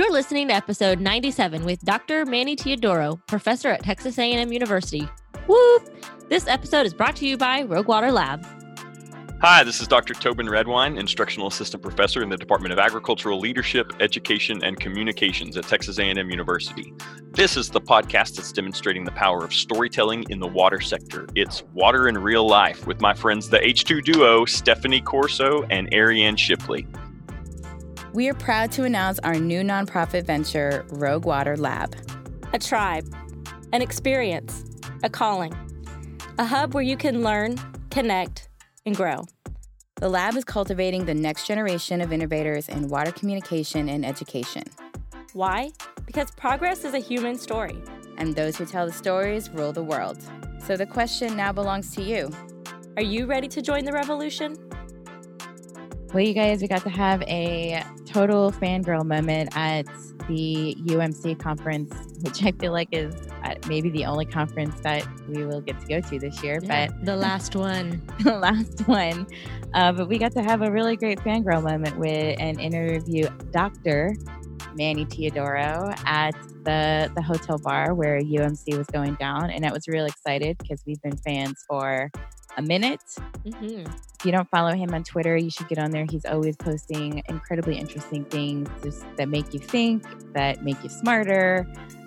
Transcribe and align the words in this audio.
You're 0.00 0.10
listening 0.10 0.48
to 0.48 0.54
episode 0.54 0.98
97 0.98 1.62
with 1.62 1.84
Dr. 1.84 2.24
Manny 2.24 2.56
Teodoro, 2.56 3.20
professor 3.26 3.68
at 3.68 3.82
Texas 3.82 4.18
A&M 4.18 4.50
University. 4.50 5.06
Whoop! 5.46 5.90
This 6.30 6.46
episode 6.46 6.86
is 6.86 6.94
brought 6.94 7.16
to 7.16 7.26
you 7.26 7.36
by 7.36 7.64
Rogue 7.64 7.86
Water 7.86 8.10
Lab. 8.10 8.46
Hi, 9.42 9.62
this 9.62 9.78
is 9.78 9.86
Dr. 9.86 10.14
Tobin 10.14 10.48
Redwine, 10.48 10.96
Instructional 10.96 11.48
Assistant 11.48 11.82
Professor 11.82 12.22
in 12.22 12.30
the 12.30 12.38
Department 12.38 12.72
of 12.72 12.78
Agricultural 12.78 13.38
Leadership, 13.38 13.92
Education, 14.00 14.64
and 14.64 14.80
Communications 14.80 15.58
at 15.58 15.64
Texas 15.64 15.98
A&M 15.98 16.30
University. 16.30 16.94
This 17.32 17.58
is 17.58 17.68
the 17.68 17.82
podcast 17.82 18.36
that's 18.36 18.52
demonstrating 18.52 19.04
the 19.04 19.12
power 19.12 19.44
of 19.44 19.52
storytelling 19.52 20.24
in 20.30 20.40
the 20.40 20.48
water 20.48 20.80
sector. 20.80 21.26
It's 21.34 21.62
Water 21.74 22.08
in 22.08 22.16
Real 22.16 22.48
Life 22.48 22.86
with 22.86 23.02
my 23.02 23.12
friends 23.12 23.50
the 23.50 23.58
H2 23.58 24.02
duo, 24.02 24.46
Stephanie 24.46 25.02
Corso 25.02 25.64
and 25.64 25.92
Ariane 25.92 26.36
Shipley. 26.36 26.86
We 28.12 28.28
are 28.28 28.34
proud 28.34 28.72
to 28.72 28.82
announce 28.82 29.20
our 29.20 29.36
new 29.36 29.62
nonprofit 29.62 30.24
venture, 30.24 30.84
Rogue 30.88 31.24
Water 31.24 31.56
Lab. 31.56 31.94
A 32.52 32.58
tribe, 32.58 33.06
an 33.72 33.82
experience, 33.82 34.64
a 35.04 35.08
calling, 35.08 35.54
a 36.36 36.44
hub 36.44 36.74
where 36.74 36.82
you 36.82 36.96
can 36.96 37.22
learn, 37.22 37.56
connect, 37.90 38.48
and 38.84 38.96
grow. 38.96 39.26
The 39.96 40.08
lab 40.08 40.34
is 40.34 40.42
cultivating 40.42 41.04
the 41.04 41.14
next 41.14 41.46
generation 41.46 42.00
of 42.00 42.12
innovators 42.12 42.68
in 42.68 42.88
water 42.88 43.12
communication 43.12 43.88
and 43.88 44.04
education. 44.04 44.64
Why? 45.32 45.70
Because 46.04 46.32
progress 46.32 46.84
is 46.84 46.94
a 46.94 46.98
human 46.98 47.38
story. 47.38 47.80
And 48.18 48.34
those 48.34 48.56
who 48.56 48.66
tell 48.66 48.86
the 48.86 48.92
stories 48.92 49.50
rule 49.50 49.72
the 49.72 49.84
world. 49.84 50.18
So 50.58 50.76
the 50.76 50.86
question 50.86 51.36
now 51.36 51.52
belongs 51.52 51.94
to 51.94 52.02
you. 52.02 52.28
Are 52.96 53.04
you 53.04 53.26
ready 53.26 53.46
to 53.46 53.62
join 53.62 53.84
the 53.84 53.92
revolution? 53.92 54.56
Well, 56.12 56.24
you 56.24 56.34
guys, 56.34 56.60
we 56.60 56.66
got 56.66 56.82
to 56.82 56.90
have 56.90 57.22
a 57.22 57.84
total 58.04 58.50
fangirl 58.50 59.04
moment 59.04 59.50
at 59.54 59.86
the 60.26 60.76
UMC 60.86 61.38
conference, 61.38 61.94
which 62.22 62.42
I 62.42 62.50
feel 62.50 62.72
like 62.72 62.88
is 62.90 63.14
uh, 63.44 63.54
maybe 63.68 63.90
the 63.90 64.06
only 64.06 64.24
conference 64.24 64.74
that 64.80 65.06
we 65.28 65.46
will 65.46 65.60
get 65.60 65.78
to 65.80 65.86
go 65.86 66.00
to 66.00 66.18
this 66.18 66.42
year, 66.42 66.58
Yeah, 66.62 66.88
but 66.88 67.04
the 67.06 67.14
last 67.14 67.54
one. 67.54 68.02
the 68.24 68.36
last 68.36 68.88
one. 68.88 69.28
Uh, 69.72 69.92
but 69.92 70.08
we 70.08 70.18
got 70.18 70.32
to 70.32 70.42
have 70.42 70.62
a 70.62 70.70
really 70.72 70.96
great 70.96 71.20
fangirl 71.20 71.62
moment 71.62 71.96
with 71.96 72.40
an 72.40 72.58
interview 72.58 73.28
Dr. 73.52 74.16
Manny 74.74 75.04
Teodoro 75.04 75.94
at 76.06 76.34
the 76.64 77.10
the 77.14 77.22
hotel 77.22 77.58
bar 77.58 77.94
where 77.94 78.20
UMC 78.20 78.76
was 78.76 78.86
going 78.88 79.14
down, 79.14 79.50
and 79.50 79.64
I 79.64 79.72
was 79.72 79.86
real 79.86 80.06
excited 80.06 80.58
because 80.58 80.82
we've 80.86 81.00
been 81.02 81.16
fans 81.18 81.64
for 81.68 82.10
a 82.56 82.62
minute. 82.62 83.02
hmm 83.44 83.84
If 83.84 84.24
you 84.24 84.32
don't 84.32 84.48
follow 84.50 84.72
him 84.72 84.92
on 84.92 85.04
Twitter, 85.04 85.36
you 85.36 85.50
should 85.50 85.68
get 85.68 85.78
on 85.78 85.90
there. 85.90 86.06
He's 86.10 86.24
always 86.24 86.56
posting 86.56 87.22
incredibly 87.28 87.78
interesting 87.78 88.24
things 88.26 88.68
just 88.82 89.04
that 89.16 89.28
make 89.28 89.54
you 89.54 89.60
think, 89.60 90.04
that 90.34 90.62
make 90.62 90.82
you 90.82 90.90
smarter, 90.90 91.66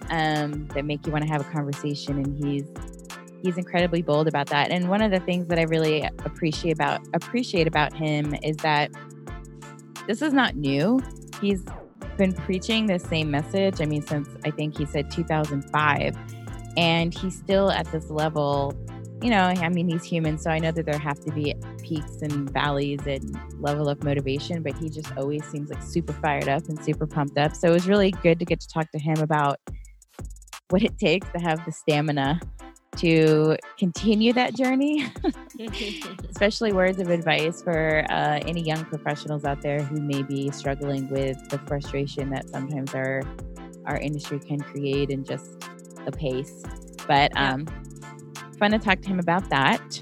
um, 0.09 0.67
that 0.69 0.85
make 0.85 1.05
you 1.05 1.11
want 1.11 1.23
to 1.23 1.29
have 1.29 1.41
a 1.41 1.51
conversation. 1.51 2.17
And 2.19 2.43
he's 2.43 2.65
he's 3.41 3.57
incredibly 3.57 4.01
bold 4.01 4.27
about 4.27 4.47
that. 4.47 4.71
And 4.71 4.89
one 4.89 5.01
of 5.01 5.11
the 5.11 5.19
things 5.19 5.47
that 5.47 5.59
I 5.59 5.63
really 5.63 6.09
appreciate 6.25 6.73
about 6.73 7.01
appreciate 7.13 7.67
about 7.67 7.93
him 7.93 8.35
is 8.43 8.57
that 8.57 8.91
this 10.07 10.21
is 10.21 10.33
not 10.33 10.55
new. 10.55 11.01
He's 11.41 11.63
been 12.17 12.33
preaching 12.33 12.85
the 12.85 12.99
same 12.99 13.31
message. 13.31 13.81
I 13.81 13.85
mean, 13.85 14.01
since 14.01 14.29
I 14.45 14.51
think 14.51 14.77
he 14.77 14.85
said 14.85 15.09
2005, 15.11 16.17
and 16.77 17.13
he's 17.13 17.37
still 17.37 17.71
at 17.71 17.91
this 17.91 18.09
level 18.09 18.73
you 19.23 19.29
know, 19.29 19.41
I 19.41 19.69
mean, 19.69 19.87
he's 19.87 20.03
human, 20.03 20.37
so 20.37 20.49
I 20.49 20.59
know 20.59 20.71
that 20.71 20.85
there 20.85 20.99
have 20.99 21.19
to 21.21 21.31
be 21.31 21.55
peaks 21.81 22.21
and 22.21 22.49
valleys 22.49 22.99
and 23.07 23.39
level 23.61 23.87
of 23.87 24.03
motivation, 24.03 24.61
but 24.61 24.75
he 24.77 24.89
just 24.89 25.15
always 25.15 25.45
seems 25.45 25.69
like 25.69 25.81
super 25.81 26.11
fired 26.11 26.49
up 26.49 26.67
and 26.67 26.77
super 26.83 27.07
pumped 27.07 27.37
up. 27.37 27.55
So 27.55 27.69
it 27.69 27.71
was 27.71 27.87
really 27.87 28.11
good 28.11 28.37
to 28.39 28.45
get 28.45 28.59
to 28.59 28.67
talk 28.67 28.91
to 28.91 28.99
him 28.99 29.19
about 29.19 29.59
what 30.69 30.83
it 30.83 30.97
takes 30.97 31.29
to 31.29 31.39
have 31.39 31.63
the 31.65 31.71
stamina 31.71 32.41
to 32.97 33.55
continue 33.79 34.33
that 34.33 34.55
journey, 34.55 35.09
especially 36.29 36.73
words 36.73 36.99
of 36.99 37.09
advice 37.09 37.61
for 37.61 38.05
uh, 38.09 38.41
any 38.45 38.61
young 38.61 38.83
professionals 38.85 39.45
out 39.45 39.61
there 39.61 39.81
who 39.81 40.01
may 40.01 40.21
be 40.21 40.51
struggling 40.51 41.09
with 41.09 41.37
the 41.49 41.59
frustration 41.59 42.29
that 42.31 42.49
sometimes 42.49 42.93
our 42.93 43.21
our 43.85 43.97
industry 43.97 44.39
can 44.39 44.59
create 44.59 45.09
and 45.11 45.25
just 45.25 45.61
the 46.05 46.11
pace. 46.11 46.61
But 47.07 47.31
Yeah. 47.35 47.57
Fun 48.63 48.79
to 48.79 48.79
talk 48.79 49.01
to 49.01 49.07
him 49.07 49.19
about 49.19 49.49
that. 49.49 50.01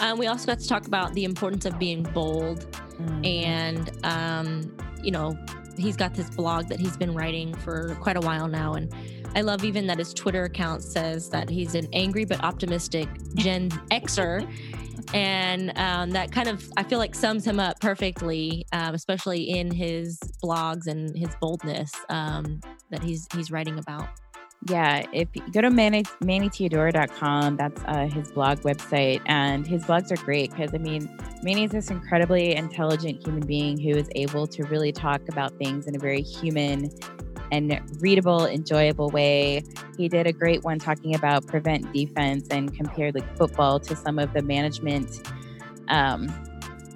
Um, 0.00 0.18
we 0.18 0.26
also 0.26 0.46
got 0.46 0.58
to 0.58 0.68
talk 0.68 0.86
about 0.86 1.12
the 1.14 1.24
importance 1.24 1.64
of 1.64 1.78
being 1.78 2.02
bold 2.02 2.66
Mm. 3.02 3.26
and 3.26 4.04
um, 4.04 4.76
you 5.02 5.10
know 5.10 5.36
he's 5.76 5.96
got 5.96 6.14
this 6.14 6.28
blog 6.30 6.68
that 6.68 6.78
he's 6.78 6.96
been 6.96 7.14
writing 7.14 7.54
for 7.54 7.96
quite 8.00 8.16
a 8.16 8.20
while 8.20 8.46
now 8.46 8.74
and 8.74 8.94
i 9.34 9.40
love 9.40 9.64
even 9.64 9.86
that 9.86 9.98
his 9.98 10.12
twitter 10.12 10.44
account 10.44 10.82
says 10.82 11.30
that 11.30 11.48
he's 11.48 11.74
an 11.74 11.88
angry 11.94 12.24
but 12.26 12.42
optimistic 12.44 13.08
gen 13.34 13.70
xer 13.90 14.46
and 15.14 15.76
um, 15.78 16.10
that 16.10 16.30
kind 16.30 16.48
of 16.48 16.70
i 16.76 16.82
feel 16.82 16.98
like 16.98 17.14
sums 17.14 17.46
him 17.46 17.58
up 17.58 17.80
perfectly 17.80 18.66
um, 18.72 18.94
especially 18.94 19.48
in 19.48 19.70
his 19.70 20.18
blogs 20.44 20.86
and 20.86 21.16
his 21.16 21.30
boldness 21.40 21.90
um, 22.10 22.60
that 22.90 23.02
he's 23.02 23.26
he's 23.34 23.50
writing 23.50 23.78
about 23.78 24.06
Yeah, 24.68 25.04
if 25.12 25.28
you 25.34 25.42
go 25.50 25.60
to 25.60 25.70
Manny, 25.70 26.04
mannyteodoro.com, 26.22 27.56
that's 27.56 27.82
uh, 27.86 28.06
his 28.06 28.30
blog 28.30 28.60
website, 28.60 29.20
and 29.26 29.66
his 29.66 29.84
blogs 29.84 30.12
are 30.12 30.24
great 30.24 30.52
because 30.52 30.72
I 30.72 30.78
mean, 30.78 31.10
Manny 31.42 31.64
is 31.64 31.72
this 31.72 31.90
incredibly 31.90 32.54
intelligent 32.54 33.24
human 33.24 33.44
being 33.44 33.76
who 33.76 33.90
is 33.90 34.08
able 34.14 34.46
to 34.46 34.62
really 34.64 34.92
talk 34.92 35.20
about 35.28 35.52
things 35.58 35.88
in 35.88 35.96
a 35.96 35.98
very 35.98 36.22
human 36.22 36.90
and 37.50 37.80
readable, 38.00 38.46
enjoyable 38.46 39.10
way. 39.10 39.64
He 39.96 40.08
did 40.08 40.26
a 40.28 40.32
great 40.32 40.62
one 40.62 40.78
talking 40.78 41.14
about 41.14 41.46
prevent 41.46 41.92
defense 41.92 42.46
and 42.50 42.74
compared 42.74 43.16
like 43.16 43.36
football 43.36 43.80
to 43.80 43.96
some 43.96 44.18
of 44.18 44.32
the 44.32 44.42
management 44.42 45.28
um, 45.88 46.32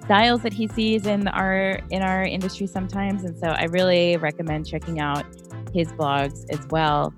styles 0.05 0.41
that 0.43 0.53
he 0.53 0.67
sees 0.69 1.05
in 1.05 1.27
our 1.27 1.81
in 1.89 2.01
our 2.01 2.23
industry 2.23 2.65
sometimes, 2.65 3.25
and 3.25 3.37
so 3.37 3.47
I 3.47 3.65
really 3.65 4.15
recommend 4.15 4.65
checking 4.65 5.01
out 5.01 5.25
his 5.73 5.91
blogs 5.91 6.45
as 6.49 6.65
well. 6.69 7.13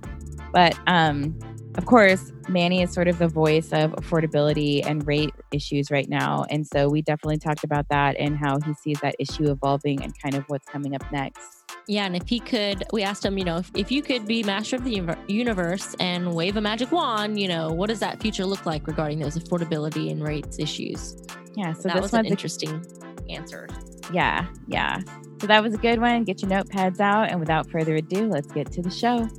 But 0.52 0.78
um, 0.88 1.38
of 1.76 1.86
course, 1.86 2.32
Manny 2.48 2.82
is 2.82 2.92
sort 2.92 3.08
of 3.08 3.20
the 3.20 3.28
voice 3.28 3.72
of 3.72 3.92
affordability 3.92 4.86
and 4.86 5.06
rate 5.06 5.34
issues 5.52 5.92
right 5.92 6.10
now. 6.10 6.46
And 6.50 6.66
so 6.66 6.90
we 6.90 7.02
definitely 7.02 7.38
talked 7.38 7.64
about 7.64 7.88
that 7.90 8.16
and 8.18 8.38
how 8.38 8.60
he 8.60 8.74
sees 8.74 9.00
that 9.02 9.16
issue 9.20 9.52
evolving 9.52 10.04
and 10.04 10.14
kind 10.20 10.36
of 10.36 10.44
what's 10.48 10.68
coming 10.68 10.96
up 10.96 11.04
next. 11.12 11.64
Yeah, 11.88 12.06
and 12.06 12.16
if 12.16 12.28
he 12.28 12.40
could, 12.40 12.84
we 12.92 13.02
asked 13.02 13.26
him, 13.26 13.38
you 13.38 13.46
know, 13.46 13.58
if, 13.58 13.72
if 13.76 13.92
you 13.92 14.02
could 14.02 14.28
be 14.28 14.44
master 14.44 14.76
of 14.76 14.84
the 14.84 15.18
universe 15.28 15.96
and 16.00 16.34
wave 16.34 16.58
a 16.58 16.62
magic 16.62 16.92
wand, 16.92 17.40
you 17.40 17.48
know, 17.48 17.72
what 17.72 17.88
does 17.88 18.00
that 18.00 18.22
future 18.22 18.46
look 18.46 18.66
like 18.66 18.86
regarding 18.86 19.20
those 19.20 19.38
affordability 19.38 20.12
and 20.12 20.22
rates 20.22 20.60
issues? 20.60 21.18
Yeah. 21.56 21.74
So 21.74 21.84
that 21.84 21.96
this 21.96 22.02
was 22.04 22.14
an 22.14 22.18
one's 22.18 22.28
a- 22.28 22.32
interesting 22.32 22.86
answer. 23.30 23.68
yeah, 24.12 24.48
yeah. 24.68 25.00
So 25.40 25.48
that 25.48 25.64
was 25.64 25.74
a 25.74 25.78
good 25.78 26.02
one. 26.02 26.26
Get 26.26 26.42
your 26.42 26.52
notepads 26.52 27.00
out. 27.00 27.30
And 27.30 27.40
without 27.40 27.70
further 27.72 27.96
ado, 27.96 28.28
let's 28.28 28.52
get 28.52 28.72
to 28.74 28.82
the 28.82 28.92
show. 28.92 29.30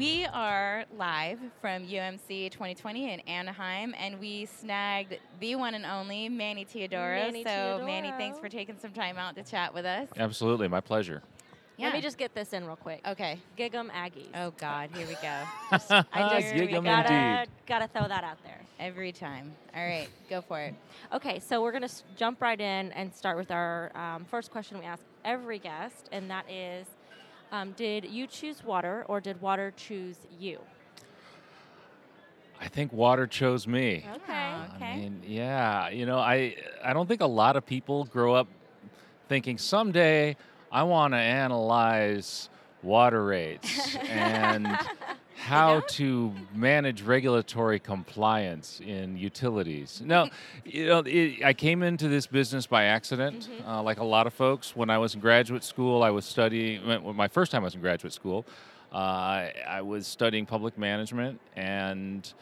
We 0.00 0.24
are 0.24 0.86
live 0.96 1.38
from 1.60 1.86
UMC 1.86 2.50
2020 2.50 3.12
in 3.12 3.20
Anaheim, 3.20 3.94
and 3.98 4.18
we 4.18 4.46
snagged 4.46 5.18
the 5.40 5.56
one 5.56 5.74
and 5.74 5.84
only 5.84 6.30
Manny 6.30 6.64
Teodoro. 6.64 7.16
Manny 7.20 7.44
so, 7.44 7.82
Manny, 7.84 8.10
thanks 8.12 8.38
for 8.38 8.48
taking 8.48 8.78
some 8.78 8.92
time 8.92 9.18
out 9.18 9.36
to 9.36 9.42
chat 9.42 9.74
with 9.74 9.84
us. 9.84 10.08
Absolutely, 10.16 10.68
my 10.68 10.80
pleasure. 10.80 11.20
Let 11.78 11.92
me 11.92 12.00
just 12.00 12.16
get 12.16 12.34
this 12.34 12.54
in 12.54 12.64
real 12.64 12.76
quick. 12.76 13.06
Okay. 13.06 13.38
Gig 13.56 13.74
'em 13.74 13.90
Aggies. 13.94 14.28
Oh, 14.34 14.52
God, 14.56 14.88
here 14.94 15.06
we 15.06 15.14
go. 15.16 15.42
I 16.12 16.40
just 16.40 16.54
Gig 16.54 16.72
'em 16.72 16.84
gotta, 16.84 17.12
indeed. 17.12 17.50
gotta 17.66 17.88
throw 17.88 18.08
that 18.08 18.24
out 18.24 18.42
there. 18.42 18.60
Every 18.78 19.12
time. 19.12 19.52
All 19.76 19.84
right, 19.84 20.08
go 20.30 20.40
for 20.40 20.60
it. 20.60 20.74
Okay, 21.12 21.40
so 21.40 21.60
we're 21.60 21.72
gonna 21.72 21.84
s- 21.84 22.04
jump 22.16 22.40
right 22.40 22.58
in 22.58 22.90
and 22.92 23.14
start 23.14 23.36
with 23.36 23.50
our 23.50 23.94
um, 23.94 24.24
first 24.30 24.50
question 24.50 24.78
we 24.78 24.86
ask 24.86 25.04
every 25.26 25.58
guest, 25.58 26.08
and 26.10 26.30
that 26.30 26.50
is, 26.50 26.86
um, 27.52 27.72
did 27.72 28.04
you 28.04 28.26
choose 28.26 28.64
water 28.64 29.04
or 29.08 29.20
did 29.20 29.40
water 29.40 29.72
choose 29.76 30.16
you? 30.38 30.60
I 32.60 32.68
think 32.68 32.92
water 32.92 33.26
chose 33.26 33.66
me. 33.66 34.04
Okay, 34.14 34.52
okay. 34.76 34.84
I 34.84 34.96
mean, 34.96 35.22
yeah, 35.26 35.88
you 35.88 36.04
know, 36.04 36.18
I 36.18 36.56
I 36.84 36.92
don't 36.92 37.06
think 37.08 37.22
a 37.22 37.26
lot 37.26 37.56
of 37.56 37.64
people 37.64 38.04
grow 38.04 38.34
up 38.34 38.48
thinking 39.28 39.56
someday 39.58 40.36
I 40.70 40.82
want 40.82 41.14
to 41.14 41.18
analyze 41.18 42.48
water 42.82 43.24
rates 43.24 43.96
and 44.08 44.66
how 45.40 45.80
to 45.80 46.32
manage 46.54 47.02
regulatory 47.02 47.80
compliance 47.80 48.80
in 48.84 49.16
utilities. 49.16 50.02
No, 50.04 50.28
you 50.64 50.86
know, 50.86 51.02
it, 51.06 51.42
I 51.44 51.54
came 51.54 51.82
into 51.82 52.08
this 52.08 52.26
business 52.26 52.66
by 52.66 52.84
accident, 52.84 53.48
uh, 53.66 53.82
like 53.82 53.98
a 53.98 54.04
lot 54.04 54.26
of 54.26 54.34
folks. 54.34 54.76
When 54.76 54.90
I 54.90 54.98
was 54.98 55.14
in 55.14 55.20
graduate 55.20 55.64
school, 55.64 56.02
I 56.02 56.10
was 56.10 56.24
studying. 56.24 56.84
My 57.16 57.26
first 57.28 57.50
time 57.52 57.62
I 57.62 57.64
was 57.64 57.74
in 57.74 57.80
graduate 57.80 58.12
school, 58.12 58.44
uh, 58.92 59.48
I 59.66 59.80
was 59.82 60.06
studying 60.06 60.44
public 60.44 60.76
management 60.76 61.40
and 61.56 62.32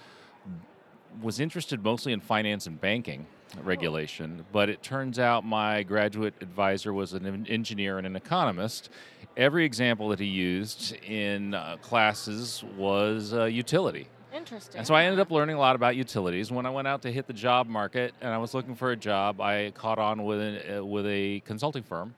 was 1.22 1.40
interested 1.40 1.82
mostly 1.82 2.12
in 2.12 2.20
finance 2.20 2.66
and 2.66 2.80
banking 2.80 3.26
regulation, 3.62 4.44
but 4.52 4.68
it 4.68 4.82
turns 4.82 5.18
out 5.18 5.44
my 5.44 5.82
graduate 5.82 6.34
advisor 6.40 6.92
was 6.92 7.12
an 7.12 7.46
engineer 7.48 7.98
and 7.98 8.06
an 8.06 8.16
economist. 8.16 8.90
Every 9.38 9.64
example 9.64 10.08
that 10.08 10.18
he 10.18 10.26
used 10.26 10.96
in 11.04 11.54
uh, 11.54 11.76
classes 11.80 12.64
was 12.76 13.32
uh, 13.32 13.44
utility. 13.44 14.08
Interesting. 14.34 14.78
And 14.78 14.86
so 14.86 14.94
I 14.94 15.04
ended 15.04 15.20
up 15.20 15.30
learning 15.30 15.54
a 15.54 15.60
lot 15.60 15.76
about 15.76 15.94
utilities. 15.94 16.50
When 16.50 16.66
I 16.66 16.70
went 16.70 16.88
out 16.88 17.02
to 17.02 17.12
hit 17.12 17.28
the 17.28 17.32
job 17.32 17.68
market 17.68 18.14
and 18.20 18.34
I 18.34 18.38
was 18.38 18.52
looking 18.52 18.74
for 18.74 18.90
a 18.90 18.96
job, 18.96 19.40
I 19.40 19.70
caught 19.76 20.00
on 20.00 20.24
with, 20.24 20.40
an, 20.40 20.78
uh, 20.78 20.84
with 20.84 21.06
a 21.06 21.40
consulting 21.46 21.84
firm 21.84 22.16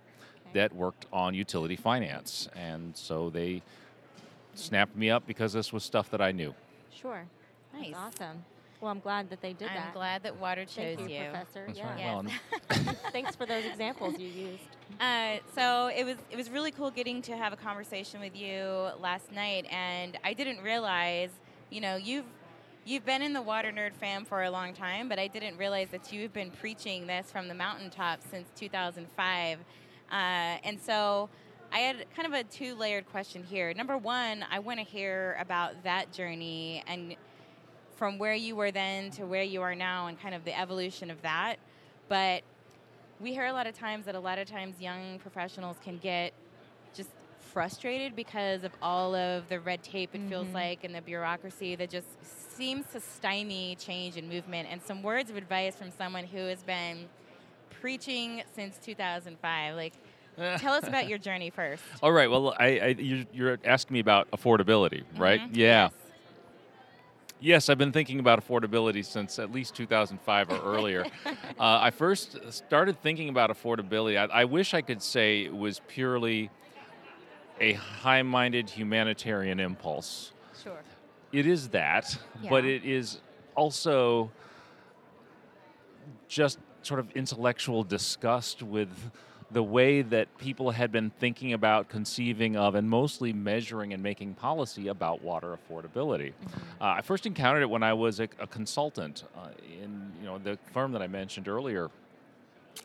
that 0.55 0.75
worked 0.75 1.05
on 1.13 1.35
utility 1.35 1.77
finance. 1.77 2.49
And 2.57 2.97
so 2.97 3.29
they 3.29 3.61
snapped 4.55 4.97
me 4.97 5.11
up 5.11 5.27
because 5.27 5.53
this 5.53 5.75
was 5.75 5.85
stuff 5.85 6.11
that 6.13 6.23
I 6.23 6.33
knew. 6.33 6.55
Sure. 6.91 7.27
Nice. 7.75 7.93
That's 7.93 8.21
awesome. 8.21 8.45
Well, 8.81 8.91
I'm 8.91 9.01
glad 9.01 9.29
that 9.29 9.43
they 9.43 9.53
did 9.53 9.69
that. 9.69 9.89
I'm 9.89 9.93
glad 9.93 10.23
that 10.23 10.37
water 10.41 10.65
chose 10.65 10.97
Thank 10.97 11.11
you, 11.11 11.17
you. 11.17 11.25
Professor. 11.25 11.65
That's 11.67 11.79
yeah. 11.79 11.91
right. 11.91 12.33
Yes. 12.71 12.87
Well, 12.87 12.97
Thanks 13.13 13.37
for 13.37 13.45
those 13.45 13.65
examples 13.65 14.19
you 14.19 14.29
used. 14.29 14.63
Uh, 14.99 15.39
so 15.55 15.87
it 15.87 16.05
was 16.05 16.17
it 16.31 16.37
was 16.37 16.51
really 16.51 16.73
cool 16.73 16.91
getting 16.91 17.23
to 17.23 17.35
have 17.35 17.55
a 17.55 17.57
conversation 17.57 18.21
with 18.21 18.37
you 18.37 18.89
last 19.01 19.33
night, 19.33 19.65
and 19.71 20.19
I 20.25 20.35
didn't 20.35 20.63
realize, 20.63 21.31
you 21.71 21.81
know, 21.81 21.97
you've 21.97 22.27
you've 22.85 23.07
been 23.07 23.23
in 23.23 23.33
the 23.33 23.41
water 23.41 23.71
nerd 23.71 23.95
fam 23.95 24.27
for 24.27 24.43
a 24.43 24.51
long 24.51 24.75
time, 24.75 25.09
but 25.09 25.19
I 25.19 25.29
didn't 25.29 25.57
realize 25.57 25.89
that 25.93 26.13
you've 26.13 26.35
been 26.35 26.51
preaching 26.51 27.07
this 27.07 27.31
from 27.31 27.49
the 27.49 27.55
mountaintop 27.55 28.21
since 28.31 28.49
2005, 28.57 29.59
uh, 29.59 30.13
and 30.13 30.79
so. 30.81 31.31
I 31.73 31.79
had 31.79 32.05
kind 32.17 32.27
of 32.27 32.33
a 32.35 32.43
two 32.43 32.75
layered 32.75 33.09
question 33.13 33.45
here. 33.45 33.73
Number 33.73 33.97
one, 33.97 34.45
I 34.51 34.59
want 34.59 34.81
to 34.81 34.85
hear 34.85 35.37
about 35.39 35.85
that 35.85 36.13
journey 36.13 36.83
and 36.89 37.15
from 38.01 38.17
where 38.17 38.35
you 38.35 38.57
were 38.57 38.71
then 38.71 39.11
to 39.11 39.27
where 39.27 39.43
you 39.43 39.61
are 39.61 39.75
now 39.75 40.07
and 40.07 40.19
kind 40.19 40.35
of 40.35 40.43
the 40.47 40.59
evolution 40.59 41.11
of 41.11 41.21
that. 41.21 41.57
But 42.09 42.43
we 43.21 43.35
hear 43.35 43.45
a 43.45 43.53
lot 43.53 43.67
of 43.67 43.75
times 43.77 44.07
that 44.07 44.15
a 44.15 44.21
lot 44.21 44.39
of 44.39 44.49
times 44.49 44.81
young 44.81 45.19
professionals 45.19 45.77
can 45.85 45.99
get 45.99 46.33
just 46.95 47.11
frustrated 47.53 48.17
because 48.17 48.65
of 48.65 48.73
all 48.81 49.15
of 49.15 49.51
the 49.51 49.61
red 49.61 49.83
tape 49.83 50.15
it 50.15 50.23
feels 50.31 50.47
Mhm. 50.49 50.55
like 50.55 50.83
and 50.83 50.95
the 50.95 51.03
bureaucracy 51.03 51.77
that 51.77 51.91
just 51.91 52.09
seems 52.57 52.87
to 52.93 53.01
stymie 53.01 53.77
change 53.79 54.17
and 54.17 54.31
movement 54.31 54.67
and 54.71 54.81
some 54.83 55.03
words 55.03 55.29
of 55.29 55.37
advice 55.37 55.77
from 55.77 55.91
someone 55.91 56.25
who 56.25 56.39
has 56.39 56.63
been 56.63 57.07
preaching 57.69 58.43
since 58.55 58.79
2005 58.79 59.75
like 59.75 59.93
tell 60.59 60.73
us 60.73 60.89
about 60.89 61.07
your 61.07 61.19
journey 61.19 61.51
first 61.51 61.83
All 62.03 62.13
right. 62.13 62.31
Well, 62.31 62.55
I, 62.59 62.67
I 62.79 62.87
you're, 62.99 63.25
you're 63.35 63.59
asking 63.63 63.93
me 63.93 64.01
about 64.01 64.31
affordability, 64.31 65.03
right? 65.19 65.43
Mhm. 65.43 65.51
Yeah. 65.53 65.85
Yes. 65.91 65.93
Yes, 67.43 67.71
I've 67.71 67.79
been 67.79 67.93
thinking 67.93 68.21
about 68.21 68.47
affordability 68.47 69.03
since 69.03 69.39
at 69.39 69.51
least 69.51 69.75
2005 69.75 70.51
or 70.51 70.61
earlier. 70.63 71.07
uh, 71.27 71.33
I 71.59 71.91
first 71.91 72.39
started 72.51 73.01
thinking 73.03 73.31
about 73.31 73.51
affordability. 73.51 74.19
I, 74.19 74.43
I 74.43 74.45
wish 74.45 74.75
I 74.75 74.83
could 74.83 75.03
say 75.03 75.45
it 75.45 75.57
was 75.57 75.81
purely 75.89 76.51
a 77.59 77.73
high 77.73 78.23
minded 78.23 78.69
humanitarian 78.69 79.59
impulse. 79.59 80.33
sure 80.63 80.79
It 81.33 81.47
is 81.47 81.71
that, 81.71 82.19
but 82.49 82.65
it 82.67 82.85
is 82.85 83.21
also 83.55 84.31
just 86.29 86.59
sort 86.83 87.01
of 87.01 87.11
intellectual 87.13 87.85
disgust 87.85 88.63
with 88.63 88.91
the 89.53 89.63
way 89.63 90.03
that 90.03 90.39
people 90.39 90.71
had 90.71 90.93
been 90.93 91.11
thinking 91.19 91.53
about 91.53 91.89
conceiving 91.89 92.57
of 92.57 92.75
and 92.75 92.89
mostly 92.89 93.33
measuring 93.33 93.93
and 93.93 94.03
making 94.03 94.35
policy 94.35 94.89
about 94.89 95.23
water 95.23 95.57
affordability. 95.57 96.33
Uh, 96.81 96.95
I 96.99 97.03
first 97.03 97.27
encountered 97.27 97.63
it 97.63 97.71
when 97.71 97.83
I 97.83 97.93
was 97.93 98.21
a, 98.21 98.29
a 98.39 98.47
consultant 98.47 99.25
uh, 99.37 99.49
in 99.83 100.13
you 100.21 100.27
know 100.27 100.39
the 100.39 100.59
firm 100.73 100.93
that 100.93 101.03
I 101.03 101.09
mentioned 101.09 101.49
earlier. 101.49 101.91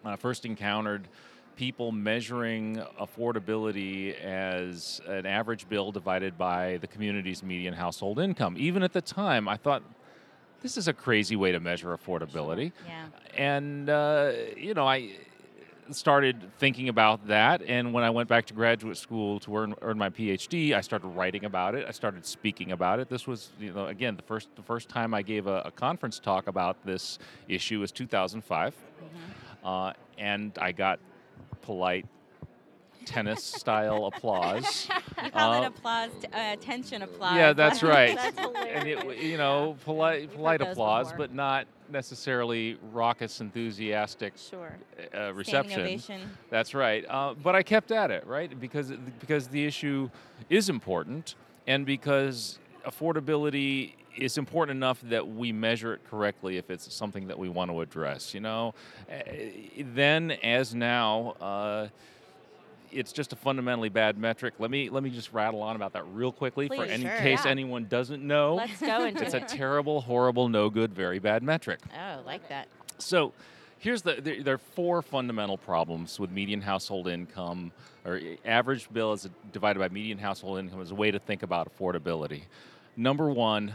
I 0.03 0.15
first 0.15 0.45
encountered 0.45 1.07
people 1.55 1.91
measuring 1.91 2.81
affordability 2.99 4.19
as 4.19 4.99
an 5.07 5.25
average 5.25 5.69
bill 5.69 5.91
divided 5.91 6.37
by 6.37 6.77
the 6.77 6.87
community's 6.87 7.43
median 7.43 7.73
household 7.73 8.19
income. 8.19 8.55
Even 8.57 8.83
at 8.83 8.91
the 8.91 9.01
time, 9.01 9.47
I 9.47 9.55
thought 9.55 9.83
this 10.61 10.77
is 10.77 10.87
a 10.87 10.93
crazy 10.93 11.35
way 11.35 11.51
to 11.51 11.59
measure 11.59 11.95
affordability 11.95 12.71
yeah 12.87 13.05
and 13.37 13.87
uh, 13.87 14.31
you 14.57 14.73
know 14.73 14.87
i 14.87 15.11
started 15.91 16.51
thinking 16.57 16.89
about 16.89 17.27
that 17.27 17.61
and 17.61 17.93
when 17.93 18.03
i 18.03 18.09
went 18.09 18.27
back 18.27 18.45
to 18.45 18.53
graduate 18.53 18.97
school 18.97 19.39
to 19.39 19.55
earn, 19.55 19.75
earn 19.81 19.97
my 19.97 20.09
phd 20.09 20.73
i 20.73 20.81
started 20.81 21.07
writing 21.09 21.45
about 21.45 21.75
it. 21.75 21.85
I 21.87 21.91
started 21.91 22.25
speaking 22.25 22.71
about 22.71 22.99
it. 22.99 23.09
This 23.09 23.27
was 23.27 23.51
you 23.59 23.71
know 23.71 23.85
again 23.87 24.15
the 24.15 24.23
first 24.23 24.49
the 24.55 24.63
first 24.63 24.89
time 24.89 25.13
i 25.13 25.21
gave 25.21 25.47
a, 25.47 25.61
a 25.65 25.71
conference 25.71 26.19
talk 26.19 26.47
about 26.47 26.83
this 26.85 27.19
issue 27.47 27.79
was 27.79 27.91
2005 27.91 28.73
uh, 29.63 29.93
and 30.17 30.57
i 30.59 30.71
got 30.71 30.99
polite 31.61 32.05
tennis 33.05 33.43
style 33.43 34.05
applause 34.05 34.89
you 35.23 35.31
call 35.31 35.53
Uh, 35.53 35.61
it 35.61 35.67
applause 35.67 36.11
t- 36.21 36.27
uh, 36.33 36.53
attention 36.53 37.01
applause 37.01 37.35
yeah, 37.35 37.53
that's 37.53 37.81
right. 37.95 38.15
That's 38.15 38.37
and 38.37 38.87
it, 38.87 39.17
you 39.21 39.37
know, 39.37 39.75
polite, 39.85 40.33
polite 40.33 40.61
applause, 40.61 41.07
before. 41.07 41.17
but 41.27 41.33
not 41.33 41.67
necessarily 41.91 42.77
raucous, 42.91 43.41
enthusiastic 43.41 44.33
Sure. 44.37 44.75
uh, 45.15 45.33
reception. 45.33 45.99
That's 46.49 46.73
right. 46.73 47.05
Uh, 47.07 47.33
but 47.35 47.55
I 47.55 47.63
kept 47.63 47.91
at 47.91 48.11
it, 48.11 48.25
right? 48.27 48.59
Because 48.59 48.91
because 49.19 49.47
the 49.47 49.65
issue 49.65 50.09
is 50.49 50.69
important, 50.69 51.35
and 51.67 51.85
because 51.85 52.59
affordability 52.85 53.93
is 54.17 54.37
important 54.37 54.77
enough 54.77 54.99
that 55.01 55.27
we 55.27 55.51
measure 55.51 55.93
it 55.93 56.01
correctly 56.09 56.57
if 56.57 56.69
it's 56.69 56.93
something 56.93 57.27
that 57.27 57.37
we 57.37 57.49
want 57.49 57.69
to 57.69 57.81
address. 57.81 58.33
You 58.33 58.39
know, 58.41 58.73
Uh, 59.09 59.15
then 59.93 60.31
as 60.43 60.73
now. 60.73 61.35
Uh, 61.41 61.87
it's 62.95 63.11
just 63.11 63.33
a 63.33 63.35
fundamentally 63.35 63.89
bad 63.89 64.17
metric. 64.17 64.55
Let 64.57 64.71
me 64.71 64.89
let 64.89 65.03
me 65.03 65.09
just 65.09 65.33
rattle 65.33 65.61
on 65.61 65.75
about 65.75 65.93
that 65.93 66.03
real 66.13 66.31
quickly 66.31 66.67
for 66.67 66.77
Please, 66.77 66.91
any 66.91 67.03
sure, 67.03 67.17
case 67.17 67.45
yeah. 67.45 67.51
anyone 67.51 67.85
doesn't 67.85 68.25
know. 68.25 68.55
Let's 68.55 68.79
go 68.79 69.03
into 69.03 69.23
it's 69.23 69.33
a 69.33 69.41
terrible, 69.41 70.01
horrible, 70.01 70.49
no 70.49 70.69
good, 70.69 70.93
very 70.93 71.19
bad 71.19 71.43
metric. 71.43 71.79
Oh, 71.93 72.21
like 72.25 72.47
that. 72.49 72.67
So, 72.97 73.33
here's 73.77 74.01
the 74.01 74.15
there, 74.21 74.41
there 74.41 74.53
are 74.55 74.57
four 74.75 75.01
fundamental 75.01 75.57
problems 75.57 76.19
with 76.19 76.31
median 76.31 76.61
household 76.61 77.07
income 77.07 77.71
or 78.05 78.21
average 78.45 78.91
bill 78.93 79.13
is 79.13 79.27
divided 79.51 79.79
by 79.79 79.89
median 79.89 80.17
household 80.17 80.59
income 80.59 80.81
as 80.81 80.91
a 80.91 80.95
way 80.95 81.11
to 81.11 81.19
think 81.19 81.43
about 81.43 81.69
affordability. 81.75 82.43
Number 82.95 83.29
one, 83.29 83.73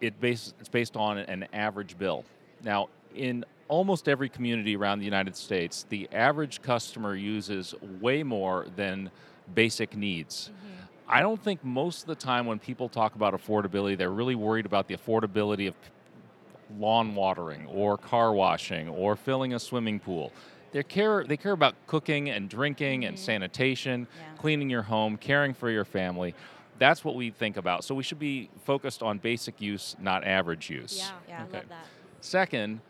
it 0.00 0.20
base, 0.20 0.54
it's 0.60 0.68
based 0.68 0.96
on 0.96 1.18
an 1.18 1.46
average 1.52 1.98
bill. 1.98 2.24
Now, 2.62 2.88
in 3.14 3.44
almost 3.72 4.06
every 4.06 4.28
community 4.28 4.76
around 4.76 4.98
the 4.98 5.04
United 5.06 5.34
States, 5.34 5.86
the 5.88 6.06
average 6.12 6.60
customer 6.60 7.16
uses 7.16 7.74
way 8.02 8.22
more 8.22 8.66
than 8.76 9.10
basic 9.54 9.96
needs. 9.96 10.50
Mm-hmm. 10.50 10.84
I 11.08 11.20
don't 11.20 11.42
think 11.42 11.64
most 11.64 12.02
of 12.02 12.06
the 12.06 12.14
time 12.14 12.44
when 12.44 12.58
people 12.58 12.90
talk 12.90 13.14
about 13.14 13.32
affordability, 13.32 13.96
they're 13.96 14.10
really 14.10 14.34
worried 14.34 14.66
about 14.66 14.88
the 14.88 14.94
affordability 14.94 15.68
of 15.68 15.74
lawn 16.78 17.14
watering 17.14 17.66
or 17.66 17.96
car 17.96 18.34
washing 18.34 18.90
or 18.90 19.16
filling 19.16 19.54
a 19.54 19.58
swimming 19.58 19.98
pool. 19.98 20.34
They 20.72 20.82
care, 20.82 21.24
they 21.24 21.38
care 21.38 21.52
about 21.52 21.74
cooking 21.86 22.28
and 22.28 22.50
drinking 22.50 23.06
and 23.06 23.16
mm-hmm. 23.16 23.24
sanitation, 23.24 24.06
Yeah. 24.14 24.36
cleaning 24.36 24.68
your 24.68 24.82
home, 24.82 25.16
caring 25.16 25.54
for 25.54 25.70
your 25.70 25.86
family. 25.86 26.34
That's 26.78 27.06
what 27.06 27.14
we 27.14 27.30
think 27.30 27.56
about. 27.56 27.84
So 27.84 27.94
we 27.94 28.02
should 28.02 28.18
be 28.18 28.50
focused 28.66 29.02
on 29.02 29.16
basic 29.16 29.62
use, 29.62 29.96
not 29.98 30.24
average 30.24 30.68
use. 30.68 30.98
Yeah, 30.98 31.10
Yeah. 31.26 31.36
I 31.38 31.56
love 31.56 31.68
that. 31.70 31.86
Second, 32.20 32.80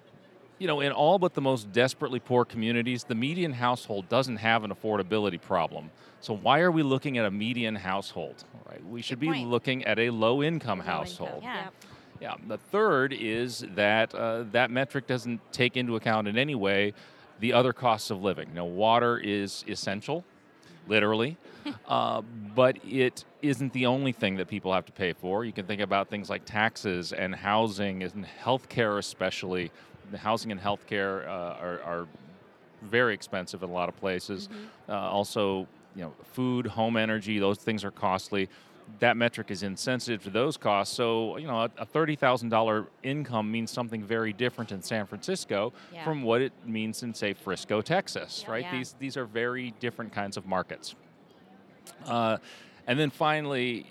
you 0.58 0.66
know, 0.66 0.80
in 0.80 0.92
all 0.92 1.18
but 1.18 1.34
the 1.34 1.40
most 1.40 1.72
desperately 1.72 2.20
poor 2.20 2.44
communities, 2.44 3.04
the 3.04 3.14
median 3.14 3.52
household 3.52 4.08
doesn't 4.08 4.36
have 4.36 4.64
an 4.64 4.70
affordability 4.72 5.40
problem. 5.40 5.90
So 6.20 6.36
why 6.36 6.60
are 6.60 6.70
we 6.70 6.82
looking 6.82 7.18
at 7.18 7.24
a 7.24 7.30
median 7.30 7.74
household? 7.74 8.44
Right? 8.68 8.84
We 8.86 9.02
should 9.02 9.18
Good 9.18 9.26
be 9.26 9.32
point. 9.38 9.48
looking 9.48 9.84
at 9.84 9.98
a 9.98 10.10
low-income 10.10 10.78
Low 10.78 10.84
household. 10.84 11.42
income. 11.42 11.42
Yeah. 11.42 11.68
Yeah. 12.20 12.34
The 12.46 12.58
third 12.58 13.12
is 13.12 13.64
that 13.74 14.14
uh, 14.14 14.44
that 14.52 14.70
metric 14.70 15.08
doesn't 15.08 15.40
take 15.52 15.76
into 15.76 15.96
account 15.96 16.28
in 16.28 16.38
any 16.38 16.54
way 16.54 16.94
the 17.40 17.52
other 17.52 17.72
costs 17.72 18.10
of 18.10 18.22
living. 18.22 18.54
Now, 18.54 18.64
water 18.66 19.18
is 19.18 19.64
essential, 19.66 20.24
literally, 20.86 21.36
uh, 21.88 22.22
but 22.54 22.76
it 22.88 23.24
isn't 23.40 23.72
the 23.72 23.86
only 23.86 24.12
thing 24.12 24.36
that 24.36 24.46
people 24.46 24.72
have 24.72 24.86
to 24.86 24.92
pay 24.92 25.12
for. 25.12 25.44
You 25.44 25.52
can 25.52 25.66
think 25.66 25.80
about 25.80 26.08
things 26.08 26.30
like 26.30 26.44
taxes 26.44 27.12
and 27.12 27.34
housing 27.34 28.04
and 28.04 28.24
healthcare, 28.44 28.98
especially. 28.98 29.72
The 30.12 30.18
housing 30.18 30.52
and 30.52 30.60
healthcare 30.60 31.26
uh, 31.26 31.30
are, 31.60 31.80
are 31.82 32.06
very 32.82 33.14
expensive 33.14 33.62
in 33.62 33.70
a 33.70 33.72
lot 33.72 33.88
of 33.88 33.96
places. 33.96 34.48
Uh, 34.88 34.92
also, 34.92 35.66
you 35.96 36.02
know, 36.02 36.12
food, 36.32 36.66
home 36.66 36.96
energy, 36.96 37.38
those 37.38 37.58
things 37.58 37.82
are 37.82 37.90
costly. 37.90 38.48
That 38.98 39.16
metric 39.16 39.50
is 39.50 39.62
insensitive 39.62 40.22
to 40.24 40.30
those 40.30 40.58
costs. 40.58 40.94
So, 40.94 41.38
you 41.38 41.46
know, 41.46 41.60
a, 41.62 41.70
a 41.78 41.86
thirty 41.86 42.14
thousand 42.14 42.50
dollar 42.50 42.86
income 43.02 43.50
means 43.50 43.70
something 43.70 44.02
very 44.02 44.34
different 44.34 44.70
in 44.70 44.82
San 44.82 45.06
Francisco 45.06 45.72
Yeah. 45.92 46.04
from 46.04 46.22
what 46.22 46.42
it 46.42 46.52
means 46.66 47.02
in, 47.02 47.14
say, 47.14 47.32
Frisco, 47.32 47.80
Texas. 47.80 48.44
Right? 48.46 48.64
Yeah. 48.64 48.76
These 48.78 48.94
these 48.98 49.16
are 49.16 49.24
very 49.24 49.72
different 49.80 50.12
kinds 50.12 50.36
of 50.36 50.46
markets. 50.46 50.94
Uh, 52.04 52.36
and 52.86 52.98
then 52.98 53.10
finally, 53.10 53.86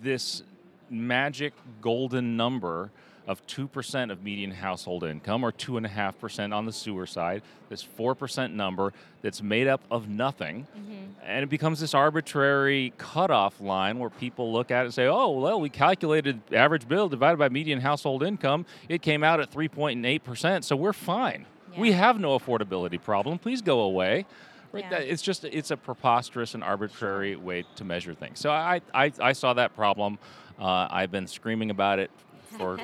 this 0.00 0.42
magic 0.88 1.52
golden 1.82 2.36
number 2.38 2.90
of 3.28 3.46
2% 3.46 4.10
of 4.10 4.24
median 4.24 4.50
household 4.50 5.04
income, 5.04 5.44
or 5.44 5.52
2.5% 5.52 6.54
on 6.54 6.64
the 6.64 6.72
sewer 6.72 7.06
side, 7.06 7.42
this 7.68 7.86
4% 7.98 8.54
number 8.54 8.94
that's 9.20 9.42
made 9.42 9.68
up 9.68 9.82
of 9.90 10.08
nothing. 10.08 10.66
Mm-hmm. 10.76 11.20
And 11.22 11.42
it 11.44 11.50
becomes 11.50 11.78
this 11.78 11.92
arbitrary 11.92 12.94
cutoff 12.96 13.60
line 13.60 13.98
where 13.98 14.08
people 14.08 14.50
look 14.50 14.70
at 14.70 14.80
it 14.80 14.84
and 14.86 14.94
say, 14.94 15.06
oh, 15.06 15.38
well, 15.38 15.60
we 15.60 15.68
calculated 15.68 16.40
average 16.54 16.88
bill 16.88 17.10
divided 17.10 17.36
by 17.36 17.50
median 17.50 17.82
household 17.82 18.22
income. 18.22 18.64
It 18.88 19.02
came 19.02 19.22
out 19.22 19.40
at 19.40 19.52
3.8%, 19.52 20.64
so 20.64 20.74
we're 20.74 20.94
fine. 20.94 21.44
We 21.76 21.92
have 21.92 22.18
no 22.18 22.36
affordability 22.38 23.00
problem. 23.00 23.38
Please 23.38 23.60
go 23.60 23.80
away. 23.80 24.24
Right? 24.72 24.86
Yeah. 24.90 24.98
It's 24.98 25.22
just 25.22 25.44
it's 25.44 25.70
a 25.70 25.76
preposterous 25.76 26.54
and 26.54 26.62
arbitrary 26.62 27.36
way 27.36 27.64
to 27.76 27.84
measure 27.84 28.14
things. 28.14 28.38
So 28.38 28.50
I 28.50 28.82
I, 28.92 29.12
I 29.20 29.32
saw 29.32 29.54
that 29.54 29.74
problem. 29.74 30.18
Uh, 30.58 30.88
I've 30.90 31.10
been 31.10 31.26
screaming 31.26 31.70
about 31.70 32.00
it 32.00 32.10
for 32.56 32.78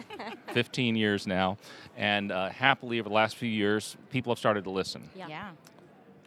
15 0.52 0.96
years 0.96 1.26
now, 1.26 1.56
and 1.96 2.30
uh, 2.32 2.48
happily 2.50 3.00
over 3.00 3.08
the 3.08 3.14
last 3.14 3.36
few 3.36 3.48
years, 3.48 3.96
people 4.10 4.32
have 4.32 4.38
started 4.38 4.64
to 4.64 4.70
listen. 4.70 5.08
Yeah, 5.16 5.28
Yeah. 5.28 5.48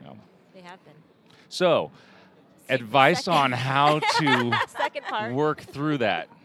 Um, 0.10 0.20
they 0.54 0.62
have 0.62 0.84
been. 0.86 0.94
So, 1.50 1.92
advice 2.70 3.28
on 3.28 3.52
how 3.52 4.00
to 4.20 4.60
Second 4.68 5.06
part. 5.06 5.34
work 5.34 5.62
through 5.62 6.00
that. 6.00 6.28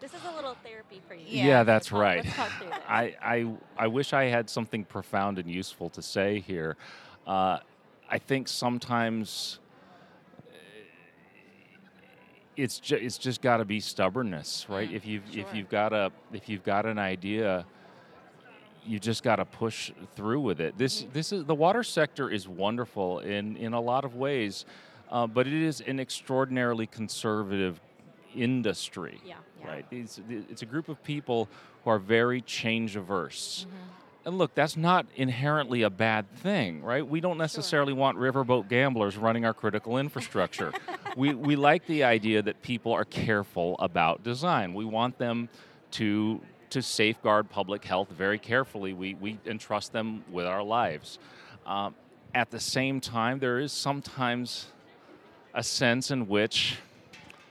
This 0.00 0.14
is 0.14 0.20
a 0.30 0.34
little 0.36 0.56
therapy 0.64 1.00
for 1.08 1.14
you. 1.14 1.24
Yeah, 1.26 1.44
Yeah, 1.44 1.62
that's 1.64 1.90
Let's 1.90 1.90
talk- 1.90 2.00
right. 2.00 2.24
let's 2.24 2.36
talk. 2.36 2.82
I, 2.88 3.16
I, 3.20 3.52
I 3.76 3.86
wish 3.88 4.12
I 4.12 4.24
had 4.24 4.48
something 4.48 4.84
profound 4.84 5.38
and 5.38 5.50
useful 5.50 5.90
to 5.90 6.02
say 6.02 6.38
here. 6.40 6.76
Uh, 7.26 7.58
I 8.08 8.18
think 8.18 8.46
sometimes 8.46 9.58
it's 12.56 12.78
ju- 12.78 12.96
it's 13.00 13.18
just 13.18 13.42
got 13.42 13.58
to 13.58 13.64
be 13.64 13.80
stubbornness, 13.80 14.66
right? 14.68 14.88
Mm, 14.90 14.94
if 14.94 15.06
you've 15.06 15.36
if 15.36 15.54
you've 15.54 15.68
got 15.68 15.92
a 15.92 16.12
if 16.32 16.48
you've 16.48 16.62
got 16.64 16.86
an 16.86 16.98
idea, 16.98 17.64
you 18.86 18.98
just 18.98 19.22
got 19.22 19.36
to 19.36 19.44
push 19.44 19.90
through 20.14 20.40
with 20.40 20.60
it. 20.60 20.76
This 20.78 21.02
Mm-hmm. 21.02 21.12
this 21.12 21.32
is 21.32 21.44
the 21.44 21.54
water 21.54 21.82
sector 21.82 22.30
is 22.30 22.46
wonderful 22.48 23.20
in 23.20 23.56
in 23.56 23.72
a 23.72 23.80
lot 23.80 24.04
of 24.04 24.14
ways, 24.14 24.64
uh, 25.10 25.26
but 25.26 25.46
it 25.46 25.52
is 25.52 25.80
an 25.80 25.98
extraordinarily 26.00 26.86
conservative 26.86 27.80
industry 28.34 29.20
Yeah. 29.24 29.36
Yeah. 29.60 29.68
right? 29.68 29.90
These, 29.90 30.20
it's 30.28 30.62
a 30.62 30.66
group 30.66 30.88
of 30.88 31.02
people 31.04 31.48
who 31.84 31.90
are 31.90 31.98
very 32.00 32.40
change 32.40 32.96
averse. 32.96 33.66
Mm-hmm. 33.68 33.78
And 34.26 34.38
look, 34.38 34.54
that's 34.54 34.76
not 34.76 35.06
inherently 35.16 35.82
a 35.82 35.90
bad 35.90 36.30
thing, 36.36 36.82
right? 36.82 37.06
We 37.06 37.20
don't 37.20 37.36
necessarily 37.36 37.92
want 37.92 38.16
riverboat 38.16 38.68
gamblers 38.68 39.18
running 39.18 39.44
our 39.44 39.52
critical 39.52 39.98
infrastructure. 39.98 40.72
we, 41.16 41.34
we 41.34 41.56
like 41.56 41.86
the 41.86 42.04
idea 42.04 42.40
that 42.40 42.62
people 42.62 42.92
are 42.92 43.04
careful 43.04 43.76
about 43.78 44.22
design. 44.22 44.72
We 44.72 44.86
want 44.86 45.18
them 45.18 45.50
to, 45.92 46.40
to 46.70 46.80
safeguard 46.80 47.50
public 47.50 47.84
health 47.84 48.08
very 48.08 48.38
carefully. 48.38 48.94
We, 48.94 49.14
we 49.14 49.38
entrust 49.44 49.92
them 49.92 50.24
with 50.30 50.46
our 50.46 50.62
lives. 50.62 51.18
Um, 51.66 51.94
at 52.34 52.50
the 52.50 52.60
same 52.60 53.00
time, 53.00 53.38
there 53.38 53.58
is 53.58 53.72
sometimes 53.72 54.66
a 55.52 55.62
sense 55.62 56.10
in 56.10 56.26
which 56.28 56.78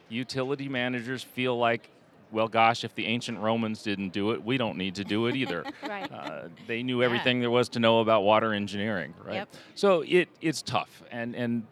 utility 0.10 0.68
managers 0.68 1.24
feel 1.24 1.58
like, 1.58 1.90
well, 2.34 2.48
gosh, 2.48 2.84
if 2.84 2.96
the 2.96 3.06
ancient 3.06 3.40
Romans 3.40 3.84
didn't 3.84 4.10
do 4.10 4.32
it, 4.32 4.44
we 4.44 4.58
don't 4.58 4.78
need 4.78 4.96
to 4.96 5.04
do 5.04 5.28
it 5.28 5.36
either. 5.36 5.64
Right. 5.88 6.12
Uh, 6.12 6.48
they 6.66 6.82
knew 6.82 7.04
everything 7.04 7.40
there 7.40 7.52
was 7.52 7.70
to 7.70 7.80
know 7.80 8.00
about 8.00 8.24
water 8.24 8.54
engineering, 8.54 9.14
right? 9.24 9.36
Yep. 9.36 9.50
So 9.76 10.02
it 10.02 10.30
it's 10.42 10.62
tough, 10.62 11.04
and 11.12 11.36
and 11.36 11.68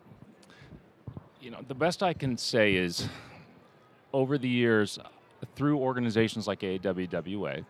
you 1.41 1.49
know 1.49 1.59
the 1.67 1.73
best 1.73 2.03
I 2.03 2.13
can 2.13 2.37
say 2.37 2.75
is 2.75 3.07
over 4.13 4.37
the 4.37 4.49
years 4.49 4.99
through 5.55 5.77
organizations 5.79 6.45
like 6.45 6.59
AWWA, 6.59 7.65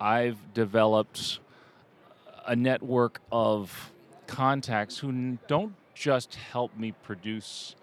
I've 0.00 0.54
developed 0.54 1.40
a 2.46 2.56
network 2.56 3.20
of 3.32 3.92
contacts 4.26 4.98
who 4.98 5.08
n- 5.08 5.38
don't 5.48 5.74
just 5.94 6.36
help 6.36 6.76
me 6.76 6.92
produce 7.02 7.74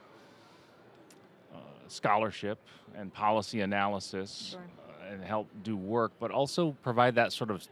scholarship 1.91 2.57
and 2.95 3.13
policy 3.13 3.62
analysis 3.62 4.50
Sure. 4.51 4.60
uh, 4.60 5.13
and 5.13 5.24
help 5.24 5.48
do 5.63 5.75
work, 5.77 6.12
but 6.19 6.31
also 6.31 6.75
provide 6.83 7.15
that 7.15 7.31
sort 7.33 7.51
of, 7.51 7.67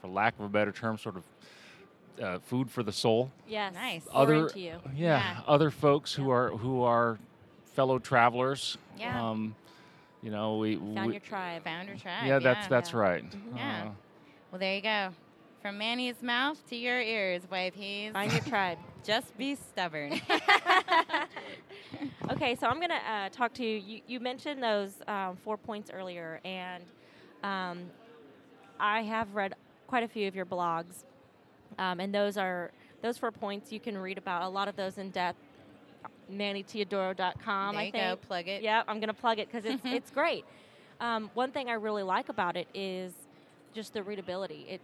for 0.00 0.08
lack 0.08 0.38
of 0.38 0.44
a 0.44 0.48
better 0.48 0.72
term, 0.72 0.98
sort 0.98 1.16
of 1.16 1.22
uh, 2.22 2.38
food 2.40 2.70
for 2.70 2.82
the 2.82 2.92
soul. 2.92 3.30
Yes. 3.48 3.74
Nice. 3.74 4.02
Other 4.12 4.46
into 4.46 4.60
you. 4.60 4.76
yeah, 4.94 5.18
Yeah. 5.36 5.40
other 5.46 5.70
folks 5.70 6.12
who 6.14 6.30
are 6.30 6.50
who 6.50 6.82
are 6.82 7.18
fellow 7.74 7.98
travelers. 7.98 8.78
Yeah. 8.98 9.30
Um, 9.30 9.56
you 10.22 10.30
know, 10.30 10.56
we, 10.58 10.76
Found 10.76 11.06
we 11.06 11.12
your 11.14 11.20
tribe. 11.20 11.64
Found 11.64 11.88
your 11.88 11.96
tribe. 11.98 12.26
yeah, 12.26 12.38
that's 12.38 12.64
yeah. 12.64 12.68
that's 12.68 12.92
Yeah. 12.92 12.98
right. 12.98 13.24
Yeah. 13.56 13.82
Uh, 13.86 13.90
Well, 14.52 14.58
there 14.60 14.76
you 14.76 14.80
go. 14.82 15.08
From 15.60 15.78
Manny's 15.78 16.22
mouth 16.22 16.58
to 16.68 16.76
your 16.76 17.00
ears, 17.00 17.42
wife. 17.50 17.74
He's 17.74 18.12
Find 18.12 18.30
your 18.30 18.42
tribe. 18.42 18.78
just 19.04 19.36
be 19.36 19.54
stubborn. 19.56 20.20
okay, 22.30 22.54
so 22.54 22.66
I'm 22.66 22.76
going 22.76 22.90
to 22.90 23.10
uh, 23.10 23.28
talk 23.30 23.52
to 23.54 23.64
you. 23.64 23.76
you. 23.76 24.00
You 24.06 24.20
mentioned 24.20 24.62
those 24.62 24.92
um, 25.06 25.36
four 25.44 25.56
points 25.56 25.90
earlier, 25.92 26.40
and 26.44 26.84
um, 27.42 27.90
I 28.78 29.02
have 29.02 29.34
read 29.34 29.54
quite 29.86 30.02
a 30.02 30.08
few 30.08 30.28
of 30.28 30.34
your 30.34 30.46
blogs, 30.46 31.04
um, 31.78 32.00
and 32.00 32.14
those 32.14 32.36
are 32.36 32.70
those 33.02 33.18
four 33.18 33.30
points 33.30 33.72
you 33.72 33.80
can 33.80 33.98
read 33.98 34.18
about 34.18 34.42
a 34.42 34.48
lot 34.48 34.68
of 34.68 34.76
those 34.76 34.98
in 34.98 35.10
depth. 35.10 35.38
MannyTeodoro.com. 36.32 37.74
there 37.74 37.80
I 37.80 37.84
you 37.84 37.92
think. 37.92 38.20
go. 38.20 38.26
Plug 38.26 38.48
it. 38.48 38.62
Yeah, 38.62 38.82
I'm 38.88 38.98
going 38.98 39.08
to 39.08 39.14
plug 39.14 39.38
it 39.38 39.48
because 39.50 39.70
it's 39.70 39.82
it's 39.84 40.10
great. 40.10 40.44
Um, 41.00 41.30
one 41.34 41.50
thing 41.50 41.68
I 41.68 41.74
really 41.74 42.02
like 42.02 42.28
about 42.28 42.56
it 42.56 42.66
is 42.74 43.12
just 43.74 43.92
the 43.92 44.02
readability. 44.02 44.66
It 44.68 44.80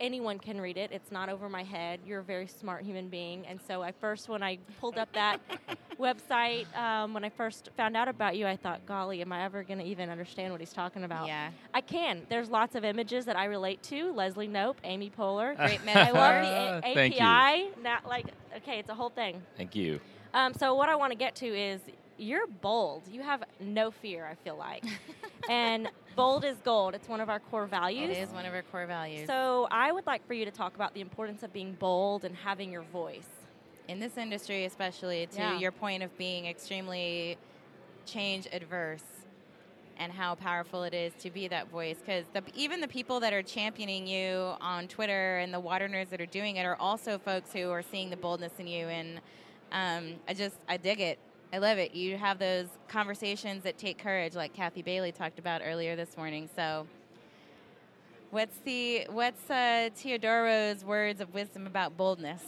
anyone 0.00 0.38
can 0.38 0.60
read 0.60 0.76
it. 0.76 0.90
It's 0.92 1.12
not 1.12 1.28
over 1.28 1.48
my 1.48 1.62
head. 1.62 2.00
You're 2.06 2.20
a 2.20 2.24
very 2.24 2.46
smart 2.46 2.82
human 2.84 3.08
being, 3.08 3.46
and 3.46 3.60
so 3.66 3.82
I 3.82 3.92
first 3.92 4.28
when 4.28 4.42
I 4.42 4.58
pulled 4.80 4.98
up 4.98 5.12
that 5.12 5.40
website 6.00 6.66
um, 6.76 7.12
when 7.14 7.24
I 7.24 7.28
first 7.28 7.68
found 7.76 7.96
out 7.96 8.08
about 8.08 8.36
you, 8.36 8.46
I 8.46 8.56
thought, 8.56 8.84
golly, 8.86 9.20
am 9.20 9.32
I 9.32 9.44
ever 9.44 9.62
going 9.62 9.78
to 9.78 9.84
even 9.84 10.08
understand 10.08 10.52
what 10.52 10.60
he's 10.60 10.72
talking 10.72 11.04
about? 11.04 11.26
Yeah. 11.26 11.50
I 11.74 11.80
can. 11.82 12.22
There's 12.28 12.48
lots 12.48 12.74
of 12.74 12.84
images 12.84 13.26
that 13.26 13.36
I 13.36 13.44
relate 13.44 13.82
to. 13.84 14.12
Leslie 14.12 14.48
Knope, 14.48 14.76
Amy 14.84 15.10
Poehler. 15.16 15.56
Great 15.66 15.84
man. 15.84 15.96
I 15.98 16.10
love 16.10 16.82
the 16.82 16.88
A- 16.88 16.94
Thank 16.94 17.14
you. 17.16 17.20
API. 17.26 17.68
Not 17.82 18.08
like 18.08 18.26
okay, 18.56 18.78
it's 18.78 18.88
a 18.90 18.94
whole 18.94 19.10
thing. 19.10 19.42
Thank 19.56 19.76
you. 19.76 20.00
Um, 20.32 20.54
so 20.54 20.74
what 20.74 20.88
I 20.88 20.96
want 20.96 21.12
to 21.12 21.18
get 21.18 21.34
to 21.36 21.46
is 21.46 21.80
you're 22.20 22.46
bold. 22.46 23.02
You 23.10 23.22
have 23.22 23.42
no 23.60 23.90
fear. 23.90 24.26
I 24.26 24.34
feel 24.34 24.56
like, 24.56 24.84
and 25.48 25.88
bold 26.16 26.44
is 26.44 26.56
gold. 26.64 26.94
It's 26.94 27.08
one 27.08 27.20
of 27.20 27.28
our 27.28 27.40
core 27.40 27.66
values. 27.66 28.10
It 28.10 28.18
is 28.20 28.30
one 28.30 28.46
of 28.46 28.54
our 28.54 28.62
core 28.62 28.86
values. 28.86 29.26
So 29.26 29.66
I 29.70 29.90
would 29.90 30.06
like 30.06 30.26
for 30.26 30.34
you 30.34 30.44
to 30.44 30.50
talk 30.50 30.74
about 30.74 30.94
the 30.94 31.00
importance 31.00 31.42
of 31.42 31.52
being 31.52 31.72
bold 31.72 32.24
and 32.24 32.36
having 32.36 32.70
your 32.70 32.82
voice. 32.82 33.26
in 33.88 33.98
this 33.98 34.16
industry, 34.16 34.66
especially 34.66 35.26
to 35.32 35.38
Yeah. 35.38 35.58
your 35.58 35.72
point 35.72 36.04
of 36.04 36.16
being 36.16 36.46
extremely 36.46 37.36
change 38.06 38.46
adverse 38.52 39.02
and 39.96 40.12
how 40.12 40.34
powerful 40.36 40.84
it 40.84 40.94
is 40.94 41.12
to 41.20 41.30
be 41.30 41.48
that 41.48 41.68
voice 41.68 41.96
because 41.98 42.24
even 42.54 42.80
the 42.80 42.88
people 42.88 43.20
that 43.20 43.32
are 43.32 43.42
championing 43.42 44.06
you 44.06 44.54
on 44.60 44.88
twitter 44.88 45.38
and 45.38 45.52
the 45.52 45.60
water 45.60 45.88
nerds 45.88 46.08
that 46.08 46.20
are 46.20 46.26
doing 46.26 46.56
it 46.56 46.64
are 46.64 46.76
also 46.76 47.18
folks 47.18 47.52
who 47.52 47.68
are 47.70 47.82
seeing 47.82 48.08
the 48.10 48.16
boldness 48.16 48.52
in 48.58 48.66
you 48.66 48.86
and 48.86 49.20
um, 49.72 50.14
i 50.26 50.32
just 50.32 50.56
i 50.68 50.76
dig 50.76 51.00
it 51.00 51.18
i 51.52 51.58
love 51.58 51.78
it 51.78 51.94
you 51.94 52.16
have 52.16 52.38
those 52.38 52.66
conversations 52.88 53.62
that 53.62 53.78
take 53.78 53.98
courage 53.98 54.34
like 54.34 54.52
cathy 54.52 54.82
bailey 54.82 55.12
talked 55.12 55.38
about 55.38 55.60
earlier 55.64 55.96
this 55.96 56.16
morning 56.16 56.48
so 56.54 56.86
what's 58.30 58.56
the 58.64 59.06
what's 59.10 59.50
uh, 59.50 59.88
teodoro's 59.96 60.84
words 60.84 61.20
of 61.20 61.32
wisdom 61.34 61.66
about 61.66 61.96
boldness 61.96 62.42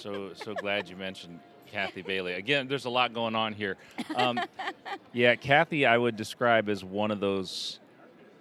So 0.00 0.32
so 0.34 0.54
glad 0.54 0.88
you 0.88 0.96
mentioned 0.96 1.40
Cathy 1.72 2.02
Bailey. 2.02 2.34
Again, 2.34 2.68
there's 2.68 2.84
a 2.84 2.90
lot 2.90 3.14
going 3.14 3.34
on 3.34 3.54
here. 3.54 3.78
Um, 4.14 4.38
yeah, 5.12 5.34
Kathy, 5.34 5.86
I 5.86 5.96
would 5.96 6.16
describe 6.16 6.68
as 6.68 6.84
one 6.84 7.10
of 7.10 7.18
those 7.18 7.80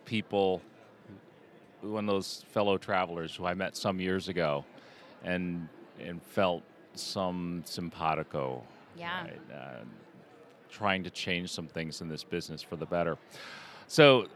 people, 0.03 0.62
one 1.79 2.10
of 2.10 2.13
those 2.13 2.43
fellow 2.51 2.77
travelers 2.77 3.34
who 3.34 3.46
I 3.46 3.53
met 3.53 3.77
some 3.77 4.01
years 4.01 4.27
ago, 4.27 4.65
and 5.24 5.70
and 6.00 6.22
felt 6.22 6.63
some 6.96 7.63
simpatico. 7.65 8.63
Yeah. 8.98 9.24
right, 9.24 9.39
uh, 9.53 9.83
trying 10.69 11.03
to 11.03 11.10
change 11.10 11.51
some 11.51 11.67
things 11.67 12.01
in 12.01 12.10
this 12.10 12.24
business 12.24 12.62
for 12.62 12.75
the 12.75 12.86
better. 12.86 13.17
So 13.88 14.27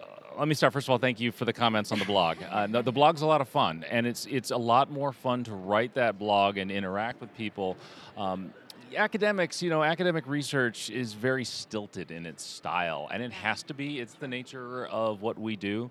uh, 0.00 0.04
let 0.38 0.48
me 0.48 0.54
start. 0.54 0.72
First 0.72 0.86
of 0.86 0.92
all, 0.92 0.98
thank 0.98 1.20
you 1.20 1.32
for 1.32 1.44
the 1.44 1.52
comments 1.52 1.92
on 1.92 1.98
the 1.98 2.04
blog. 2.04 2.38
Uh, 2.50 2.66
no, 2.66 2.82
the 2.82 2.92
blog's 2.92 3.22
a 3.22 3.26
lot 3.26 3.40
of 3.40 3.48
fun, 3.48 3.84
and 3.90 4.06
it's 4.06 4.26
it's 4.26 4.50
a 4.50 4.56
lot 4.56 4.90
more 4.90 5.12
fun 5.12 5.44
to 5.44 5.54
write 5.54 5.94
that 5.94 6.18
blog 6.18 6.56
and 6.56 6.70
interact 6.70 7.20
with 7.20 7.34
people. 7.36 7.76
Um, 8.16 8.52
academics, 8.94 9.62
you 9.62 9.70
know, 9.70 9.82
academic 9.82 10.26
research 10.26 10.90
is 10.90 11.12
very 11.12 11.44
stilted 11.44 12.10
in 12.10 12.26
its 12.26 12.44
style, 12.44 13.08
and 13.12 13.22
it 13.22 13.32
has 13.32 13.62
to 13.64 13.74
be. 13.74 14.00
It's 14.00 14.14
the 14.14 14.28
nature 14.28 14.86
of 14.86 15.22
what 15.22 15.38
we 15.38 15.56
do. 15.56 15.90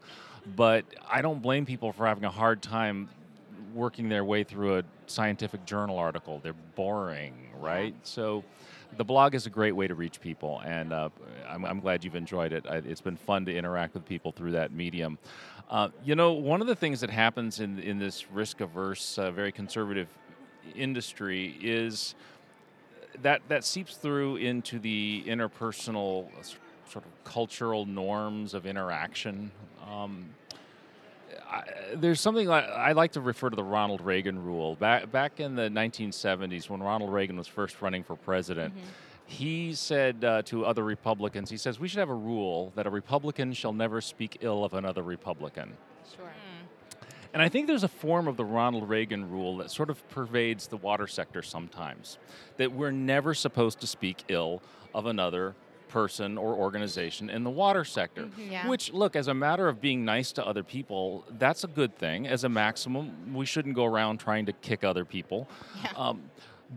But 0.55 0.85
I 1.09 1.21
don't 1.21 1.41
blame 1.41 1.65
people 1.65 1.91
for 1.91 2.05
having 2.05 2.23
a 2.23 2.29
hard 2.29 2.61
time 2.61 3.09
working 3.75 4.07
their 4.09 4.23
way 4.23 4.43
through 4.43 4.79
a 4.79 4.83
scientific 5.05 5.65
journal 5.65 5.99
article. 5.99 6.39
They're 6.41 6.53
boring, 6.75 7.49
right? 7.59 7.93
So 8.03 8.43
the 8.97 9.03
blog 9.03 9.35
is 9.35 9.45
a 9.45 9.49
great 9.49 9.73
way 9.73 9.87
to 9.87 9.95
reach 9.95 10.21
people, 10.21 10.61
and 10.65 10.93
uh, 10.93 11.09
I'm, 11.47 11.65
I'm, 11.65 11.79
glad 11.81 12.03
you've 12.03 12.15
enjoyed 12.15 12.53
it. 12.53 12.65
I, 12.67 12.77
it's 12.77 13.01
been 13.01 13.17
fun 13.17 13.45
to 13.45 13.55
interact 13.55 13.93
with 13.93 14.05
people 14.05 14.31
through 14.31 14.51
that 14.51 14.71
medium. 14.71 15.19
Uh, 15.69 15.89
you 16.03 16.15
know, 16.15 16.31
one 16.31 16.61
of 16.61 16.67
the 16.67 16.75
things 16.75 17.01
that 17.01 17.09
happens 17.09 17.59
in 17.59 17.79
in 17.79 17.99
this 17.99 18.31
risk 18.31 18.61
averse, 18.61 19.17
uh, 19.17 19.29
very 19.31 19.51
conservative 19.51 20.07
industry 20.73 21.57
is 21.61 22.15
that 23.21 23.41
that 23.49 23.63
seeps 23.63 23.95
through 23.95 24.37
into 24.37 24.79
the 24.79 25.23
interpersonal 25.27 26.27
sort 26.87 27.03
of 27.05 27.23
cultural 27.23 27.85
norms 27.85 28.53
of 28.53 28.65
interaction. 28.65 29.51
Um, 29.89 30.29
I, 31.49 31.63
there's 31.95 32.19
something 32.19 32.47
like, 32.47 32.65
I 32.65 32.93
like 32.93 33.13
to 33.13 33.21
refer 33.21 33.49
to 33.49 33.55
the 33.55 33.63
Ronald 33.63 34.01
Reagan 34.01 34.43
rule. 34.43 34.75
Back 34.75 35.11
back 35.11 35.39
in 35.39 35.55
the 35.55 35.69
1970s, 35.69 36.69
when 36.69 36.81
Ronald 36.81 37.11
Reagan 37.11 37.37
was 37.37 37.47
first 37.47 37.81
running 37.81 38.03
for 38.03 38.15
president, 38.15 38.75
mm-hmm. 38.75 38.87
he 39.25 39.73
said 39.73 40.23
uh, 40.23 40.41
to 40.43 40.65
other 40.65 40.83
Republicans, 40.83 41.49
he 41.49 41.57
says, 41.57 41.79
"We 41.79 41.87
should 41.87 41.99
have 41.99 42.09
a 42.09 42.15
rule 42.15 42.71
that 42.75 42.87
a 42.87 42.89
Republican 42.89 43.53
shall 43.53 43.73
never 43.73 44.01
speak 44.01 44.37
ill 44.41 44.63
of 44.63 44.73
another 44.73 45.03
Republican." 45.03 45.73
Sure. 46.15 46.25
Hmm. 46.25 47.07
And 47.33 47.41
I 47.41 47.49
think 47.49 47.67
there's 47.67 47.83
a 47.83 47.89
form 47.89 48.27
of 48.27 48.37
the 48.37 48.45
Ronald 48.45 48.87
Reagan 48.89 49.29
rule 49.29 49.57
that 49.57 49.69
sort 49.69 49.89
of 49.89 50.07
pervades 50.09 50.67
the 50.67 50.77
water 50.77 51.07
sector 51.07 51.41
sometimes. 51.41 52.17
That 52.57 52.71
we're 52.71 52.91
never 52.91 53.33
supposed 53.33 53.81
to 53.81 53.87
speak 53.87 54.23
ill 54.29 54.61
of 54.93 55.05
another 55.05 55.53
person 55.95 56.37
or 56.37 56.53
organization 56.53 57.29
in 57.29 57.45
the 57.45 57.49
water 57.49 57.85
sector. 57.85 58.23
Mm-hmm. 58.23 58.51
Yeah. 58.51 58.67
Which, 58.67 58.91
look, 58.91 59.15
as 59.15 59.29
a 59.29 59.33
matter 59.33 59.69
of 59.69 59.79
being 59.79 60.03
nice 60.03 60.33
to 60.33 60.45
other 60.45 60.61
people, 60.61 61.23
that's 61.39 61.63
a 61.63 61.67
good 61.67 61.97
thing. 61.97 62.27
As 62.27 62.43
a 62.43 62.49
maximum, 62.49 63.33
we 63.33 63.45
shouldn't 63.45 63.75
go 63.75 63.85
around 63.85 64.17
trying 64.17 64.45
to 64.47 64.51
kick 64.51 64.83
other 64.83 65.05
people. 65.05 65.47
Yeah. 65.81 65.93
Um, 65.95 66.23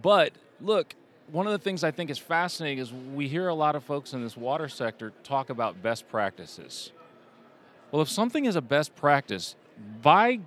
but 0.01 0.35
look, 0.61 0.95
one 1.33 1.47
of 1.47 1.53
the 1.53 1.59
things 1.59 1.83
I 1.83 1.91
think 1.91 2.11
is 2.11 2.19
fascinating 2.19 2.79
is 2.79 2.93
we 2.93 3.27
hear 3.27 3.49
a 3.49 3.55
lot 3.55 3.75
of 3.75 3.83
folks 3.83 4.13
in 4.13 4.23
this 4.23 4.37
water 4.37 4.69
sector 4.69 5.13
talk 5.25 5.51
about 5.51 5.83
best 5.83 6.09
practices. 6.09 6.93
Well, 7.91 8.03
if 8.03 8.09
something 8.09 8.45
is 8.45 8.55
a 8.55 8.63
best 8.63 8.95
practice, 8.95 9.57
by 10.01 10.39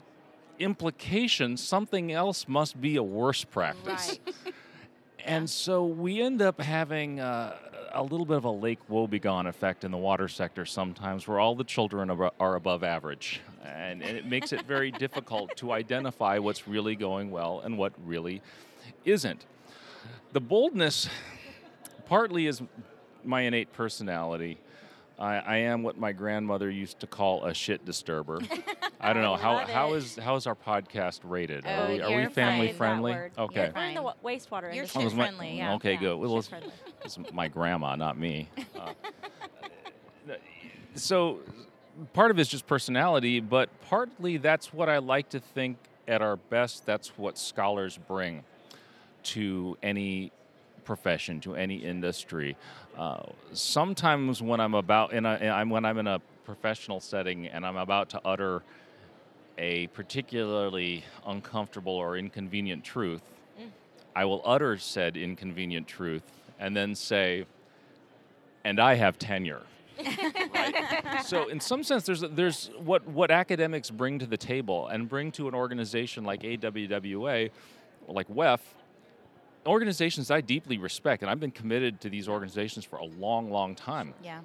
implication, 0.59 1.57
something 1.57 2.13
else 2.13 2.47
must 2.47 2.79
be 2.79 2.95
a 2.95 3.03
worse 3.03 3.43
practice. 3.43 4.17
Right. 4.25 4.53
and 5.25 5.49
so 5.49 5.85
we 5.85 6.21
end 6.21 6.41
up 6.41 6.61
having. 6.61 7.19
Uh, 7.19 7.57
a 7.93 8.03
little 8.03 8.25
bit 8.25 8.37
of 8.37 8.45
a 8.45 8.51
Lake 8.51 8.79
Wobegon 8.89 9.47
effect 9.47 9.83
in 9.83 9.91
the 9.91 9.97
water 9.97 10.27
sector 10.27 10.65
sometimes, 10.65 11.27
where 11.27 11.39
all 11.39 11.55
the 11.55 11.63
children 11.63 12.09
are 12.09 12.55
above 12.55 12.83
average, 12.83 13.41
and, 13.63 14.01
and 14.01 14.17
it 14.17 14.25
makes 14.25 14.53
it 14.53 14.65
very 14.65 14.91
difficult 14.91 15.55
to 15.57 15.71
identify 15.71 16.37
what's 16.39 16.67
really 16.67 16.95
going 16.95 17.31
well 17.31 17.61
and 17.63 17.77
what 17.77 17.93
really 18.05 18.41
isn't. 19.05 19.45
The 20.33 20.41
boldness 20.41 21.09
partly 22.05 22.47
is 22.47 22.61
my 23.23 23.41
innate 23.41 23.71
personality. 23.73 24.57
I, 25.19 25.35
I, 25.37 25.57
am 25.57 25.83
what 25.83 25.99
my 25.99 26.11
grandmother 26.11 26.69
used 26.69 26.99
to 27.01 27.07
call 27.07 27.45
a 27.45 27.53
shit 27.53 27.85
disturber. 27.85 28.39
I 29.03 29.13
don't 29.13 29.23
know 29.23 29.35
how 29.35 29.65
how 29.65 29.93
is 29.93 30.15
how 30.15 30.35
is 30.35 30.45
our 30.45 30.55
podcast 30.55 31.21
rated? 31.23 31.65
Oh, 31.65 31.69
are 31.69 31.87
we, 31.89 32.01
are 32.01 32.21
we 32.21 32.27
family 32.27 32.71
friendly? 32.71 33.13
Okay, 33.37 33.71
we're 33.75 33.85
in 33.85 33.95
the 33.95 34.13
wastewater 34.23 34.63
You're 34.63 34.83
industry. 34.83 35.01
shit 35.03 35.13
friendly. 35.13 35.57
Yeah. 35.57 35.73
Okay, 35.75 35.93
yeah. 35.93 35.99
good. 35.99 36.15
Well, 36.17 36.37
it's, 36.37 36.49
it's 37.03 37.17
my 37.33 37.47
grandma, 37.47 37.95
not 37.95 38.17
me. 38.17 38.47
Uh, 38.79 38.91
so 40.95 41.39
part 42.13 42.29
of 42.29 42.37
it's 42.37 42.49
just 42.49 42.67
personality, 42.67 43.39
but 43.39 43.69
partly 43.89 44.37
that's 44.37 44.71
what 44.71 44.87
I 44.87 44.99
like 44.99 45.29
to 45.29 45.39
think 45.39 45.77
at 46.07 46.21
our 46.21 46.35
best. 46.35 46.85
That's 46.85 47.17
what 47.17 47.39
scholars 47.39 47.97
bring 48.07 48.43
to 49.23 49.77
any 49.81 50.31
profession, 50.85 51.39
to 51.41 51.55
any 51.55 51.77
industry. 51.77 52.55
Uh, 52.95 53.23
sometimes 53.53 54.41
when 54.43 54.59
I'm 54.59 54.75
about 54.75 55.13
in 55.13 55.25
a, 55.25 55.65
when 55.65 55.85
I'm 55.85 55.97
in 55.97 56.07
a 56.07 56.19
professional 56.45 56.99
setting 56.99 57.47
and 57.47 57.65
I'm 57.65 57.77
about 57.77 58.09
to 58.09 58.21
utter 58.25 58.61
a 59.57 59.87
particularly 59.87 61.03
uncomfortable 61.25 61.93
or 61.93 62.17
inconvenient 62.17 62.83
truth, 62.83 63.21
mm. 63.59 63.69
I 64.15 64.25
will 64.25 64.41
utter 64.45 64.77
said 64.77 65.17
inconvenient 65.17 65.87
truth 65.87 66.23
and 66.59 66.75
then 66.75 66.95
say, 66.95 67.45
"And 68.63 68.79
I 68.79 68.95
have 68.95 69.17
tenure." 69.17 69.63
right? 70.53 71.23
So, 71.23 71.49
in 71.49 71.59
some 71.59 71.83
sense, 71.83 72.05
there's 72.05 72.21
there's 72.21 72.71
what 72.83 73.05
what 73.07 73.31
academics 73.31 73.89
bring 73.89 74.19
to 74.19 74.25
the 74.25 74.37
table 74.37 74.87
and 74.87 75.07
bring 75.07 75.31
to 75.33 75.47
an 75.47 75.53
organization 75.53 76.23
like 76.23 76.41
AWWA, 76.41 77.51
like 78.07 78.27
WEF, 78.27 78.59
organizations 79.65 80.31
I 80.31 80.41
deeply 80.41 80.77
respect, 80.77 81.21
and 81.21 81.29
I've 81.29 81.39
been 81.39 81.51
committed 81.51 82.01
to 82.01 82.09
these 82.09 82.27
organizations 82.27 82.85
for 82.85 82.97
a 82.97 83.05
long, 83.05 83.51
long 83.51 83.75
time. 83.75 84.13
Yeah. 84.23 84.39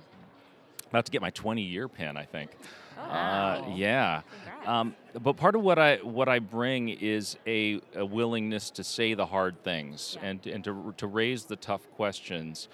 About 0.91 1.07
to 1.07 1.13
get 1.13 1.23
my 1.23 1.31
20 1.31 1.63
year 1.63 1.89
pin, 1.89 2.17
I 2.17 2.25
think. 2.25 2.51
Oh, 2.97 3.01
wow. 3.01 3.65
uh, 3.67 3.75
yeah. 3.75 4.23
Um, 4.67 4.97
but 5.23 5.37
part 5.37 5.55
of 5.55 5.63
what 5.63 5.79
I 5.79 5.97
what 5.99 6.29
I 6.29 6.41
bring 6.41 6.89
is 6.89 7.37
a, 7.47 7.81
a 7.95 8.05
willingness 8.05 8.71
to 8.71 8.85
say 8.85 9.15
the 9.15 9.27
hard 9.27 9.63
things 9.63 10.17
yeah. 10.21 10.29
and 10.29 10.47
and 10.47 10.65
to 10.65 10.95
to 10.97 11.07
raise 11.07 11.45
the 11.45 11.57
tough 11.57 11.89
questions. 11.93 12.69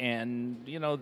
And 0.00 0.62
you 0.66 0.78
know, 0.78 1.00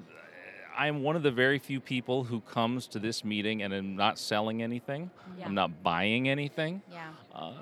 I'm 0.77 1.03
one 1.03 1.17
of 1.17 1.23
the 1.23 1.31
very 1.31 1.59
few 1.59 1.81
people 1.81 2.25
who 2.25 2.41
comes 2.41 2.87
to 2.89 2.99
this 2.99 3.25
meeting 3.25 3.63
and 3.63 3.73
I'm 3.73 3.95
not 3.95 4.19
selling 4.19 4.63
anything. 4.63 5.11
Yeah. 5.39 5.47
I'm 5.47 5.55
not 5.55 5.83
buying 5.83 6.29
anything. 6.29 6.83
Yeah. 6.91 7.11
Uh, 7.35 7.53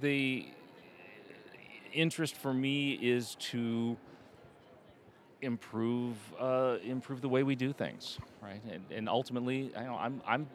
the 0.00 0.46
interest 1.92 2.36
for 2.36 2.54
me 2.54 2.92
is 2.92 3.36
to 3.40 3.96
improve 5.42 6.16
uh, 6.38 6.76
improve 6.82 7.20
the 7.20 7.28
way 7.28 7.42
we 7.42 7.54
do 7.54 7.72
things, 7.72 8.18
right? 8.42 8.60
And, 8.70 8.84
and 8.90 9.08
ultimately, 9.08 9.72
I 9.76 9.84
know 9.84 9.96
I'm 9.96 10.22
I'm 10.26 10.46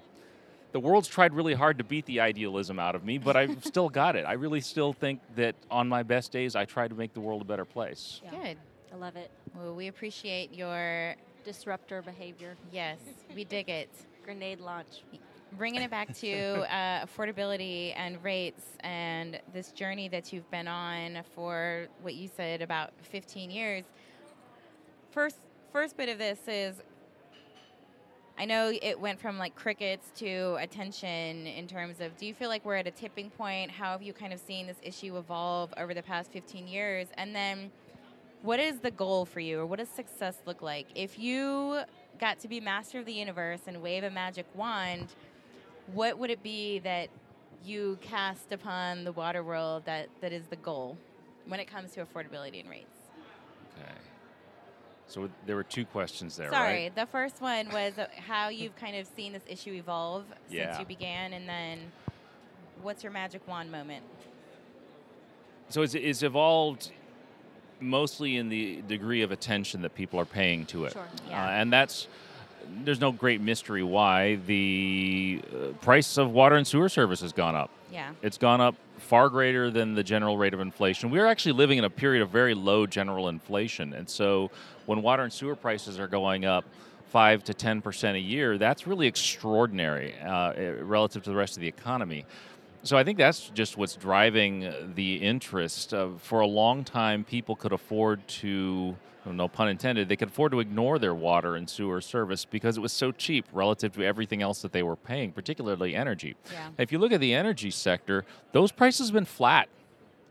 the 0.71 0.79
world's 0.79 1.07
tried 1.07 1.33
really 1.33 1.53
hard 1.53 1.77
to 1.77 1.83
beat 1.83 2.05
the 2.05 2.19
idealism 2.19 2.79
out 2.79 2.95
of 2.95 3.03
me, 3.03 3.17
but 3.17 3.35
I've 3.35 3.63
still 3.65 3.89
got 3.89 4.15
it. 4.15 4.25
I 4.25 4.33
really 4.33 4.61
still 4.61 4.93
think 4.93 5.21
that 5.35 5.55
on 5.71 5.87
my 5.87 6.03
best 6.03 6.31
days, 6.31 6.55
I 6.55 6.65
try 6.65 6.87
to 6.87 6.95
make 6.95 7.13
the 7.13 7.21
world 7.21 7.41
a 7.41 7.45
better 7.45 7.65
place. 7.65 8.21
Yeah. 8.23 8.31
Good. 8.31 8.57
I 8.93 8.95
love 8.97 9.15
it. 9.15 9.31
Well, 9.55 9.73
we 9.73 9.87
appreciate 9.87 10.53
your 10.53 11.15
disruptor 11.43 12.01
behavior. 12.01 12.55
Yes, 12.71 12.97
we 13.33 13.43
dig 13.43 13.69
it. 13.69 13.89
Grenade 14.25 14.59
launch 14.59 15.03
bringing 15.57 15.81
it 15.81 15.91
back 15.91 16.13
to 16.17 16.31
uh, 16.73 17.05
affordability 17.05 17.93
and 17.95 18.21
rates 18.23 18.63
and 18.81 19.39
this 19.53 19.71
journey 19.71 20.07
that 20.09 20.33
you've 20.33 20.49
been 20.51 20.67
on 20.67 21.21
for 21.33 21.87
what 22.01 22.15
you 22.15 22.29
said 22.35 22.61
about 22.61 22.91
15 23.01 23.49
years. 23.49 23.83
First, 25.15 25.37
first 25.71 25.95
bit 25.95 26.09
of 26.09 26.17
this 26.17 26.39
is 26.45 26.75
I 28.37 28.43
know 28.43 28.73
it 28.81 28.99
went 28.99 29.17
from 29.17 29.37
like 29.37 29.55
crickets 29.55 30.11
to 30.17 30.57
attention 30.59 31.47
in 31.47 31.67
terms 31.67 32.01
of 32.01 32.17
do 32.17 32.25
you 32.25 32.33
feel 32.33 32.49
like 32.49 32.65
we're 32.65 32.75
at 32.75 32.85
a 32.85 32.91
tipping 32.91 33.29
point? 33.29 33.71
How 33.71 33.93
have 33.93 34.01
you 34.01 34.11
kind 34.11 34.33
of 34.33 34.41
seen 34.41 34.67
this 34.67 34.75
issue 34.83 35.17
evolve 35.17 35.73
over 35.77 35.93
the 35.93 36.03
past 36.03 36.33
15 36.33 36.67
years? 36.67 37.07
And 37.13 37.33
then 37.33 37.71
what 38.41 38.59
is 38.59 38.79
the 38.79 38.91
goal 38.91 39.23
for 39.23 39.39
you 39.39 39.61
or 39.61 39.65
what 39.65 39.79
does 39.79 39.87
success 39.87 40.35
look 40.45 40.61
like? 40.61 40.87
If 40.95 41.17
you 41.17 41.79
got 42.19 42.39
to 42.39 42.49
be 42.49 42.59
master 42.59 42.99
of 42.99 43.05
the 43.05 43.13
universe 43.13 43.61
and 43.67 43.81
wave 43.81 44.03
a 44.03 44.11
magic 44.11 44.45
wand, 44.53 45.15
what 45.93 46.19
would 46.19 46.29
it 46.29 46.43
be 46.43 46.79
that 46.79 47.07
you 47.63 47.97
cast 48.01 48.51
upon 48.51 49.05
the 49.05 49.13
water 49.13 49.45
world 49.45 49.85
that, 49.85 50.09
that 50.19 50.33
is 50.33 50.47
the 50.47 50.57
goal 50.57 50.97
when 51.47 51.61
it 51.61 51.71
comes 51.71 51.93
to 51.93 52.05
affordability 52.05 52.59
and 52.59 52.69
rates? 52.69 52.97
Okay. 53.79 53.93
So 55.07 55.29
there 55.45 55.55
were 55.55 55.63
two 55.63 55.85
questions 55.85 56.35
there, 56.35 56.49
Sorry, 56.49 56.83
right? 56.83 56.95
the 56.95 57.05
first 57.05 57.39
one 57.39 57.69
was 57.71 57.93
how 58.17 58.49
you've 58.49 58.75
kind 58.75 58.95
of 58.95 59.07
seen 59.15 59.33
this 59.33 59.43
issue 59.47 59.73
evolve 59.73 60.25
yeah. 60.49 60.71
since 60.71 60.79
you 60.79 60.85
began, 60.85 61.33
and 61.33 61.47
then 61.47 61.79
what's 62.81 63.03
your 63.03 63.11
magic 63.11 63.47
wand 63.47 63.71
moment? 63.71 64.03
So 65.69 65.83
it's, 65.83 65.93
it's 65.93 66.23
evolved 66.23 66.91
mostly 67.79 68.37
in 68.37 68.49
the 68.49 68.81
degree 68.87 69.21
of 69.21 69.31
attention 69.31 69.81
that 69.83 69.95
people 69.95 70.19
are 70.19 70.25
paying 70.25 70.65
to 70.67 70.85
it. 70.85 70.93
Sure. 70.93 71.07
Yeah. 71.29 71.45
Uh, 71.45 71.49
and 71.49 71.71
that's 71.71 72.07
there's 72.83 72.99
no 72.99 73.11
great 73.11 73.41
mystery 73.41 73.83
why 73.83 74.35
the 74.47 75.41
uh, 75.53 75.67
price 75.83 76.17
of 76.17 76.31
water 76.31 76.55
and 76.55 76.65
sewer 76.65 76.89
service 76.89 77.21
has 77.21 77.31
gone 77.31 77.55
up. 77.55 77.69
Yeah. 77.95 78.11
It's 78.21 78.37
gone 78.37 78.59
up 78.59 78.75
far 78.97 79.29
greater 79.29 79.71
than 79.71 79.95
the 79.95 80.03
general 80.03 80.37
rate 80.37 80.53
of 80.53 80.59
inflation. 80.59 81.09
We're 81.09 81.25
actually 81.25 81.53
living 81.53 81.77
in 81.77 81.85
a 81.85 81.89
period 81.89 82.21
of 82.21 82.29
very 82.29 82.53
low 82.53 82.85
general 82.85 83.29
inflation. 83.29 83.93
And 83.93 84.09
so 84.09 84.51
when 84.85 85.01
water 85.01 85.23
and 85.23 85.31
sewer 85.31 85.55
prices 85.55 85.97
are 85.97 86.07
going 86.07 86.43
up 86.43 86.65
5 87.11 87.45
to 87.45 87.53
10% 87.53 88.15
a 88.15 88.19
year, 88.19 88.57
that's 88.57 88.85
really 88.85 89.07
extraordinary 89.07 90.13
uh, 90.19 90.51
eh, 90.51 90.73
relative 90.81 91.23
to 91.23 91.29
the 91.29 91.35
rest 91.37 91.55
of 91.55 91.61
the 91.61 91.69
economy. 91.69 92.25
So 92.85 92.97
I 92.97 93.03
think 93.03 93.17
that's 93.17 93.49
just 93.49 93.77
what's 93.77 93.95
driving 93.95 94.71
the 94.93 95.15
interest. 95.15 95.93
for 96.19 96.39
a 96.39 96.47
long 96.47 96.83
time, 96.83 97.23
people 97.23 97.55
could 97.55 97.73
afford 97.73 98.27
to 98.27 98.95
no 99.25 99.47
pun 99.47 99.69
intended, 99.69 100.07
they 100.07 100.15
could 100.15 100.27
afford 100.27 100.51
to 100.51 100.59
ignore 100.59 100.99
their 100.99 101.15
water 101.15 101.55
and 101.55 101.67
sewer 101.67 101.99
service 101.99 102.45
because 102.45 102.77
it 102.77 102.81
was 102.81 102.93
so 102.93 103.11
cheap 103.11 103.45
relative 103.51 103.93
to 103.93 104.03
everything 104.03 104.41
else 104.41 104.61
that 104.61 104.71
they 104.71 104.83
were 104.83 104.95
paying, 104.95 105.31
particularly 105.31 105.95
energy. 105.95 106.35
Yeah. 106.51 106.69
If 106.77 106.91
you 106.91 106.99
look 106.99 107.11
at 107.11 107.19
the 107.19 107.33
energy 107.33 107.71
sector, 107.71 108.23
those 108.51 108.71
prices 108.71 109.07
have 109.07 109.13
been 109.13 109.25
flat 109.25 109.67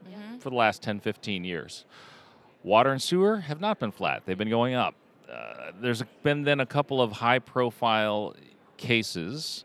mm-hmm. 0.09 0.39
for 0.39 0.51
the 0.51 0.57
last 0.57 0.83
10, 0.83 1.01
15 1.01 1.43
years. 1.43 1.85
Water 2.63 2.93
and 2.93 3.03
sewer 3.03 3.39
have 3.41 3.61
not 3.61 3.79
been 3.79 3.91
flat; 3.91 4.23
they've 4.25 4.39
been 4.39 4.49
going 4.49 4.75
up. 4.75 4.95
Uh, 5.31 5.73
there's 5.81 6.03
been 6.23 6.43
then 6.43 6.61
a 6.61 6.67
couple 6.67 7.03
of 7.03 7.13
high-profile 7.13 8.35
cases. 8.77 9.65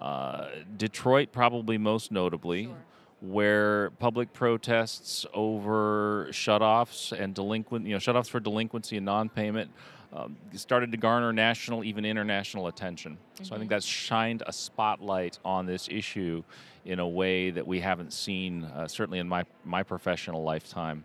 Uh, 0.00 0.46
Detroit, 0.76 1.32
probably 1.32 1.78
most 1.78 2.12
notably, 2.12 2.64
Sure. 2.64 2.76
where 3.20 3.90
public 3.98 4.32
protests 4.32 5.26
over 5.34 6.28
shutoffs 6.30 7.12
and 7.12 7.34
delinquent, 7.34 7.84
you 7.86 7.92
know, 7.92 7.98
shutoffs 7.98 8.28
for 8.28 8.38
delinquency 8.40 8.96
and 8.96 9.06
non-payment 9.06 9.70
um, 10.12 10.36
started 10.54 10.90
to 10.92 10.96
garner 10.96 11.32
national, 11.32 11.84
even 11.84 12.04
international 12.04 12.68
attention. 12.68 13.18
So 13.42 13.54
I 13.54 13.58
think 13.58 13.70
that's 13.70 13.84
shined 13.84 14.42
a 14.46 14.52
spotlight 14.52 15.38
on 15.44 15.66
this 15.66 15.88
issue 15.90 16.42
in 16.84 16.98
a 17.00 17.06
way 17.08 17.50
that 17.50 17.66
we 17.66 17.80
haven't 17.80 18.12
seen, 18.12 18.64
uh, 18.64 18.88
certainly 18.88 19.18
in 19.18 19.28
my 19.28 19.44
my 19.64 19.82
professional 19.82 20.42
lifetime. 20.42 21.04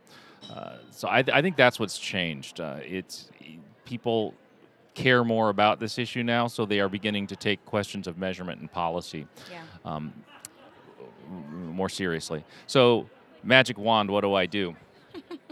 Uh, 0.50 0.78
so 0.92 1.08
I, 1.08 1.24
I 1.34 1.42
think 1.42 1.58
that's 1.58 1.80
what's 1.80 1.98
changed. 1.98 2.60
Uh, 2.62 2.78
it's 2.82 3.30
people 3.86 4.34
care 4.94 5.24
more 5.24 5.50
about 5.50 5.80
this 5.80 5.98
issue 5.98 6.24
now, 6.24 6.48
so 6.48 6.66
they 6.66 6.80
are 6.80 6.90
beginning 6.90 7.28
to 7.28 7.36
take 7.36 7.64
questions 7.66 8.08
of 8.08 8.18
measurement 8.18 8.62
and 8.62 8.72
policy 8.72 9.28
Yeah. 9.52 9.62
um, 9.86 10.14
more 11.30 11.90
seriously. 11.90 12.44
So, 12.68 13.10
magic 13.44 13.78
wand, 13.78 14.10
what 14.12 14.22
do 14.22 14.34
I 14.34 14.46
do? 14.46 14.76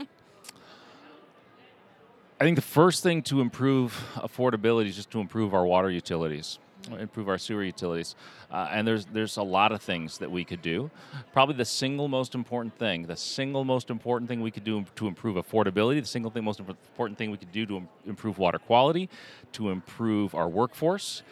I 2.39 2.43
think 2.43 2.55
the 2.55 2.61
first 2.61 3.03
thing 3.03 3.21
to 3.23 3.39
improve 3.41 3.93
affordability 4.15 4.87
is 4.87 4.95
just 4.95 5.11
to 5.11 5.19
improve 5.19 5.53
our 5.53 5.65
water 5.65 5.89
utilities, 5.91 6.57
improve 6.99 7.29
our 7.29 7.37
sewer 7.37 7.63
utilities, 7.63 8.15
uh, 8.51 8.67
and 8.71 8.87
there's 8.87 9.05
there's 9.05 9.37
a 9.37 9.43
lot 9.43 9.71
of 9.71 9.81
things 9.81 10.17
that 10.19 10.31
we 10.31 10.43
could 10.43 10.61
do. 10.61 10.89
Probably 11.33 11.55
the 11.55 11.65
single 11.65 12.07
most 12.07 12.35
important 12.35 12.77
thing, 12.77 13.05
the 13.07 13.15
single 13.15 13.63
most 13.63 13.89
important 13.89 14.29
thing 14.29 14.41
we 14.41 14.51
could 14.51 14.63
do 14.63 14.85
to 14.95 15.07
improve 15.07 15.35
affordability, 15.35 15.99
the 16.01 16.07
single 16.07 16.31
thing 16.31 16.43
most 16.43 16.59
important 16.59 17.17
thing 17.17 17.31
we 17.31 17.37
could 17.37 17.51
do 17.51 17.65
to 17.65 17.77
im- 17.77 17.89
improve 18.05 18.37
water 18.37 18.59
quality, 18.59 19.09
to 19.53 19.69
improve 19.69 20.33
our 20.35 20.47
workforce, 20.49 21.23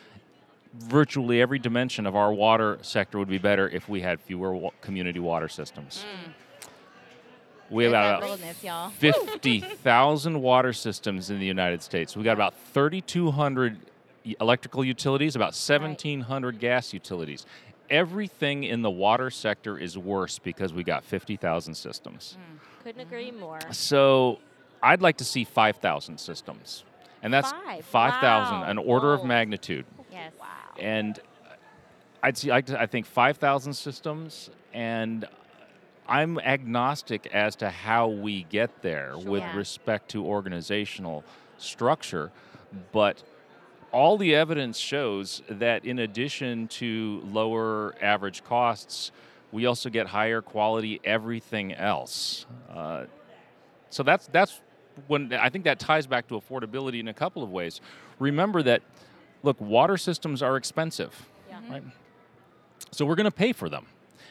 virtually 0.74 1.42
every 1.42 1.60
dimension 1.60 2.06
of 2.06 2.16
our 2.16 2.32
water 2.32 2.78
sector 2.82 3.18
would 3.18 3.30
be 3.30 3.38
better 3.40 3.68
if 3.70 3.90
we 3.90 4.02
had 4.02 4.20
fewer 4.20 4.54
wa- 4.56 4.72
community 4.82 5.20
water 5.20 5.48
systems. 5.48 6.06
We 7.72 7.84
have 7.84 7.94
about 7.94 8.22
50,000 8.98 10.42
water 10.42 10.74
systems 10.74 11.30
in 11.30 11.40
the 11.40 11.46
United 11.46 11.84
States. 11.84 12.18
We 12.18 12.24
got 12.24 12.34
about 12.34 12.56
3,200 12.74 13.76
e- 13.76 13.78
electrical 14.40 14.84
utilities, 14.84 15.36
about 15.36 15.54
1,700 15.56 16.60
gas 16.60 16.94
utilities. 16.94 17.46
Everything 17.90 18.64
in 18.64 18.82
the 18.84 18.90
water 18.90 19.30
sector 19.32 19.78
is 19.78 19.98
worse 19.98 20.38
because 20.40 20.74
we 20.74 20.84
got 20.84 21.04
50,000 21.04 21.74
systems. 21.74 22.38
Mm, 22.38 22.84
couldn't 22.84 23.02
agree 23.02 23.32
more. 23.32 23.60
So 23.72 24.40
I'd 24.84 25.02
like 25.02 25.18
to 25.18 25.26
see 25.26 25.44
5,000 25.44 26.20
systems. 26.20 26.84
And 27.24 27.34
that's 27.34 27.52
Five. 27.52 27.86
5,000, 27.86 28.60
Wow. 28.62 28.64
an 28.66 28.78
order 28.78 29.14
of 29.14 29.26
magnitude. 29.26 29.86
Yes. 30.12 30.32
Wow. 30.40 30.46
And 30.80 31.20
I'd 32.22 32.38
see, 32.38 32.52
I, 32.52 32.58
I 32.78 32.86
think 32.86 33.06
5,000 33.06 33.74
systems, 33.74 34.50
and 34.74 35.28
I'm 36.08 36.40
agnostic 36.40 37.28
as 37.28 37.56
to 37.58 37.70
how 37.70 38.08
we 38.08 38.44
get 38.44 38.82
there 38.82 39.18
with 39.18 39.42
Yeah. 39.42 39.56
respect 39.56 40.10
to 40.12 40.26
organizational 40.26 41.24
structure, 41.58 42.32
but 42.92 43.24
all 43.92 44.18
the 44.18 44.36
evidence 44.36 44.78
shows 44.78 45.42
that 45.50 45.86
in 45.86 46.00
addition 46.00 46.68
to 46.68 47.22
lower 47.26 47.96
average 48.02 48.44
costs, 48.44 49.12
we 49.52 49.66
also 49.66 49.90
get 49.90 50.08
higher 50.08 50.42
quality 50.42 51.00
everything 51.04 51.74
else. 51.74 52.46
Uh, 52.70 53.06
so 53.90 54.04
that's 54.04 54.28
that's 54.28 54.62
when 55.08 55.34
I 55.34 55.50
think 55.50 55.64
that 55.64 55.80
ties 55.80 56.06
back 56.08 56.28
to 56.28 56.36
affordability 56.36 57.00
in 57.00 57.08
a 57.08 57.14
couple 57.14 57.42
of 57.42 57.50
ways. 57.52 57.80
Remember 58.20 58.62
that, 58.64 58.82
look, 59.44 59.60
water 59.62 59.98
systems 59.98 60.44
are 60.44 60.58
expensive, 60.58 61.26
Yeah. 61.50 61.60
right? 61.70 61.84
So 62.92 63.06
we're 63.06 63.16
going 63.16 63.26
to 63.26 63.32
pay 63.32 63.54
for 63.54 63.70
them, 63.70 63.86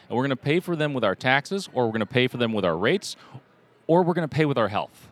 and 0.07 0.15
we're 0.15 0.23
going 0.23 0.29
to 0.29 0.35
pay 0.35 0.59
for 0.59 0.75
them 0.75 0.93
with 0.93 1.03
our 1.03 1.15
taxes, 1.15 1.69
or 1.73 1.85
we're 1.85 1.91
going 1.91 1.99
to 2.01 2.05
pay 2.05 2.27
for 2.27 2.37
them 2.37 2.53
with 2.53 2.63
our 2.65 2.77
rates, 2.77 3.15
or 3.87 4.03
we're 4.03 4.13
going 4.13 4.27
to 4.27 4.33
pay 4.33 4.45
with 4.45 4.57
our 4.57 4.67
health. 4.67 5.08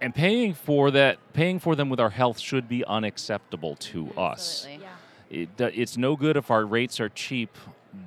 And 0.00 0.14
paying 0.14 0.54
for 0.54 0.90
that, 0.92 1.18
paying 1.32 1.58
for 1.58 1.74
them 1.74 1.90
with 1.90 2.00
our 2.00 2.10
health 2.10 2.38
should 2.38 2.68
be 2.68 2.84
unacceptable 2.84 3.76
to 3.76 4.10
us. 4.16 4.66
Absolutely. 4.66 4.84
Yeah. 5.30 5.64
It, 5.66 5.78
it's 5.78 5.96
no 5.96 6.16
good 6.16 6.36
if 6.36 6.50
our 6.50 6.64
rates 6.64 7.00
are 7.00 7.08
cheap, 7.08 7.56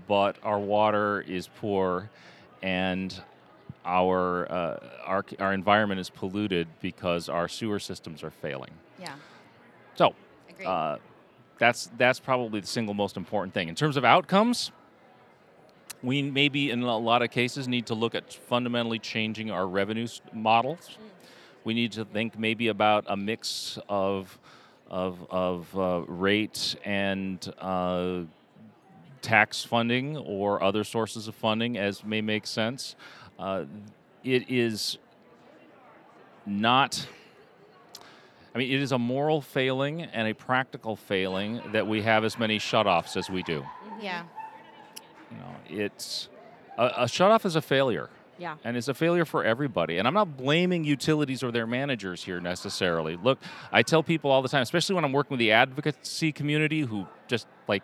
but 0.07 0.37
our 0.43 0.59
water 0.59 1.21
is 1.21 1.49
poor, 1.59 2.09
and 2.61 3.13
our 3.85 4.51
uh, 4.51 4.79
our 5.05 5.25
our 5.39 5.53
environment 5.53 5.99
is 5.99 6.09
polluted 6.09 6.67
because 6.81 7.29
our 7.29 7.47
sewer 7.47 7.79
systems 7.79 8.23
are 8.23 8.31
failing. 8.31 8.71
Yeah. 8.99 9.13
So 9.95 10.15
uh, 10.65 10.97
that's 11.59 11.91
that's 11.97 12.19
probably 12.19 12.61
the 12.61 12.67
single 12.67 12.93
most 12.93 13.17
important 13.17 13.53
thing 13.53 13.67
in 13.67 13.75
terms 13.75 13.97
of 13.97 14.05
outcomes. 14.05 14.71
We 16.01 16.23
maybe 16.23 16.71
in 16.71 16.81
a 16.81 16.97
lot 16.97 17.21
of 17.21 17.29
cases 17.29 17.67
need 17.67 17.85
to 17.87 17.93
look 17.93 18.15
at 18.15 18.33
fundamentally 18.33 18.97
changing 18.97 19.51
our 19.51 19.67
revenue 19.67 20.07
models. 20.33 20.97
We 21.63 21.73
need 21.73 21.91
to 21.93 22.05
think 22.05 22.37
maybe 22.37 22.69
about 22.69 23.05
a 23.07 23.15
mix 23.15 23.77
of 23.87 24.37
of 24.89 25.25
of 25.29 25.77
uh, 25.77 26.01
rate 26.07 26.75
and 26.83 27.53
uh, 27.59 28.21
tax 29.21 29.63
funding 29.63 30.17
or 30.17 30.61
other 30.61 30.83
sources 30.83 31.27
of 31.27 31.35
funding 31.35 31.77
as 31.77 32.03
may 32.03 32.21
make 32.21 32.45
sense. 32.45 32.95
Uh, 33.39 33.65
it 34.23 34.49
is 34.49 34.97
not. 36.45 37.07
I 38.53 38.57
mean, 38.57 38.71
it 38.71 38.81
is 38.81 38.91
a 38.91 38.99
moral 38.99 39.39
failing 39.39 40.01
and 40.01 40.27
a 40.27 40.33
practical 40.33 40.97
failing 40.97 41.61
that 41.71 41.87
we 41.87 42.01
have 42.01 42.25
as 42.25 42.37
many 42.37 42.59
shutoffs 42.59 43.15
as 43.15 43.29
we 43.29 43.43
do. 43.43 43.63
yeah. 44.01 44.23
You 45.31 45.37
know, 45.37 45.55
it's 45.85 46.27
a, 46.77 46.85
a 46.87 47.05
shutoff 47.05 47.45
is 47.45 47.55
a 47.55 47.61
failure. 47.61 48.09
Yeah. 48.41 48.55
And 48.63 48.75
it's 48.75 48.87
a 48.87 48.93
failure 48.93 49.23
for 49.25 49.43
everybody. 49.43 49.99
And 49.99 50.07
I'm 50.07 50.13
not 50.15 50.35
blaming 50.35 50.83
utilities 50.83 51.43
or 51.43 51.51
their 51.51 51.67
managers 51.67 52.23
here 52.23 52.39
necessarily. 52.39 53.15
Look, 53.15 53.39
I 53.71 53.83
tell 53.83 54.01
people 54.01 54.31
all 54.31 54.41
the 54.41 54.49
time, 54.49 54.63
especially 54.63 54.95
when 54.95 55.05
I'm 55.05 55.11
working 55.13 55.35
with 55.35 55.39
the 55.39 55.51
advocacy 55.51 56.31
community 56.31 56.81
who 56.81 57.05
just 57.27 57.45
like 57.67 57.83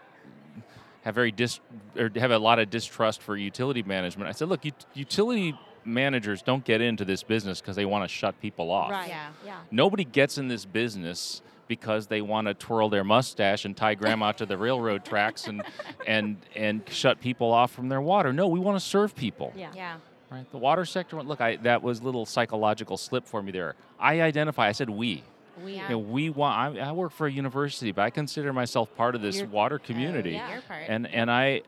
have 1.03 1.15
very 1.15 1.31
dis 1.31 1.59
or 1.95 2.09
have 2.15 2.31
a 2.31 2.39
lot 2.39 2.59
of 2.59 2.69
distrust 2.69 3.21
for 3.21 3.37
utility 3.37 3.83
management. 3.83 4.27
I 4.27 4.33
said, 4.33 4.49
look, 4.49 4.65
ut- 4.65 4.85
utility 4.93 5.53
managers 5.85 6.41
don't 6.41 6.65
get 6.65 6.81
into 6.81 7.05
this 7.05 7.23
business 7.23 7.61
because 7.61 7.75
they 7.75 7.85
want 7.85 8.03
to 8.03 8.07
shut 8.13 8.39
people 8.41 8.71
off. 8.71 8.89
Right. 8.91 9.07
Yeah. 9.09 9.29
Yeah. 9.45 9.59
Nobody 9.71 10.03
gets 10.03 10.37
in 10.37 10.47
this 10.47 10.65
business 10.65 11.41
because 11.67 12.07
they 12.07 12.21
want 12.21 12.47
to 12.47 12.53
twirl 12.53 12.89
their 12.89 13.03
mustache 13.03 13.65
and 13.65 13.75
tie 13.75 13.93
grandma 13.93 14.31
to 14.33 14.45
the 14.45 14.57
railroad 14.57 15.03
tracks 15.05 15.47
and 15.47 15.61
and 16.05 16.37
and 16.55 16.81
shut 16.89 17.19
people 17.21 17.51
off 17.51 17.71
from 17.71 17.89
their 17.89 18.01
water. 18.01 18.33
No, 18.33 18.47
we 18.47 18.59
want 18.59 18.79
to 18.79 18.85
serve 18.85 19.15
people. 19.15 19.53
Yeah. 19.55 19.71
Yeah. 19.75 19.97
Right. 20.29 20.49
The 20.51 20.57
water 20.57 20.85
sector. 20.85 21.21
Look, 21.23 21.39
I 21.41 21.55
that 21.57 21.81
was 21.81 21.99
a 21.99 22.03
little 22.03 22.25
psychological 22.25 22.97
slip 22.97 23.25
for 23.25 23.41
me 23.41 23.51
there. 23.51 23.75
I 23.99 24.21
identify. 24.21 24.67
I 24.67 24.71
said 24.73 24.89
we. 24.89 25.23
We. 25.63 25.73
Yeah. 25.75 25.83
You 25.83 25.89
know, 25.91 25.99
we 25.99 26.29
want. 26.29 26.77
I, 26.77 26.89
I 26.89 26.91
work 26.91 27.11
for 27.13 27.27
a 27.27 27.31
university, 27.31 27.91
but 27.91 28.01
I 28.03 28.09
consider 28.09 28.51
myself 28.53 28.93
part 28.95 29.15
of 29.15 29.21
this 29.21 29.37
You're- 29.37 29.49
water 29.49 29.79
community. 29.79 30.31
yeah. 30.31 30.51
Your 30.51 30.61
part. 30.61 30.83
And 30.87 31.07
and 31.07 31.31
I. 31.31 31.61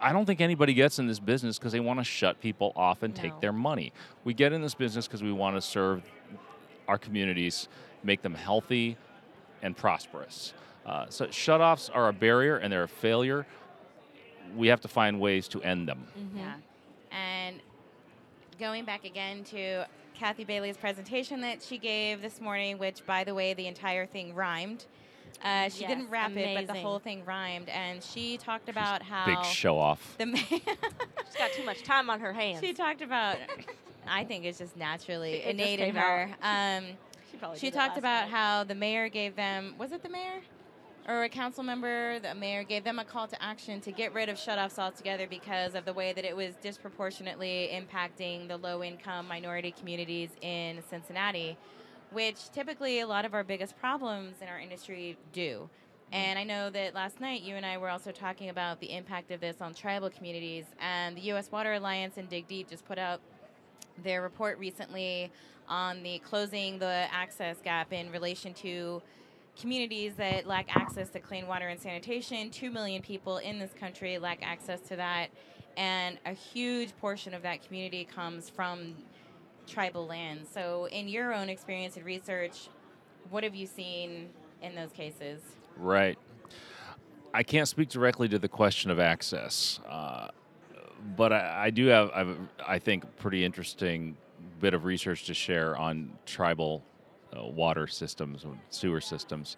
I 0.00 0.12
don't 0.12 0.24
think 0.24 0.40
anybody 0.40 0.72
gets 0.72 0.98
in 0.98 1.06
this 1.08 1.18
business 1.18 1.58
because 1.58 1.72
they 1.72 1.80
want 1.80 1.98
to 2.00 2.04
shut 2.04 2.40
people 2.40 2.72
off 2.76 3.02
and 3.02 3.14
take 3.14 3.38
their 3.40 3.52
money. 3.52 3.92
We 4.22 4.32
get 4.32 4.52
in 4.52 4.62
this 4.62 4.74
business 4.74 5.06
because 5.06 5.22
we 5.22 5.32
want 5.32 5.56
to 5.56 5.60
serve 5.60 6.02
our 6.88 6.96
communities, 6.96 7.68
make 8.02 8.22
them 8.22 8.34
healthy 8.34 8.96
and 9.62 9.76
prosperous. 9.76 10.54
Uh, 10.86 11.06
so 11.10 11.26
shutoffs 11.26 11.90
are 11.92 12.08
a 12.08 12.12
barrier 12.12 12.56
and 12.56 12.72
they're 12.72 12.84
a 12.84 12.88
failure. 12.88 13.46
We 14.56 14.68
have 14.68 14.80
to 14.82 14.88
find 14.88 15.20
ways 15.20 15.48
to 15.48 15.62
end 15.62 15.88
them. 15.88 16.06
Mhm. 16.18 16.38
Yeah. 16.38 16.54
And 18.54 18.60
going 18.60 18.84
back 18.84 19.04
again 19.04 19.42
to 19.44 19.84
Cathy 20.14 20.44
Bailey's 20.44 20.76
presentation 20.76 21.40
that 21.40 21.60
she 21.62 21.76
gave 21.78 22.22
this 22.22 22.40
morning, 22.40 22.78
which, 22.78 23.04
by 23.04 23.24
the 23.24 23.34
way, 23.34 23.52
the 23.54 23.66
entire 23.66 24.06
thing 24.06 24.32
rhymed. 24.34 24.84
Uh, 25.44 25.68
she 25.68 25.80
Yes, 25.80 25.90
didn't 25.90 26.08
rap 26.08 26.30
it, 26.36 26.54
but 26.66 26.72
the 26.72 26.80
whole 26.80 26.98
thing 27.00 27.24
rhymed. 27.24 27.68
And 27.68 28.00
she 28.02 28.36
talked 28.36 28.68
about 28.68 29.02
how 29.02 29.26
Big 29.26 29.44
show 29.44 29.76
off. 29.78 30.16
the 30.18 30.26
ma- 30.26 30.36
She's 30.48 31.36
got 31.36 31.52
too 31.52 31.64
much 31.64 31.82
time 31.82 32.08
on 32.10 32.20
her 32.20 32.32
hands. 32.32 32.60
she 32.60 32.72
talked 32.72 33.02
about. 33.02 33.38
I 34.06 34.22
think 34.24 34.44
it's 34.44 34.58
just 34.58 34.76
naturally 34.76 35.32
It 35.32 35.38
just 35.42 35.50
innate 35.50 35.80
in 35.80 35.96
her. 35.96 36.30
Um, 36.42 36.84
She, 37.30 37.36
probably 37.38 37.58
she 37.58 37.70
talked 37.72 37.98
about 37.98 38.24
night. 38.26 38.30
how 38.30 38.62
the 38.64 38.74
mayor 38.76 39.08
gave 39.08 39.34
them 39.34 39.74
was 39.78 39.90
it 39.92 40.02
the 40.02 40.08
mayor 40.10 40.40
or 41.08 41.24
a 41.24 41.28
council 41.28 41.62
member 41.62 42.18
the 42.20 42.34
mayor 42.34 42.62
gave 42.62 42.84
them 42.84 42.98
a 42.98 43.04
call 43.04 43.26
to 43.26 43.42
action 43.42 43.80
to 43.80 43.92
get 43.92 44.12
rid 44.14 44.28
of 44.28 44.36
shutoffs 44.36 44.78
altogether 44.78 45.26
because 45.26 45.74
of 45.74 45.84
the 45.84 45.92
way 45.92 46.12
that 46.12 46.24
it 46.24 46.34
was 46.34 46.54
disproportionately 46.62 47.70
impacting 47.72 48.48
the 48.48 48.56
low 48.56 48.82
income 48.82 49.28
minority 49.28 49.72
communities 49.78 50.30
in 50.40 50.82
cincinnati 50.88 51.56
which 52.10 52.50
typically 52.50 53.00
a 53.00 53.06
lot 53.06 53.24
of 53.24 53.34
our 53.34 53.44
biggest 53.44 53.76
problems 53.78 54.36
in 54.40 54.48
our 54.48 54.58
industry 54.58 55.16
do 55.32 55.68
mm-hmm. 55.68 56.14
and 56.14 56.38
I 56.38 56.44
know 56.44 56.70
that 56.70 56.94
last 56.94 57.20
night 57.20 57.42
you 57.42 57.56
and 57.56 57.66
I 57.66 57.76
were 57.78 57.90
also 57.90 58.10
talking 58.10 58.48
about 58.48 58.80
the 58.80 58.92
impact 58.92 59.30
of 59.30 59.40
this 59.40 59.60
on 59.60 59.74
tribal 59.74 60.10
communities. 60.10 60.64
And 60.80 61.16
the 61.16 61.22
U.S. 61.22 61.50
Water 61.50 61.74
Alliance 61.74 62.16
and 62.16 62.30
DigDeep 62.30 62.68
just 62.68 62.84
put 62.86 62.98
out 62.98 63.20
their 64.02 64.22
report 64.22 64.58
recently 64.58 65.30
on 65.68 66.02
the 66.02 66.18
closing 66.18 66.78
the 66.78 67.06
access 67.10 67.56
gap 67.62 67.92
in 67.92 68.10
relation 68.10 68.52
to 68.54 69.02
communities 69.58 70.14
that 70.16 70.46
lack 70.46 70.74
access 70.74 71.08
to 71.10 71.20
clean 71.20 71.46
water 71.46 71.68
and 71.68 71.80
sanitation. 71.80 72.50
Two 72.50 72.70
million 72.70 73.02
people 73.02 73.38
in 73.38 73.58
this 73.58 73.72
country 73.72 74.18
lack 74.18 74.40
access 74.42 74.80
to 74.82 74.96
that, 74.96 75.28
and 75.76 76.18
a 76.26 76.32
huge 76.32 76.96
portion 76.98 77.34
of 77.34 77.42
that 77.42 77.64
community 77.66 78.04
comes 78.04 78.50
from 78.50 78.94
tribal 79.66 80.06
lands. 80.06 80.48
So, 80.52 80.86
in 80.86 81.08
your 81.08 81.34
own 81.34 81.48
experience 81.48 81.96
and 81.96 82.04
research, 82.04 82.68
what 83.30 83.44
have 83.44 83.54
you 83.54 83.66
seen 83.66 84.28
in 84.62 84.74
those 84.74 84.92
cases? 84.92 85.40
Right. 85.76 86.18
I 87.32 87.42
can't 87.42 87.66
speak 87.66 87.88
directly 87.88 88.28
to 88.28 88.38
the 88.38 88.48
question 88.48 88.90
of 88.90 89.00
access, 89.00 89.80
uh, 89.88 90.28
but 91.16 91.32
I, 91.32 91.64
I 91.64 91.70
do 91.70 91.86
have, 91.86 92.10
I've, 92.14 92.36
I 92.64 92.78
think, 92.78 93.04
pretty 93.16 93.44
interesting 93.44 94.16
bit 94.60 94.72
of 94.72 94.84
research 94.84 95.24
to 95.26 95.34
share 95.34 95.76
on 95.76 96.12
tribal 96.26 96.84
uh, 97.36 97.44
water 97.44 97.86
systems, 97.86 98.44
and 98.44 98.58
sewer 98.70 99.00
systems. 99.00 99.56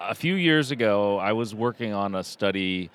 A 0.00 0.14
few 0.14 0.34
years 0.34 0.70
ago, 0.70 1.18
I 1.18 1.32
was 1.32 1.54
working 1.54 1.92
on 1.92 2.14
a 2.14 2.24
study 2.24 2.90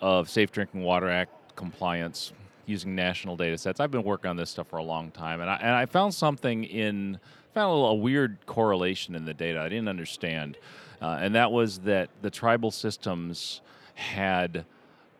of 0.00 0.28
Safe 0.28 0.52
Drinking 0.52 0.82
Water 0.82 1.08
Act 1.08 1.56
compliance 1.56 2.32
using 2.66 2.94
national 2.94 3.36
data 3.36 3.58
sets. 3.58 3.80
I've 3.80 3.90
been 3.90 4.04
working 4.04 4.30
on 4.30 4.36
this 4.36 4.50
stuff 4.50 4.68
for 4.68 4.78
a 4.78 4.82
long 4.82 5.10
time, 5.10 5.40
and 5.40 5.50
I, 5.50 5.56
and 5.56 5.70
I 5.70 5.86
found 5.86 6.14
something 6.14 6.64
in 6.64 7.18
found 7.52 7.70
a, 7.70 7.74
little, 7.74 7.90
a 7.90 7.94
weird 7.94 8.38
correlation 8.46 9.14
in 9.14 9.24
the 9.24 9.34
data 9.34 9.60
I 9.60 9.68
didn't 9.68 9.88
understand, 9.88 10.56
uh, 11.00 11.18
and 11.20 11.34
that 11.34 11.52
was 11.52 11.78
that 11.80 12.10
the 12.22 12.30
tribal 12.30 12.70
systems 12.70 13.60
had 13.94 14.64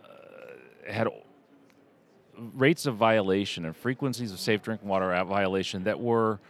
uh, 0.03 0.91
had 0.91 1.09
rates 2.55 2.87
of 2.87 2.97
violation 2.97 3.65
and 3.65 3.77
frequencies 3.77 4.33
of 4.33 4.41
safe 4.41 4.63
drinking 4.63 4.89
water 4.89 5.23
violation 5.25 5.85
that 5.85 6.01
were 6.01 6.41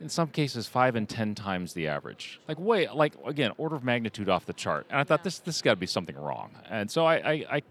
in 0.00 0.08
some 0.08 0.28
cases 0.28 0.66
five 0.66 0.96
and 0.96 1.08
ten 1.08 1.34
times 1.34 1.72
the 1.72 1.88
average 1.88 2.40
like 2.48 2.58
way 2.58 2.88
like 2.92 3.14
again 3.24 3.52
order 3.56 3.76
of 3.76 3.84
magnitude 3.84 4.28
off 4.28 4.44
the 4.46 4.52
chart 4.52 4.86
and 4.90 4.98
i 4.98 5.04
thought 5.04 5.22
this 5.24 5.38
this 5.40 5.62
got 5.62 5.72
to 5.72 5.76
be 5.76 5.86
something 5.86 6.16
wrong 6.16 6.50
and 6.68 6.90
so 6.90 7.06
I, 7.06 7.14
I, 7.14 7.32
I 7.50 7.62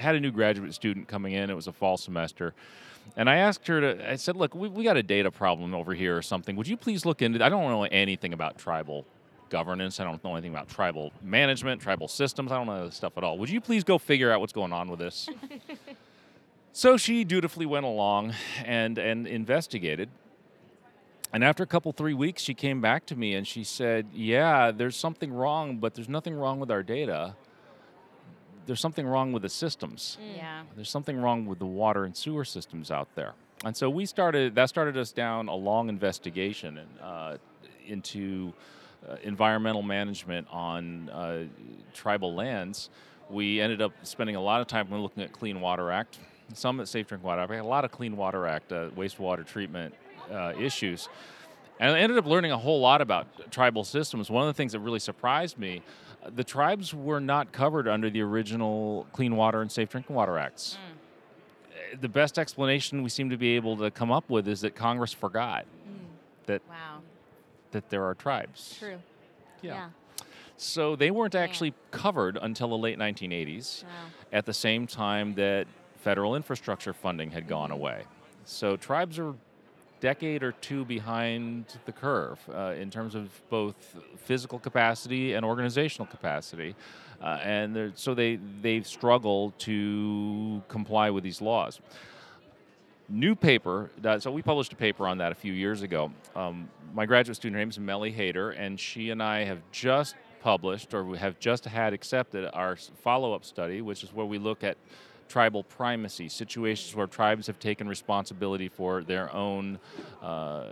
had 0.00 0.14
a 0.14 0.20
new 0.20 0.30
graduate 0.30 0.74
student 0.74 1.08
coming 1.08 1.32
in 1.32 1.50
it 1.50 1.54
was 1.54 1.66
a 1.66 1.72
fall 1.72 1.96
semester 1.96 2.54
and 3.16 3.28
I 3.28 3.38
asked 3.38 3.66
her 3.66 3.80
to, 3.80 4.10
I 4.10 4.16
said, 4.16 4.36
look, 4.36 4.54
we, 4.54 4.68
we 4.68 4.84
got 4.84 4.96
a 4.96 5.02
data 5.02 5.32
problem 5.32 5.74
over 5.74 5.94
here 5.94 6.16
or 6.16 6.22
something. 6.22 6.54
Would 6.54 6.68
you 6.68 6.76
please 6.76 7.04
look 7.04 7.22
into 7.22 7.44
I 7.44 7.48
don't 7.48 7.68
know 7.68 7.82
anything 7.84 8.32
about 8.32 8.56
tribal 8.56 9.04
governance. 9.50 10.00
I 10.00 10.04
don't 10.04 10.22
know 10.24 10.34
anything 10.34 10.52
about 10.52 10.68
tribal 10.68 11.12
management, 11.22 11.82
tribal 11.82 12.08
systems. 12.08 12.50
I 12.50 12.56
don't 12.56 12.66
know 12.66 12.86
this 12.86 12.96
stuff 12.96 13.18
at 13.18 13.24
all. 13.24 13.36
Would 13.38 13.50
you 13.50 13.60
please 13.60 13.84
go 13.84 13.98
figure 13.98 14.30
out 14.30 14.40
what's 14.40 14.52
going 14.52 14.72
on 14.72 14.88
with 14.88 15.00
this? 15.00 15.28
So 16.72 16.96
she 16.96 17.24
dutifully 17.24 17.66
went 17.66 17.84
along 17.84 18.32
and, 18.64 18.96
and 18.96 19.26
investigated. 19.26 20.08
And 21.32 21.44
after 21.44 21.62
a 21.62 21.66
couple, 21.66 21.92
three 21.92 22.14
weeks, 22.14 22.42
she 22.42 22.54
came 22.54 22.80
back 22.80 23.06
to 23.06 23.16
me 23.16 23.34
and 23.34 23.46
she 23.46 23.62
said, 23.62 24.06
Yeah, 24.12 24.72
there's 24.72 24.96
something 24.96 25.32
wrong, 25.32 25.78
but 25.78 25.94
there's 25.94 26.08
nothing 26.08 26.34
wrong 26.34 26.58
with 26.58 26.70
our 26.70 26.82
data. 26.82 27.36
There's 28.66 28.80
something 28.80 29.06
wrong 29.06 29.32
with 29.32 29.42
the 29.42 29.48
systems. 29.48 30.18
Mm. 30.20 30.36
Yeah. 30.36 30.62
There's 30.74 30.90
something 30.90 31.20
wrong 31.20 31.46
with 31.46 31.58
the 31.58 31.66
water 31.66 32.04
and 32.04 32.16
sewer 32.16 32.44
systems 32.44 32.90
out 32.90 33.08
there. 33.14 33.32
And 33.64 33.76
so 33.76 33.90
we 33.90 34.06
started, 34.06 34.54
that 34.54 34.68
started 34.68 34.96
us 34.96 35.12
down 35.12 35.48
a 35.48 35.54
long 35.54 35.88
investigation 35.88 36.80
uh, 37.02 37.36
into 37.86 38.52
uh, 39.08 39.16
environmental 39.22 39.82
management 39.82 40.46
on 40.50 41.10
uh, 41.10 41.44
tribal 41.94 42.34
lands. 42.34 42.90
We 43.28 43.60
ended 43.60 43.80
up 43.82 43.92
spending 44.02 44.36
a 44.36 44.40
lot 44.40 44.60
of 44.60 44.66
time 44.66 44.92
looking 44.92 45.22
at 45.22 45.32
Clean 45.32 45.60
Water 45.60 45.90
Act 45.90 46.18
some 46.54 46.80
at 46.80 46.88
Safe 46.88 47.06
Drink 47.06 47.22
Water. 47.22 47.40
I've 47.40 47.50
had 47.50 47.60
a 47.60 47.64
lot 47.64 47.84
of 47.84 47.90
Clean 47.90 48.16
Water 48.16 48.46
Act, 48.46 48.72
uh, 48.72 48.90
wastewater 48.90 49.46
treatment 49.46 49.94
uh, 50.30 50.52
issues. 50.58 51.08
And 51.78 51.94
I 51.94 52.00
ended 52.00 52.18
up 52.18 52.26
learning 52.26 52.52
a 52.52 52.58
whole 52.58 52.80
lot 52.80 53.00
about 53.00 53.50
tribal 53.50 53.84
systems. 53.84 54.30
One 54.30 54.42
of 54.42 54.48
the 54.48 54.56
things 54.56 54.72
that 54.72 54.80
really 54.80 54.98
surprised 54.98 55.58
me, 55.58 55.82
uh, 56.22 56.30
the 56.34 56.44
tribes 56.44 56.94
were 56.94 57.20
not 57.20 57.52
covered 57.52 57.88
under 57.88 58.10
the 58.10 58.20
original 58.20 59.06
Clean 59.12 59.34
Water 59.34 59.62
and 59.62 59.72
Safe 59.72 59.88
Drinking 59.88 60.14
Water 60.14 60.38
Acts. 60.38 60.76
Mm. 61.94 62.00
The 62.02 62.08
best 62.08 62.38
explanation 62.38 63.02
we 63.02 63.08
seem 63.08 63.30
to 63.30 63.36
be 63.36 63.56
able 63.56 63.76
to 63.78 63.90
come 63.90 64.12
up 64.12 64.28
with 64.28 64.46
is 64.46 64.60
that 64.60 64.74
Congress 64.74 65.12
forgot 65.12 65.64
mm. 65.64 66.04
that 66.46 66.62
wow. 66.68 67.00
that 67.72 67.88
there 67.88 68.04
are 68.04 68.14
tribes. 68.14 68.76
True. 68.78 68.98
Yeah. 69.62 69.74
yeah. 69.74 69.88
So 70.58 70.94
they 70.94 71.10
weren't 71.10 71.34
actually 71.34 71.72
covered 71.90 72.36
until 72.36 72.68
the 72.68 72.76
late 72.76 72.98
1980s, 72.98 73.84
wow. 73.84 73.88
at 74.30 74.44
the 74.44 74.52
same 74.52 74.86
time 74.86 75.34
that 75.36 75.66
federal 75.96 76.36
infrastructure 76.36 76.92
funding 76.92 77.30
had 77.30 77.48
gone 77.48 77.70
away. 77.70 78.02
So 78.44 78.76
tribes 78.76 79.18
are 79.18 79.34
decade 80.00 80.42
or 80.42 80.52
two 80.52 80.84
behind 80.84 81.66
the 81.84 81.92
curve 81.92 82.38
uh, 82.52 82.74
in 82.78 82.90
terms 82.90 83.14
of 83.14 83.28
both 83.50 83.96
physical 84.16 84.58
capacity 84.58 85.34
and 85.34 85.44
organizational 85.44 86.06
capacity. 86.06 86.74
Uh, 87.22 87.38
and 87.42 87.92
so 87.94 88.14
they, 88.14 88.36
they 88.62 88.80
struggle 88.82 89.52
to 89.58 90.62
comply 90.68 91.10
with 91.10 91.22
these 91.22 91.40
laws. 91.40 91.80
New 93.08 93.34
paper, 93.34 93.90
so 94.20 94.30
we 94.30 94.40
published 94.40 94.72
a 94.72 94.76
paper 94.76 95.06
on 95.06 95.18
that 95.18 95.32
a 95.32 95.34
few 95.34 95.52
years 95.52 95.82
ago. 95.82 96.12
Um, 96.34 96.70
my 96.94 97.06
graduate 97.06 97.36
student, 97.36 97.54
her 97.54 97.60
name 97.60 97.70
is 97.70 97.78
Mellie 97.78 98.12
Haider, 98.12 98.54
and 98.56 98.78
she 98.78 99.10
and 99.10 99.22
I 99.22 99.44
have 99.44 99.58
just 99.72 100.14
published 100.40 100.94
or 100.94 101.04
we 101.04 101.18
have 101.18 101.38
just 101.38 101.64
had 101.64 101.92
accepted 101.92 102.48
our 102.52 102.76
follow 102.76 103.34
up 103.34 103.44
study, 103.44 103.80
which 103.82 104.02
is 104.02 104.12
where 104.12 104.26
we 104.26 104.38
look 104.38 104.64
at 104.64 104.76
tribal 105.30 105.62
primacy, 105.62 106.28
situations 106.28 106.94
where 106.94 107.06
tribes 107.06 107.46
have 107.46 107.58
taken 107.58 107.88
responsibility 107.88 108.68
for 108.68 109.02
their 109.02 109.32
own 109.32 109.78
uh, 110.20 110.64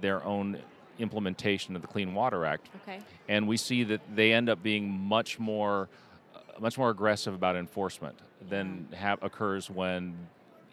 their 0.00 0.22
own 0.22 0.58
implementation 0.98 1.74
of 1.74 1.82
the 1.82 1.88
Clean 1.88 2.14
Water 2.14 2.44
Act. 2.44 2.68
Okay. 2.82 3.00
And 3.28 3.48
we 3.48 3.56
see 3.56 3.82
that 3.84 4.00
they 4.14 4.32
end 4.32 4.48
up 4.48 4.62
being 4.62 4.88
much 4.88 5.40
more 5.40 5.88
uh, 6.34 6.38
much 6.60 6.78
more 6.78 6.90
aggressive 6.90 7.34
about 7.34 7.56
enforcement 7.56 8.16
than 8.48 8.88
ha- 8.96 9.16
occurs 9.22 9.70
when 9.70 10.14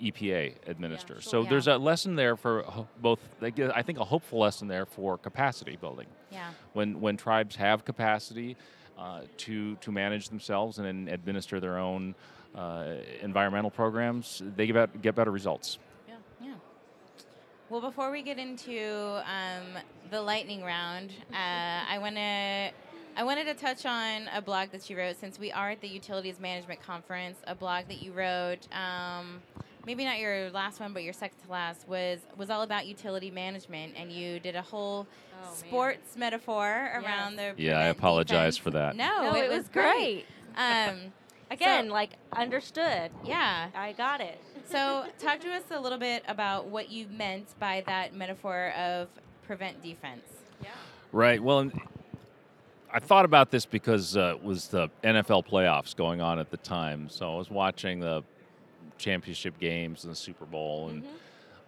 EPA 0.01 0.53
administers. 0.67 1.23
Yeah, 1.25 1.31
sure. 1.31 1.31
So 1.31 1.43
yeah. 1.43 1.49
there's 1.49 1.67
a 1.67 1.77
lesson 1.77 2.15
there 2.15 2.35
for 2.35 2.85
both. 2.99 3.19
I 3.41 3.81
think 3.81 3.97
a 3.97 4.03
hopeful 4.05 4.39
lesson 4.39 4.67
there 4.67 4.85
for 4.85 5.17
capacity 5.17 5.77
building. 5.77 6.07
Yeah. 6.31 6.49
When 6.73 6.99
when 6.99 7.17
tribes 7.17 7.55
have 7.55 7.85
capacity 7.85 8.57
uh, 9.01 9.21
to 9.37 9.75
to 9.77 9.91
manage 9.91 10.29
themselves 10.29 10.77
and 10.77 11.09
administer 11.09 11.59
their 11.59 11.77
own 11.79 12.13
uh, 12.55 12.85
environmental 13.21 13.71
programs, 13.71 14.43
they 14.55 14.67
get, 14.67 15.01
get 15.01 15.15
better 15.15 15.31
results. 15.31 15.79
Yeah, 16.07 16.15
yeah. 16.41 16.53
Well, 17.69 17.81
before 17.81 18.11
we 18.11 18.21
get 18.21 18.37
into 18.37 19.21
um, 19.25 19.81
the 20.09 20.21
lightning 20.21 20.63
round, 20.63 21.11
uh, 21.31 21.35
I 21.89 21.97
want 21.99 22.15
to. 22.15 22.71
I 23.13 23.25
wanted 23.25 23.43
to 23.47 23.53
touch 23.55 23.85
on 23.85 24.29
a 24.33 24.41
blog 24.41 24.71
that 24.71 24.89
you 24.89 24.97
wrote 24.97 25.17
since 25.19 25.37
we 25.37 25.51
are 25.51 25.71
at 25.71 25.81
the 25.81 25.87
Utilities 25.89 26.39
Management 26.39 26.81
Conference. 26.81 27.37
A 27.45 27.53
blog 27.53 27.89
that 27.89 28.01
you 28.01 28.13
wrote, 28.13 28.65
um, 28.71 29.41
maybe 29.85 30.05
not 30.05 30.19
your 30.19 30.49
last 30.51 30.79
one, 30.79 30.93
but 30.93 31.03
your 31.03 31.13
second 31.13 31.39
to 31.45 31.51
last, 31.51 31.87
was 31.87 32.19
was 32.37 32.49
all 32.49 32.61
about 32.61 32.85
utility 32.85 33.31
management, 33.31 33.93
and 33.97 34.11
you 34.11 34.39
did 34.39 34.55
a 34.55 34.61
whole 34.61 35.07
oh, 35.41 35.53
sports 35.53 36.15
man. 36.15 36.31
metaphor 36.31 36.91
around 36.93 37.35
the. 37.35 37.53
Yeah, 37.57 37.79
I 37.79 37.85
apologize 37.85 38.55
defense. 38.55 38.57
for 38.57 38.71
that. 38.71 38.95
No, 38.95 39.31
no 39.31 39.35
it, 39.35 39.45
it, 39.45 39.49
was, 39.49 39.67
great. 39.69 40.25
great. 40.55 40.89
um, 40.89 40.99
Again, 41.51 41.87
so, 41.87 41.93
like 41.93 42.11
understood. 42.31 43.11
Yeah. 43.25 43.67
I 43.75 43.91
got 43.91 44.21
it. 44.21 44.39
so, 44.69 45.05
talk 45.19 45.41
to 45.41 45.49
us 45.49 45.63
a 45.71 45.79
little 45.79 45.97
bit 45.97 46.23
about 46.29 46.67
what 46.67 46.89
you 46.89 47.07
meant 47.09 47.59
by 47.59 47.83
that 47.87 48.15
metaphor 48.15 48.69
of 48.77 49.09
prevent 49.45 49.83
defense. 49.83 50.23
Yeah. 50.63 50.69
Right. 51.11 51.43
Well, 51.43 51.69
I 52.93 52.99
thought 52.99 53.25
about 53.25 53.51
this 53.51 53.65
because 53.65 54.15
uh, 54.15 54.35
it 54.37 54.43
was 54.43 54.69
the 54.69 54.89
NFL 55.03 55.45
playoffs 55.45 55.93
going 55.93 56.21
on 56.21 56.39
at 56.39 56.51
the 56.51 56.57
time. 56.57 57.09
So 57.09 57.33
I 57.33 57.37
was 57.37 57.49
watching 57.49 57.99
the 57.99 58.23
championship 59.01 59.59
games 59.59 60.03
and 60.03 60.11
the 60.11 60.17
Super 60.17 60.45
Bowl 60.45 60.89
and 60.89 61.03
mm-hmm 61.03 61.15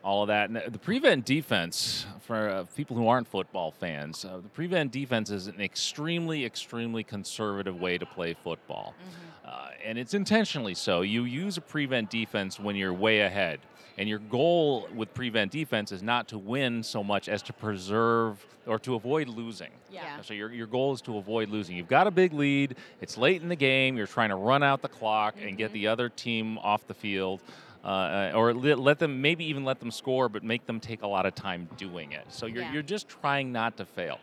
all 0.04 0.22
of 0.22 0.28
that. 0.28 0.50
And 0.50 0.62
the 0.72 0.80
prevent 0.80 1.26
defense, 1.26 2.06
for 2.22 2.50
uh, 2.50 2.66
people 2.76 2.96
who 2.96 3.08
aren't 3.08 3.28
football 3.28 3.72
fans, 3.72 4.26
uh, 4.26 4.38
the 4.38 4.50
prevent 4.50 4.92
defense 4.92 5.32
is 5.32 5.48
an 5.48 5.62
extremely, 5.62 6.46
extremely 6.46 7.04
conservative 7.04 7.80
way 7.80 7.98
to 7.98 8.06
play 8.06 8.34
football. 8.34 8.94
Mm-hmm. 9.00 9.50
Uh, 9.50 9.70
and 9.84 9.98
it's 9.98 10.14
intentionally 10.14 10.76
so. 10.76 11.02
You 11.02 11.24
use 11.24 11.58
a 11.58 11.62
prevent 11.62 12.10
defense 12.10 12.60
when 12.60 12.76
you're 12.76 12.94
way 12.94 13.22
ahead. 13.22 13.60
And 13.98 14.10
your 14.10 14.20
goal 14.20 14.88
with 14.94 15.14
prevent 15.14 15.52
defense 15.52 15.92
is 15.92 16.02
not 16.02 16.28
to 16.30 16.38
win 16.38 16.82
so 16.84 17.04
much 17.04 17.30
as 17.30 17.42
to 17.44 17.54
preserve 17.54 18.44
or 18.66 18.80
to 18.80 18.96
avoid 18.96 19.28
losing. 19.28 19.72
Yeah. 19.92 20.22
So 20.22 20.34
your, 20.34 20.52
your 20.52 20.68
goal 20.68 20.94
is 20.94 21.02
to 21.02 21.18
avoid 21.18 21.50
losing. 21.50 21.76
You've 21.76 21.88
got 21.88 22.08
a 22.08 22.12
big 22.12 22.34
lead, 22.34 22.76
it's 23.02 23.18
late 23.18 23.42
in 23.42 23.50
the 23.50 23.56
game, 23.56 23.98
you're 23.98 24.08
trying 24.08 24.30
to 24.30 24.36
run 24.36 24.64
out 24.64 24.82
the 24.82 24.90
clock 24.90 25.36
mm-hmm. 25.36 25.50
and 25.50 25.58
get 25.58 25.68
mm-hmm. 25.68 25.74
the 25.74 25.88
other 25.88 26.10
team 26.10 26.58
off 26.60 26.88
the 26.88 26.94
field 26.94 27.42
uh, 27.84 28.32
or 28.34 28.54
let 28.54 28.98
them 28.98 29.22
maybe 29.22 29.44
even 29.46 29.66
let 29.66 29.80
them 29.80 29.92
score, 29.92 30.30
but 30.30 30.44
make 30.44 30.66
them 30.66 30.80
take 30.80 31.02
a 31.02 31.08
lot 31.08 31.26
of 31.26 31.36
time 31.36 31.68
doing 31.78 32.14
it. 32.14 32.26
So 32.30 32.46
you're 32.46 32.62
yeah. 32.62 32.72
you're 32.72 32.82
just 32.82 33.10
trying 33.10 33.52
not 33.52 33.76
to 33.78 33.86
fail. 33.86 34.20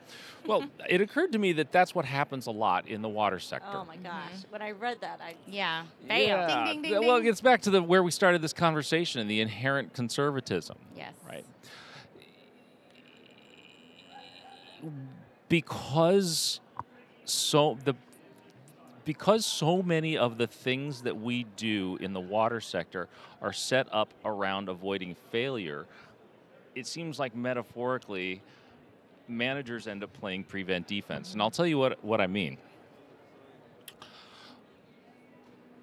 Well, 0.46 0.64
it 0.88 1.03
occurred 1.03 1.33
to 1.33 1.38
me 1.38 1.53
that 1.53 1.70
that's 1.70 1.94
what 1.94 2.07
happens 2.07 2.46
a 2.46 2.50
lot 2.50 2.88
in 2.88 3.03
the 3.03 3.09
water 3.09 3.38
sector. 3.38 3.68
Oh 3.72 3.85
my 3.85 3.96
gosh! 3.96 4.31
Mm-hmm. 4.33 4.53
When 4.53 4.62
I 4.62 4.70
read 4.70 4.98
that, 5.03 5.20
I 5.22 5.35
yeah, 5.46 5.83
bam, 6.09 6.20
yeah. 6.20 6.64
Ding, 6.64 6.83
ding, 6.83 6.92
ding, 6.92 7.07
well, 7.07 7.16
it 7.16 7.24
gets 7.24 7.42
back 7.42 7.61
to 7.62 7.70
the 7.70 7.83
where 7.83 8.03
we 8.03 8.11
started 8.11 8.40
this 8.40 8.55
conversation 8.55 9.20
and 9.20 9.31
the 9.31 9.42
inherent 9.42 9.92
conservatism. 9.92 10.79
Yes. 10.96 11.12
Right. 11.29 11.44
Because 15.48 16.60
so 17.24 17.78
the 17.84 17.94
because 19.04 19.46
so 19.46 19.82
many 19.82 20.16
of 20.16 20.38
the 20.38 20.46
things 20.46 21.02
that 21.02 21.20
we 21.20 21.44
do 21.56 21.98
in 22.00 22.12
the 22.12 22.20
water 22.20 22.60
sector 22.60 23.08
are 23.40 23.52
set 23.52 23.88
up 23.92 24.12
around 24.24 24.68
avoiding 24.68 25.16
failure, 25.30 25.86
it 26.74 26.86
seems 26.86 27.18
like 27.18 27.34
metaphorically 27.34 28.42
managers 29.26 29.86
end 29.86 30.04
up 30.04 30.12
playing 30.12 30.44
prevent 30.44 30.86
defense. 30.86 31.32
And 31.32 31.40
I'll 31.40 31.50
tell 31.50 31.66
you 31.66 31.78
what, 31.78 32.04
what 32.04 32.20
I 32.20 32.26
mean. 32.26 32.58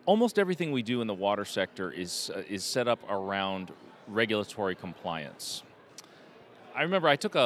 Almost 0.05 0.39
everything 0.39 0.71
we 0.71 0.83
do 0.83 1.01
in 1.01 1.07
the 1.07 1.13
water 1.13 1.43
sector 1.43 1.91
is, 1.91 2.31
uh, 2.33 2.43
is 2.47 2.63
set 2.63 2.87
up 2.87 2.99
around 3.09 3.71
regulatory 4.07 4.75
compliance. 4.75 5.63
I 6.77 6.83
remember 6.83 7.07
I 7.07 7.15
took 7.15 7.35
a, 7.35 7.39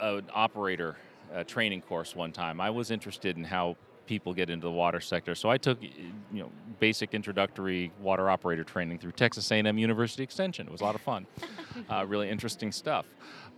a, 0.00 0.16
an 0.16 0.24
operator 0.34 0.96
uh 1.34 1.44
training 1.44 1.82
course 1.82 2.16
one 2.16 2.32
time. 2.32 2.60
I 2.60 2.70
was 2.70 2.90
interested 2.90 3.36
in 3.36 3.44
how 3.44 3.76
people 4.06 4.32
get 4.32 4.48
into 4.48 4.64
the 4.64 4.72
water 4.72 5.00
sector, 5.00 5.34
so 5.34 5.50
I 5.50 5.58
took 5.58 5.82
you 5.82 5.92
know 6.32 6.50
basic 6.80 7.12
introductory 7.12 7.92
water 8.00 8.30
operator 8.30 8.64
training 8.64 8.98
through 8.98 9.12
Texas 9.12 9.50
A&M 9.50 9.78
University 9.78 10.22
Extension. 10.22 10.66
It 10.66 10.72
was 10.72 10.80
a 10.80 10.84
lot 10.84 10.94
of 10.94 11.02
fun, 11.02 11.26
uh, 11.90 12.06
really 12.06 12.30
interesting 12.30 12.72
stuff. 12.72 13.04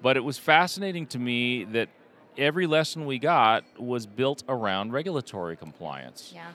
But 0.03 0.17
it 0.17 0.25
was 0.25 0.37
fascinating 0.37 1.07
to 1.09 1.19
me 1.19 1.65
that 1.65 1.89
every 2.37 2.67
lesson 2.67 3.07
we 3.07 3.19
got 3.21 3.65
was 3.79 4.07
built 4.07 4.43
around 4.49 4.93
regulatory 4.93 5.57
compliance. 5.57 6.33
Yeah. 6.35 6.51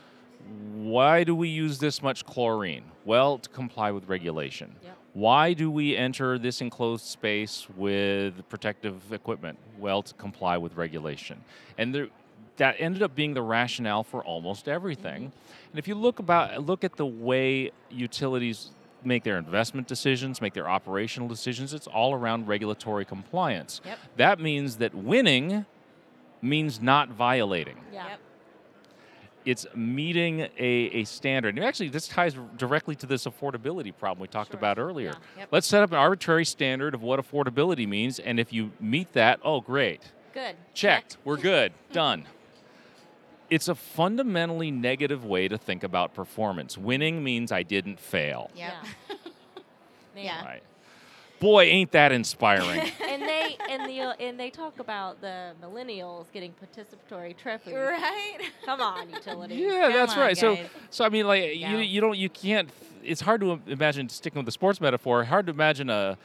Why 0.73 1.23
do 1.23 1.33
we 1.33 1.47
use 1.47 1.79
this 1.79 2.03
much 2.03 2.25
chlorine? 2.25 2.83
Well, 3.05 3.39
to 3.39 3.49
comply 3.49 3.91
with 3.91 4.07
regulation. 4.07 4.75
Yep. 4.83 4.97
Why 5.15 5.53
do 5.53 5.71
we 5.71 5.95
enter 5.95 6.37
this 6.37 6.59
enclosed 6.59 7.05
space 7.05 7.67
with 7.77 8.47
protective 8.49 9.13
equipment? 9.13 9.57
Well, 9.79 10.01
to 10.01 10.13
comply 10.15 10.57
with 10.57 10.75
regulation. 10.75 11.41
And 11.77 11.95
there, 11.95 12.07
that 12.57 12.75
ended 12.79 13.01
up 13.01 13.15
being 13.15 13.33
the 13.33 13.41
rationale 13.41 14.03
for 14.03 14.21
almost 14.21 14.67
everything. 14.67 15.31
And 15.71 15.79
if 15.79 15.87
you 15.87 15.95
look 15.95 16.19
about 16.19 16.65
look 16.65 16.83
at 16.83 16.97
the 16.97 17.05
way 17.05 17.71
utilities 17.89 18.71
make 19.05 19.23
their 19.23 19.37
investment 19.37 19.87
decisions, 19.87 20.41
make 20.41 20.53
their 20.53 20.69
operational 20.69 21.29
decisions, 21.29 21.73
it's 21.73 21.87
all 21.87 22.13
around 22.13 22.49
regulatory 22.49 23.05
compliance. 23.05 23.79
Yep. 23.85 23.99
That 24.17 24.39
means 24.41 24.75
that 24.77 24.93
winning 24.93 25.65
means 26.41 26.81
not 26.81 27.07
violating 27.09 27.77
Yep. 27.93 28.19
It's 29.45 29.65
meeting 29.75 30.41
a, 30.41 30.49
a 30.59 31.03
standard. 31.03 31.55
And 31.55 31.65
actually, 31.65 31.89
this 31.89 32.07
ties 32.07 32.35
directly 32.57 32.95
to 32.95 33.05
this 33.05 33.25
affordability 33.25 33.95
problem 33.95 34.21
we 34.21 34.27
talked 34.27 34.51
Sure. 34.51 34.57
about 34.57 34.79
earlier. 34.79 35.09
Yeah. 35.09 35.39
Yep. 35.41 35.47
Let's 35.51 35.67
set 35.67 35.83
up 35.83 35.91
an 35.91 35.97
arbitrary 35.97 36.45
standard 36.45 36.93
of 36.95 37.01
what 37.03 37.19
affordability 37.19 37.87
means, 37.87 38.19
and 38.19 38.39
if 38.39 38.51
you 38.51 38.71
meet 38.79 39.13
that, 39.13 39.39
oh, 39.43 39.61
great. 39.61 40.01
Good. 40.33 40.55
Checked. 40.73 41.17
We're 41.23 41.37
good. 41.37 41.73
Done. 41.91 42.25
It's 43.49 43.67
a 43.67 43.75
fundamentally 43.75 44.71
negative 44.71 45.23
way 45.23 45.47
to 45.47 45.57
think 45.57 45.83
about 45.83 46.13
performance. 46.15 46.77
Winning 46.77 47.23
means 47.23 47.51
I 47.51 47.61
didn't 47.63 47.99
fail. 47.99 48.49
Yep. 48.55 48.73
Man. 50.15 50.23
Yeah. 50.25 50.43
Right. 50.45 50.63
Boy, 51.39 51.63
ain't 51.65 51.91
that 51.91 52.11
inspiring. 52.11 52.79
and 53.07 53.21
they 53.21 53.57
and 53.69 53.85
the 53.89 54.15
and 54.21 54.39
they 54.39 54.49
talk 54.49 54.79
about 54.79 55.21
the 55.21 55.51
millennials 55.61 56.31
getting 56.31 56.53
participatory 56.53 57.35
trophies. 57.37 57.73
Right. 57.73 58.37
Come 58.65 58.81
on, 58.81 59.09
utilities. 59.09 59.59
Yeah, 59.59 59.81
Come 59.83 59.93
that's 59.93 60.13
on, 60.13 60.19
right. 60.19 60.37
So, 60.37 60.55
guys. 60.55 60.67
so 60.89 61.05
I 61.05 61.09
mean, 61.09 61.27
like 61.27 61.55
Yeah. 61.55 61.71
you, 61.71 61.77
you 61.79 62.01
don't, 62.01 62.17
you 62.17 62.29
can't. 62.29 62.69
It's 63.03 63.21
hard 63.21 63.41
to 63.41 63.61
imagine 63.67 64.09
sticking 64.09 64.39
with 64.39 64.45
the 64.45 64.51
sports 64.51 64.79
metaphor. 64.81 65.23
Hard 65.25 65.45
to 65.47 65.51
imagine 65.51 65.89
a 65.89 66.17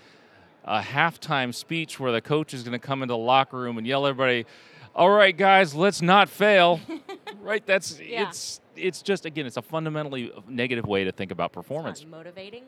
a 0.65 0.81
halftime 0.81 1.55
speech 1.55 1.99
where 1.99 2.13
the 2.13 2.21
coach 2.21 2.53
is 2.55 2.63
going 2.63 2.73
to 2.73 2.79
come 2.79 3.03
into 3.03 3.13
the 3.13 3.19
locker 3.19 3.57
room 3.59 3.79
and 3.79 3.87
yell 3.87 4.07
everybody, 4.07 4.47
"All 4.95 5.11
right, 5.11 5.37
guys, 5.37 5.75
let's 5.75 6.01
not 6.03 6.29
fail." 6.29 6.81
right? 7.43 7.65
That's 7.67 7.99
Yeah. 8.01 8.29
it's 8.29 8.61
it's 8.81 9.03
just 9.03 9.27
again, 9.27 9.47
it's 9.47 9.57
a 9.57 9.63
fundamentally 9.63 10.33
negative 10.49 10.87
way 10.87 11.05
to 11.05 11.13
think 11.13 11.31
about 11.31 11.51
It's 11.51 11.57
not 11.57 11.63
performance. 11.63 12.07
motivating. 12.07 12.65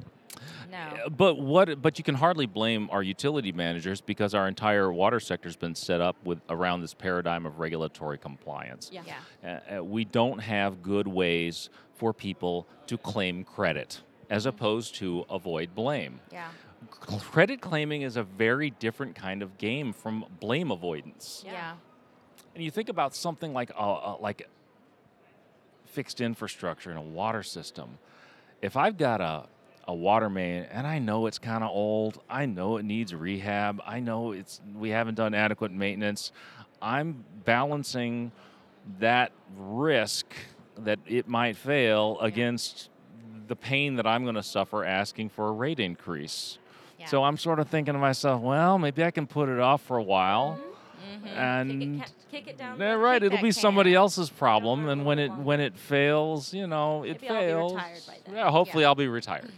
No. 0.71 0.79
Uh, 0.79 1.09
But 1.09 1.39
what? 1.39 1.81
But 1.83 1.99
you 1.99 2.05
can 2.05 2.15
hardly 2.15 2.47
blame 2.47 2.89
our 2.91 3.03
utility 3.03 3.53
managers 3.53 4.01
because 4.01 4.35
our 4.35 4.49
entire 4.49 4.93
water 4.93 5.21
sector's 5.21 5.57
been 5.57 5.75
set 5.75 6.01
up 6.01 6.17
with 6.25 6.41
around 6.49 6.81
this 6.81 6.95
paradigm 6.95 7.47
of 7.47 7.59
regulatory 7.59 8.19
compliance. 8.19 8.91
Yeah. 8.93 9.03
Yeah. 9.43 9.61
Uh, 9.71 9.79
uh, 9.79 9.85
we 9.85 10.05
don't 10.05 10.39
have 10.39 10.83
good 10.83 11.07
ways 11.07 11.71
for 11.95 12.13
people 12.13 12.67
to 12.87 12.97
claim 12.99 13.45
credit 13.45 14.01
as 14.31 14.47
opposed 14.47 14.95
to 14.97 15.25
avoid 15.31 15.75
blame. 15.75 16.21
Yeah. 16.33 16.49
Credit 16.91 17.61
claiming 17.61 18.03
is 18.03 18.17
a 18.17 18.23
very 18.23 18.71
different 18.71 19.15
kind 19.15 19.43
of 19.43 19.57
game 19.59 19.93
from 19.93 20.25
blame 20.41 20.71
avoidance. 20.71 21.43
Yeah. 21.47 21.53
Yeah. 21.53 21.73
And 22.55 22.65
you 22.65 22.71
think 22.71 22.89
about 22.89 23.15
something 23.15 23.53
like 23.53 23.71
uh, 23.79 23.93
uh, 23.93 24.17
like 24.21 24.49
fixed 25.93 26.21
infrastructure 26.21 26.91
in 26.91 26.97
a 26.97 27.03
water 27.03 27.43
system. 27.43 27.99
If 28.61 28.77
I've 28.77 28.97
got 28.97 29.21
a 29.21 29.45
a 29.89 29.95
water 29.95 30.31
main 30.31 30.63
and 30.71 30.87
I 30.87 31.01
know 31.01 31.27
it's 31.27 31.39
kind 31.39 31.65
of 31.65 31.71
old, 31.71 32.21
I 32.31 32.47
know 32.47 32.77
it 32.77 32.85
needs 32.85 33.13
rehab, 33.15 33.83
I 33.85 33.99
know 33.99 34.31
it's 34.31 34.61
we 34.77 34.91
haven't 34.91 35.17
done 35.17 35.35
adequate 35.35 35.73
maintenance, 35.73 36.31
I'm 36.81 37.25
balancing 37.45 38.31
that 39.01 39.33
risk 39.59 40.27
that 40.79 41.01
it 41.07 41.27
might 41.29 41.57
fail 41.57 42.17
against 42.21 42.91
the 43.49 43.57
pain 43.57 43.97
that 43.97 44.07
I'm 44.07 44.23
going 44.23 44.37
to 44.37 44.43
suffer 44.43 44.85
asking 44.85 45.31
for 45.31 45.49
a 45.49 45.53
rate 45.53 45.81
increase. 45.81 46.59
Yeah. 46.99 47.07
So 47.07 47.25
I'm 47.25 47.37
sort 47.37 47.59
of 47.59 47.69
thinking 47.69 47.95
to 47.95 48.01
myself, 48.01 48.41
well, 48.41 48.79
maybe 48.79 49.03
I 49.03 49.11
can 49.11 49.27
put 49.27 49.49
it 49.49 49.59
off 49.59 49.83
for 49.83 49.97
a 49.97 50.03
while. 50.03 50.61
Mhm. 50.63 50.72
Kick 51.25 51.33
And 51.37 52.01
it, 52.03 52.13
kick 52.31 52.49
it 52.49 52.59
down. 52.59 52.79
yeah, 52.79 52.93
the- 52.93 52.99
right. 52.99 53.23
kick 53.23 53.33
It'll 53.33 53.43
be 53.43 53.51
somebody 53.53 53.91
can. 53.91 53.97
else's 53.99 54.31
problem, 54.31 54.89
and 54.89 55.05
when 55.05 55.19
it 55.19 55.33
when 55.33 55.61
it 55.61 55.77
fails, 55.77 56.53
you 56.55 56.67
know, 56.67 57.03
it 57.03 57.21
Maybe 57.23 57.29
I'll 57.29 57.41
be 57.41 57.47
fails. 57.47 57.73
retired 57.75 58.01
by 58.07 58.17
then. 58.25 58.35
Yeah, 58.37 58.51
hopefully 58.51 58.83
Yeah. 58.83 58.89
I'll 58.89 58.95
be 58.95 59.09
retired. 59.09 59.51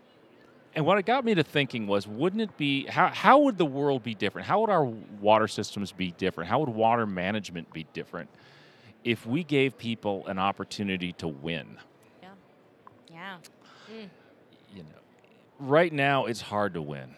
and 0.74 0.84
what 0.86 0.98
it 0.98 1.06
got 1.06 1.24
me 1.24 1.34
to 1.34 1.42
thinking 1.42 1.86
was, 1.86 2.06
wouldn't 2.06 2.42
it 2.42 2.56
be 2.56 2.86
how 2.86 3.08
how 3.08 3.38
would 3.40 3.58
the 3.58 3.66
world 3.66 4.02
be 4.02 4.14
different? 4.14 4.46
How 4.48 4.60
would 4.60 4.70
our 4.70 4.84
water 4.84 5.48
systems 5.48 5.92
be 5.92 6.12
different? 6.12 6.48
How 6.50 6.60
would 6.60 6.68
water 6.70 7.06
management 7.06 7.72
be 7.72 7.86
different 7.92 8.28
if 9.04 9.26
we 9.26 9.44
gave 9.44 9.76
people 9.78 10.26
an 10.26 10.38
opportunity 10.38 11.12
to 11.14 11.28
win? 11.28 11.78
Yeah. 12.22 12.28
yeah. 13.10 13.36
You 14.74 14.82
know, 14.84 14.98
right 15.58 15.92
now 15.92 16.26
it's 16.26 16.40
hard 16.40 16.74
to 16.74 16.82
win. 16.82 17.14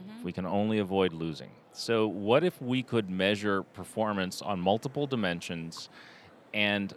Mhm. 0.00 0.22
We 0.22 0.32
can 0.32 0.46
only 0.46 0.78
avoid 0.78 1.12
losing. 1.12 1.50
So, 1.72 2.06
what 2.06 2.44
if 2.44 2.60
we 2.60 2.82
could 2.82 3.08
measure 3.08 3.62
performance 3.62 4.42
on 4.42 4.60
multiple 4.60 5.06
dimensions 5.06 5.88
and 6.52 6.92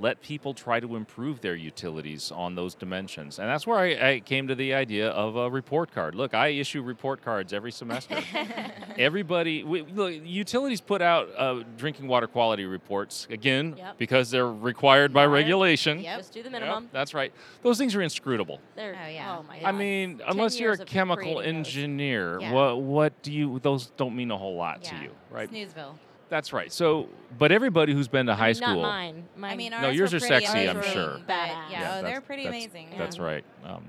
let 0.00 0.20
people 0.22 0.54
try 0.54 0.80
to 0.80 0.96
improve 0.96 1.40
their 1.40 1.54
utilities 1.54 2.30
on 2.30 2.54
those 2.54 2.74
dimensions? 2.74 3.38
And 3.38 3.48
that's 3.48 3.66
where 3.66 3.78
I, 3.78 4.10
I 4.12 4.20
came 4.20 4.48
to 4.48 4.54
the 4.54 4.74
idea 4.74 5.08
of 5.10 5.36
a 5.36 5.50
report 5.50 5.92
card. 5.92 6.14
Look, 6.14 6.34
I 6.34 6.48
issue 6.48 6.82
report 6.82 7.22
cards 7.22 7.52
every 7.52 7.72
semester. 7.72 8.18
Everybody, 8.98 9.62
we, 9.64 9.82
look, 9.82 10.14
utilities 10.24 10.80
put 10.80 11.02
out 11.02 11.28
uh, 11.36 11.62
drinking 11.76 12.08
water 12.08 12.26
quality 12.26 12.64
reports 12.64 13.26
again 13.30 13.74
Yep. 13.76 13.98
because 13.98 14.30
they're 14.30 14.50
required 14.52 15.12
by 15.12 15.26
regulation. 15.26 16.00
Yep. 16.00 16.18
Just 16.18 16.32
do 16.32 16.42
the 16.42 16.50
Yep, 16.50 16.60
minimum. 16.60 16.88
that's 16.92 17.12
right. 17.14 17.32
Those 17.62 17.78
things 17.78 17.94
are 17.94 18.02
inscrutable. 18.02 18.60
They're, 18.74 18.96
Oh, 19.04 19.08
yeah. 19.08 19.36
Oh 19.38 19.42
my 19.42 19.56
I 19.56 19.60
god. 19.60 19.68
I 19.68 19.72
mean, 19.72 20.18
10 20.18 20.26
unless 20.28 20.58
you're 20.58 20.72
a 20.72 20.78
chemical 20.84 21.40
engineer, 21.40 22.38
Yeah. 22.40 22.52
what 22.52 22.80
what 22.80 23.22
do 23.22 23.32
you? 23.32 23.58
Those 23.60 23.86
don't 23.96 24.16
mean 24.16 24.30
a 24.30 24.36
whole 24.36 24.56
lot 24.56 24.82
to 24.84 24.96
you, 24.96 25.10
right? 25.30 25.50
Snoozeville. 25.50 25.94
That's 26.28 26.52
right. 26.52 26.72
So, 26.72 27.08
but 27.38 27.52
everybody 27.52 27.92
who's 27.92 28.08
been 28.08 28.26
to 28.26 28.34
high 28.34 28.44
I 28.44 28.48
mean, 28.48 28.54
school, 28.56 28.82
Not 28.82 28.82
mine. 28.82 29.28
mine. 29.36 29.52
I 29.52 29.56
mean, 29.56 29.70
No, 29.70 29.90
yours 29.90 30.12
were 30.12 30.16
are 30.16 30.20
pretty 30.20 30.44
sexy, 30.46 30.68
I'm 30.68 30.76
amazing, 30.78 30.92
sure. 30.92 31.20
But 31.26 31.32
Badass. 31.34 31.48
yeah, 31.48 31.70
Yeah, 31.70 31.96
oh, 31.98 32.02
they're 32.02 32.20
pretty 32.20 32.44
that's- 32.44 32.64
amazing. 32.64 32.88
that's 32.98 33.16
yeah. 33.16 33.22
right. 33.22 33.44
Um, 33.64 33.84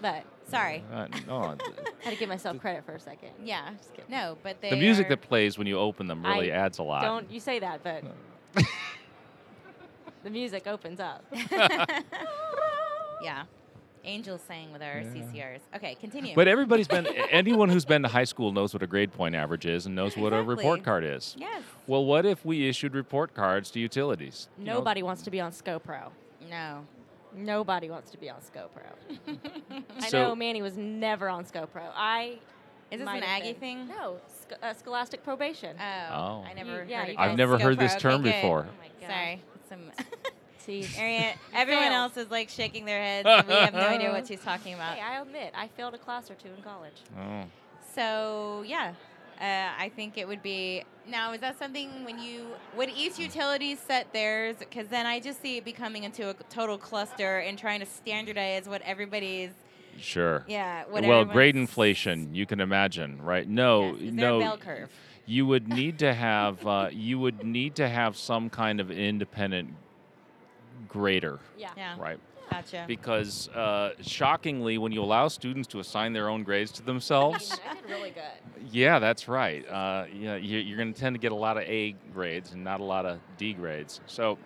but 0.00 0.24
Sorry. 0.48 0.82
uh, 0.92 1.06
no, 1.26 1.56
had 2.00 2.10
to 2.10 2.16
give 2.16 2.28
myself 2.28 2.58
credit 2.58 2.84
for 2.84 2.94
a 2.94 3.00
second. 3.00 3.30
Yeah. 3.42 3.70
Just 3.76 3.92
kidding. 3.94 4.10
No, 4.10 4.36
but 4.42 4.60
they 4.60 4.70
the 4.70 4.76
music 4.76 5.06
are, 5.06 5.10
that 5.10 5.22
plays 5.22 5.58
when 5.58 5.66
you 5.66 5.78
open 5.78 6.06
them 6.06 6.24
really 6.24 6.52
I 6.52 6.56
adds 6.56 6.78
a 6.78 6.82
lot. 6.82 7.02
Don't 7.02 7.30
you 7.30 7.40
say 7.40 7.58
that, 7.58 7.82
but 7.82 8.04
the 10.24 10.30
music 10.30 10.66
opens 10.66 11.00
up. 11.00 11.24
yeah. 13.22 13.44
Angels 14.08 14.40
sang 14.48 14.72
with 14.72 14.80
our 14.82 15.02
CCRs. 15.02 15.60
Okay, 15.76 15.94
continue. 16.00 16.34
But 16.34 16.48
everybody's 16.48 16.88
been 16.88 17.06
anyone 17.30 17.68
who's 17.68 17.84
been 17.84 18.02
to 18.02 18.08
high 18.08 18.24
school 18.24 18.52
knows 18.52 18.72
what 18.72 18.82
a 18.82 18.86
grade 18.86 19.12
point 19.12 19.34
average 19.34 19.66
is 19.66 19.84
and 19.86 19.94
knows 19.94 20.16
what 20.16 20.32
a 20.32 20.42
report 20.42 20.82
card 20.82 21.04
is. 21.04 21.34
yes. 21.38 21.62
Well, 21.86 22.04
what 22.04 22.24
if 22.26 22.44
we 22.44 22.68
issued 22.68 22.94
report 22.94 23.34
cards 23.34 23.70
to 23.72 23.80
utilities? 23.80 24.48
You 24.58 24.64
know, 24.64 24.74
Nobody 24.74 25.02
wants 25.02 25.22
to 25.22 25.30
be 25.30 25.40
on 25.40 25.52
ScoPro. 25.52 26.10
No. 26.50 26.86
Nobody 27.36 27.90
wants 27.90 28.10
to 28.12 28.18
be 28.18 28.30
on 28.30 28.38
ScoPro. 28.40 29.28
I 30.00 30.08
So- 30.08 30.22
know 30.28 30.34
Manny 30.36 30.62
was 30.62 30.76
never 30.78 31.28
on 31.28 31.44
ScoPro. 31.44 31.82
I 31.94 32.38
Is 32.90 33.00
this 33.00 33.08
an 33.08 33.22
Aggie 33.22 33.52
been. 33.52 33.60
thing? 33.60 33.88
No, 33.88 34.16
sc- 34.40 34.54
uh, 34.62 34.72
Scholastic 34.72 35.22
Probation. 35.22 35.76
Oh. 35.78 36.14
Oh. 36.14 36.44
I 36.48 36.54
never 36.54 36.84
yeah, 36.84 37.00
heard 37.00 37.08
you 37.08 37.12
it 37.12 37.16
guys- 37.16 37.28
I've 37.30 37.36
never 37.36 37.58
heard 37.58 37.78
this 37.78 37.94
term 37.96 38.22
Okay, 38.22 38.40
before. 38.40 38.66
oh 38.68 38.72
my 38.82 39.06
god. 39.06 39.14
Sorry. 39.14 39.42
Some 39.68 39.80
See, 40.68 40.86
Ariane, 40.98 41.34
everyone 41.54 41.92
else 41.92 42.18
is 42.18 42.30
like 42.30 42.50
shaking 42.50 42.84
their 42.84 43.00
heads. 43.00 43.26
and 43.26 43.48
we 43.48 43.54
have 43.54 43.72
no 43.72 43.80
idea 43.96 44.10
what 44.12 44.26
she's 44.26 44.42
talking 44.42 44.74
about. 44.74 44.96
hey, 44.96 45.00
I 45.02 45.22
admit 45.22 45.54
I 45.56 45.68
failed 45.68 45.94
a 45.94 45.98
class 45.98 46.30
or 46.30 46.34
two 46.34 46.50
in 46.54 46.62
college. 46.62 46.92
Oh. 47.18 47.44
So 47.94 48.62
yeah, 48.66 48.92
Uh, 49.40 49.70
I 49.78 49.90
think 49.96 50.18
it 50.18 50.28
would 50.28 50.42
be 50.42 50.82
now. 51.08 51.32
Is 51.32 51.40
that 51.40 51.58
something 51.58 52.04
when 52.04 52.18
you 52.18 52.48
would 52.76 52.90
each 52.90 53.18
utility 53.18 53.76
set 53.76 54.12
theirs? 54.12 54.56
Because 54.58 54.88
then 54.88 55.06
I 55.06 55.20
just 55.20 55.40
see 55.40 55.56
it 55.56 55.64
becoming 55.64 56.04
into 56.04 56.28
a 56.28 56.34
total 56.50 56.76
cluster 56.76 57.38
and 57.38 57.56
trying 57.58 57.80
to 57.80 57.86
standardize 57.86 58.68
what 58.68 58.82
everybody's 58.82 59.52
Sure. 59.98 60.44
yeah. 60.46 60.84
What 60.90 61.02
well, 61.04 61.24
grade 61.24 61.56
inflation, 61.56 62.34
you 62.34 62.46
can 62.46 62.60
imagine, 62.60 63.22
right? 63.22 63.48
No, 63.48 63.92
Yes. 63.92 63.94
Is 63.94 64.00
there 64.00 64.08
a 64.10 64.12
no. 64.32 64.38
bell 64.40 64.58
curve. 64.58 64.90
You 65.26 65.46
would 65.46 65.66
need 65.68 65.98
to 66.00 66.12
have 66.14 66.66
uh, 66.74 66.90
you 66.92 67.18
would 67.18 67.42
need 67.42 67.74
to 67.76 67.88
have 67.88 68.16
some 68.16 68.50
kind 68.50 68.80
of 68.80 68.90
independent 68.90 69.74
grader, 70.88 71.38
Yeah. 71.56 71.70
Yeah. 71.76 71.96
right? 71.98 72.18
Gotcha. 72.50 72.84
Because 72.88 73.48
uh, 73.50 73.92
shockingly, 74.00 74.78
when 74.78 74.90
you 74.90 75.02
allow 75.02 75.28
students 75.28 75.68
to 75.68 75.80
assign 75.80 76.14
their 76.14 76.30
own 76.30 76.44
grades 76.44 76.72
to 76.72 76.82
themselves, 76.82 77.60
I 77.70 77.74
did 77.74 77.84
really 77.90 78.10
good. 78.10 78.68
yeah, 78.72 78.98
that's 78.98 79.28
right. 79.28 79.68
Uh, 79.68 80.06
yeah, 80.14 80.36
you- 80.36 80.58
you're 80.58 80.78
going 80.78 80.92
to 80.94 80.98
tend 80.98 81.14
to 81.14 81.20
get 81.20 81.30
a 81.32 81.34
lot 81.36 81.58
of 81.58 81.64
A 81.64 81.94
grades 82.14 82.52
and 82.52 82.64
not 82.64 82.80
a 82.80 82.84
lot 82.84 83.04
of 83.04 83.18
D 83.36 83.52
grades. 83.52 84.00
So, 84.06 84.38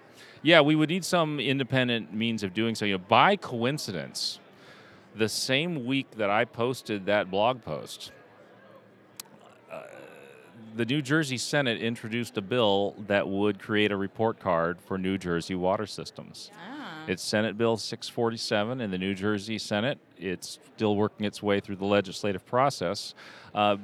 yeah, 0.43 0.61
we 0.61 0.75
would 0.75 0.89
need 0.89 1.05
some 1.05 1.39
independent 1.39 2.13
means 2.13 2.43
of 2.43 2.53
doing 2.55 2.75
so. 2.75 2.85
You 2.87 2.95
know, 2.99 3.05
by 3.07 3.37
coincidence, 3.37 4.41
the 5.15 5.29
same 5.29 5.87
week 5.87 6.11
that 6.17 6.29
I 6.29 6.45
posted 6.45 7.07
that 7.07 7.31
blog 7.31 7.63
post, 7.63 8.11
the 10.75 10.85
New 10.85 11.03
Jersey 11.03 11.37
Senate 11.39 11.81
introduced 11.81 12.37
a 12.39 12.41
bill 12.41 12.95
that 13.07 13.29
would 13.29 13.59
create 13.59 13.93
a 13.93 13.97
report 13.97 14.41
card 14.41 14.81
for 14.81 14.97
New 14.99 15.19
Jersey 15.19 15.55
water 15.55 15.87
systems. 15.87 16.51
Ah. 16.57 17.05
It's 17.09 17.23
Senate 17.23 17.59
Bill 17.59 17.77
647 17.77 18.81
in 18.81 18.91
the 18.91 18.99
New 18.99 19.15
Jersey 19.15 19.59
Senate. 19.59 19.99
It's 20.19 20.59
still 20.77 20.97
working 20.97 21.27
its 21.27 21.43
way 21.43 21.61
through 21.61 21.77
the 21.77 21.85
legislative 21.85 22.47
process. 22.47 23.15
Uh, 23.55 23.77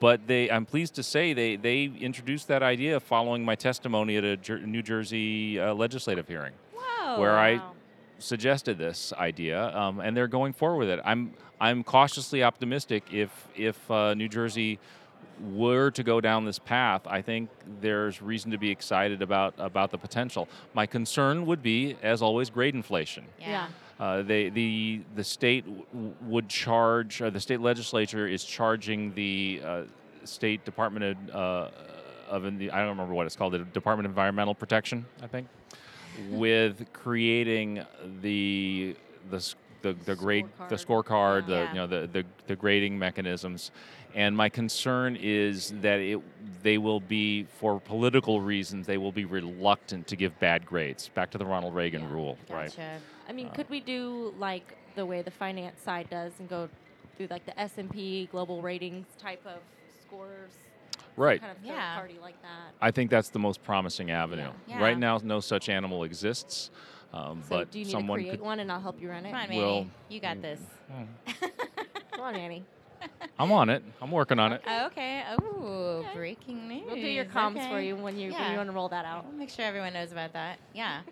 but 0.00 0.26
they, 0.28 0.50
I'm 0.50 0.64
pleased 0.64 0.94
to 0.96 1.02
say 1.02 1.32
they, 1.32 1.56
they 1.56 1.84
introduced 1.84 2.46
that 2.48 2.62
idea 2.62 3.00
following 3.00 3.44
my 3.44 3.56
testimony 3.56 4.16
at 4.16 4.24
a 4.24 4.36
Jer- 4.36 4.60
New 4.60 4.82
Jersey 4.82 5.58
uh, 5.58 5.74
legislative 5.74 6.28
hearing 6.28 6.52
Whoa. 6.74 7.20
where 7.20 7.36
I 7.36 7.54
Wow. 7.56 7.72
suggested 8.20 8.78
this 8.78 9.12
idea, 9.14 9.76
um, 9.76 9.98
and 10.00 10.16
they're 10.16 10.28
going 10.28 10.52
forward 10.52 10.78
with 10.78 10.90
it. 10.90 11.00
I'm 11.04 11.34
I'm 11.60 11.82
cautiously 11.82 12.44
optimistic 12.44 13.02
if 13.12 13.30
if 13.56 13.90
uh, 13.90 14.14
New 14.14 14.28
Jersey 14.28 14.78
were 15.40 15.90
to 15.92 16.02
go 16.02 16.20
down 16.20 16.44
this 16.44 16.58
path, 16.58 17.02
I 17.06 17.22
think 17.22 17.48
there's 17.80 18.20
reason 18.22 18.50
to 18.50 18.58
be 18.58 18.70
excited 18.70 19.22
about 19.22 19.54
about 19.58 19.90
the 19.90 19.98
potential. 19.98 20.48
My 20.74 20.86
concern 20.86 21.46
would 21.46 21.62
be, 21.62 21.96
as 22.02 22.22
always, 22.22 22.50
grade 22.50 22.74
inflation. 22.74 23.24
Yeah. 23.40 23.68
Uh, 24.00 24.22
they, 24.22 24.48
the 24.48 25.00
the 25.16 25.24
state 25.24 25.64
w- 25.66 26.14
would 26.22 26.48
charge, 26.48 27.20
or 27.20 27.30
the 27.30 27.40
state 27.40 27.60
legislature 27.60 28.26
is 28.28 28.44
charging 28.44 29.12
the 29.14 29.60
uh, 29.64 29.82
state 30.24 30.64
Department 30.64 31.16
of, 31.32 31.34
uh, 31.34 31.70
of 32.30 32.58
the 32.58 32.70
I 32.70 32.78
don't 32.78 32.90
remember 32.90 33.14
what 33.14 33.26
it's 33.26 33.34
called, 33.36 33.54
the 33.54 33.58
Department 33.60 34.06
of 34.06 34.10
Environmental 34.12 34.54
Protection, 34.54 35.04
I 35.22 35.26
think, 35.26 35.48
with 36.30 36.92
creating 36.92 37.84
the 38.22 38.94
the 39.30 39.54
the, 39.82 39.92
the 40.04 40.14
grade 40.16 40.46
the 40.68 40.74
scorecard, 40.76 41.46
the 41.46 41.52
Yeah. 41.52 41.68
you 41.70 41.74
know 41.74 41.86
the, 41.86 42.06
the 42.12 42.24
the 42.46 42.56
grading 42.56 42.98
mechanisms. 42.98 43.70
And 44.14 44.36
my 44.36 44.48
concern 44.48 45.16
is 45.20 45.72
that 45.82 46.00
it 46.00 46.20
they 46.62 46.78
will 46.78 46.98
be 47.00 47.44
for 47.60 47.78
political 47.80 48.40
reasons 48.40 48.86
they 48.86 48.98
will 48.98 49.12
be 49.12 49.24
reluctant 49.24 50.06
to 50.08 50.16
give 50.16 50.38
bad 50.40 50.66
grades. 50.66 51.08
Back 51.08 51.30
to 51.30 51.38
the 51.38 51.44
Ronald 51.46 51.74
Reagan 51.74 52.02
Yeah. 52.02 52.10
rule, 52.12 52.38
right? 52.50 52.66
Gotcha. 52.70 52.98
I 53.28 53.32
mean, 53.32 53.46
Uh, 53.48 53.50
could 53.52 53.70
we 53.70 53.80
do 53.80 54.34
like 54.38 54.76
the 54.96 55.06
way 55.06 55.22
the 55.22 55.30
finance 55.30 55.80
side 55.80 56.08
does 56.10 56.32
and 56.40 56.48
go 56.48 56.68
through 57.16 57.28
like 57.30 57.44
the 57.46 57.58
S 57.60 57.78
and 57.78 57.90
P 57.90 58.26
global 58.32 58.60
ratings 58.62 59.06
type 59.18 59.44
of 59.46 59.60
scores? 60.02 60.50
Right. 61.16 61.40
Kind 61.40 61.52
of 61.52 61.58
third 61.58 61.66
Yeah. 61.66 61.94
party 61.96 62.16
like 62.20 62.40
that. 62.42 62.74
I 62.80 62.90
think 62.90 63.10
that's 63.10 63.28
the 63.28 63.38
most 63.38 63.62
promising 63.62 64.10
avenue. 64.10 64.50
Yeah. 64.66 64.80
Right 64.82 64.98
now, 64.98 65.18
no 65.22 65.40
such 65.40 65.68
animal 65.68 66.02
exists, 66.04 66.70
um, 67.12 67.42
So 67.42 67.56
but 67.58 67.70
do 67.70 67.78
you 67.78 67.84
need 67.84 67.90
someone 67.90 68.18
to 68.18 68.24
create 68.24 68.38
could. 68.38 68.40
one 68.46 68.60
and 68.60 68.70
I'll 68.72 68.80
help 68.80 69.00
you 69.00 69.10
run 69.10 69.26
it? 69.26 69.30
Come 69.30 69.50
on, 69.50 69.56
Well, 69.56 69.86
You 70.08 70.18
got 70.20 70.40
this. 70.42 70.60
Come 72.12 72.20
on, 72.20 72.34
Annie. 72.36 72.64
I'm 73.38 73.52
on 73.52 73.70
it. 73.70 73.82
I'm 74.02 74.10
working 74.10 74.38
on 74.40 74.52
it. 74.52 74.62
Oh, 74.66 74.86
okay. 74.86 75.22
Oh, 75.38 76.04
breaking 76.12 76.66
news. 76.66 76.82
We'll 76.86 76.96
do 76.96 77.00
your 77.02 77.24
comms 77.24 77.68
for 77.68 77.80
you 77.80 77.94
when 77.94 78.18
you 78.18 78.32
when 78.32 78.50
you 78.50 78.56
want 78.56 78.68
to 78.68 78.74
roll 78.74 78.88
that 78.88 79.04
out. 79.04 79.24
We'll 79.26 79.36
make 79.36 79.50
sure 79.50 79.64
everyone 79.64 79.92
knows 79.92 80.10
about 80.10 80.32
that. 80.32 80.58
Yeah. 80.74 81.02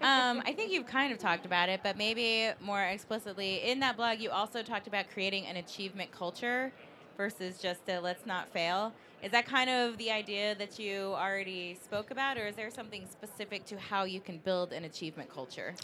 um, 0.00 0.42
I 0.46 0.52
think 0.56 0.70
you've 0.70 0.86
kind 0.86 1.12
of 1.12 1.18
talked 1.18 1.44
about 1.44 1.68
it, 1.68 1.80
but 1.82 1.96
maybe 1.96 2.50
more 2.60 2.82
explicitly. 2.82 3.62
In 3.62 3.80
that 3.80 3.96
blog, 3.96 4.20
you 4.20 4.30
also 4.30 4.62
talked 4.62 4.86
about 4.86 5.06
creating 5.12 5.46
an 5.46 5.56
achievement 5.56 6.12
culture 6.12 6.72
versus 7.16 7.58
just 7.58 7.88
a 7.88 7.98
let's 7.98 8.26
not 8.26 8.48
fail. 8.52 8.92
Is 9.22 9.30
that 9.32 9.46
kind 9.46 9.70
of 9.70 9.98
the 9.98 10.10
idea 10.10 10.54
that 10.56 10.78
you 10.78 11.14
already 11.14 11.78
spoke 11.82 12.10
about, 12.10 12.36
or 12.38 12.46
is 12.46 12.56
there 12.56 12.70
something 12.70 13.06
specific 13.10 13.64
to 13.66 13.78
how 13.78 14.04
you 14.04 14.20
can 14.20 14.38
build 14.38 14.72
an 14.72 14.84
achievement 14.84 15.32
culture? 15.32 15.74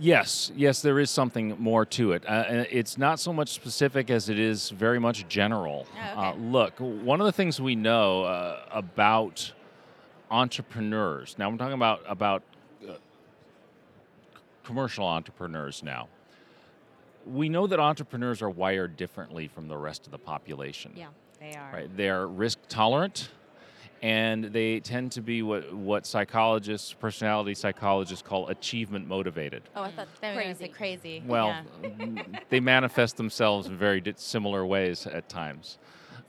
Yes, 0.00 0.52
yes, 0.54 0.80
there 0.80 0.98
is 1.00 1.10
something 1.10 1.56
more 1.58 1.84
to 1.86 2.12
it. 2.12 2.24
Uh, 2.26 2.64
it's 2.70 2.96
not 2.98 3.18
so 3.18 3.32
much 3.32 3.50
specific 3.50 4.10
as 4.10 4.28
it 4.28 4.38
is 4.38 4.70
very 4.70 4.98
much 4.98 5.26
general. 5.28 5.86
Oh, 6.14 6.20
uh, 6.20 6.34
look, 6.34 6.78
one 6.78 7.20
of 7.20 7.26
the 7.26 7.32
things 7.32 7.60
we 7.60 7.74
know 7.74 8.22
uh, 8.22 8.60
about 8.70 9.52
entrepreneurs. 10.30 11.36
Now, 11.38 11.48
I'm 11.48 11.58
talking 11.58 11.74
about 11.74 12.02
about 12.06 12.42
uh, 12.88 12.92
commercial 14.62 15.06
entrepreneurs. 15.06 15.82
Now, 15.82 16.08
we 17.26 17.48
know 17.48 17.66
that 17.66 17.80
entrepreneurs 17.80 18.40
are 18.40 18.50
wired 18.50 18.96
differently 18.96 19.48
from 19.48 19.68
the 19.68 19.76
rest 19.76 20.06
of 20.06 20.12
the 20.12 20.18
population. 20.18 20.92
Yeah. 20.94 21.08
They 21.40 21.54
are. 21.54 21.70
Right. 21.72 21.96
They're 21.96 22.26
risk 22.26 22.58
tolerant 22.68 23.30
and 24.02 24.44
they 24.44 24.80
tend 24.80 25.12
to 25.12 25.22
be 25.22 25.42
what, 25.42 25.72
what 25.74 26.06
psychologists, 26.06 26.92
personality 26.92 27.54
psychologists 27.54 28.22
call 28.26 28.48
achievement 28.48 29.08
motivated. 29.08 29.62
Oh, 29.74 29.82
I 29.82 29.90
thought 29.90 30.08
That 30.20 30.36
was 30.36 30.58
crazy. 30.58 30.68
crazy. 30.68 31.22
Well, 31.26 31.48
Yeah. 31.82 32.22
they 32.48 32.60
manifest 32.60 33.16
themselves 33.16 33.66
in 33.66 33.76
very 33.76 34.02
similar 34.16 34.64
ways 34.64 35.06
at 35.06 35.28
times. 35.28 35.78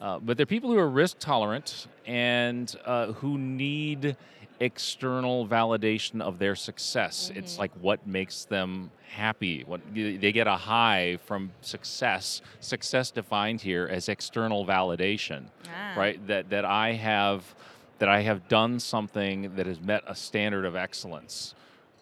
Uh, 0.01 0.17
but 0.20 0.38
they're 0.38 0.45
people 0.45 0.72
who 0.72 0.78
are 0.78 0.89
risk 0.89 1.20
tolerant 1.20 1.88
and 2.05 2.74
uh, 2.86 3.11
who 3.13 3.38
need 3.38 4.15
external 4.60 5.47
validation 5.47 6.22
of 6.22 6.38
their 6.39 6.55
success. 6.55 7.32
It's 7.34 7.57
like 7.57 7.72
what 7.80 8.05
makes 8.05 8.45
them 8.45 8.91
happy. 9.10 9.64
What 9.66 9.82
they 9.93 10.32
get 10.32 10.47
a 10.47 10.55
high 10.55 11.18
from 11.26 11.51
success. 11.62 12.41
Success 12.60 13.12
defined 13.12 13.62
here 13.62 13.88
as 13.89 14.10
external 14.10 14.66
validation 14.66 15.45
Ah. 15.68 15.93
right? 15.95 16.28
That 16.28 16.49
that 16.49 16.66
I 16.66 16.93
have 16.93 17.55
that 17.99 18.10
I 18.10 18.22
have 18.22 18.47
done 18.47 18.80
something 18.80 19.55
that 19.55 19.66
has 19.66 19.80
met 19.82 20.03
a 20.07 20.16
standard 20.16 20.66
of 20.66 20.76
excellence, 20.76 21.53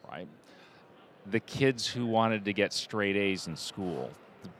right? 0.09 0.27
The 1.25 1.39
kids 1.39 1.87
who 1.87 2.05
wanted 2.05 2.45
to 2.45 2.53
get 2.53 2.71
straight 2.73 3.15
A's 3.15 3.47
in 3.47 3.55
school, 3.55 4.11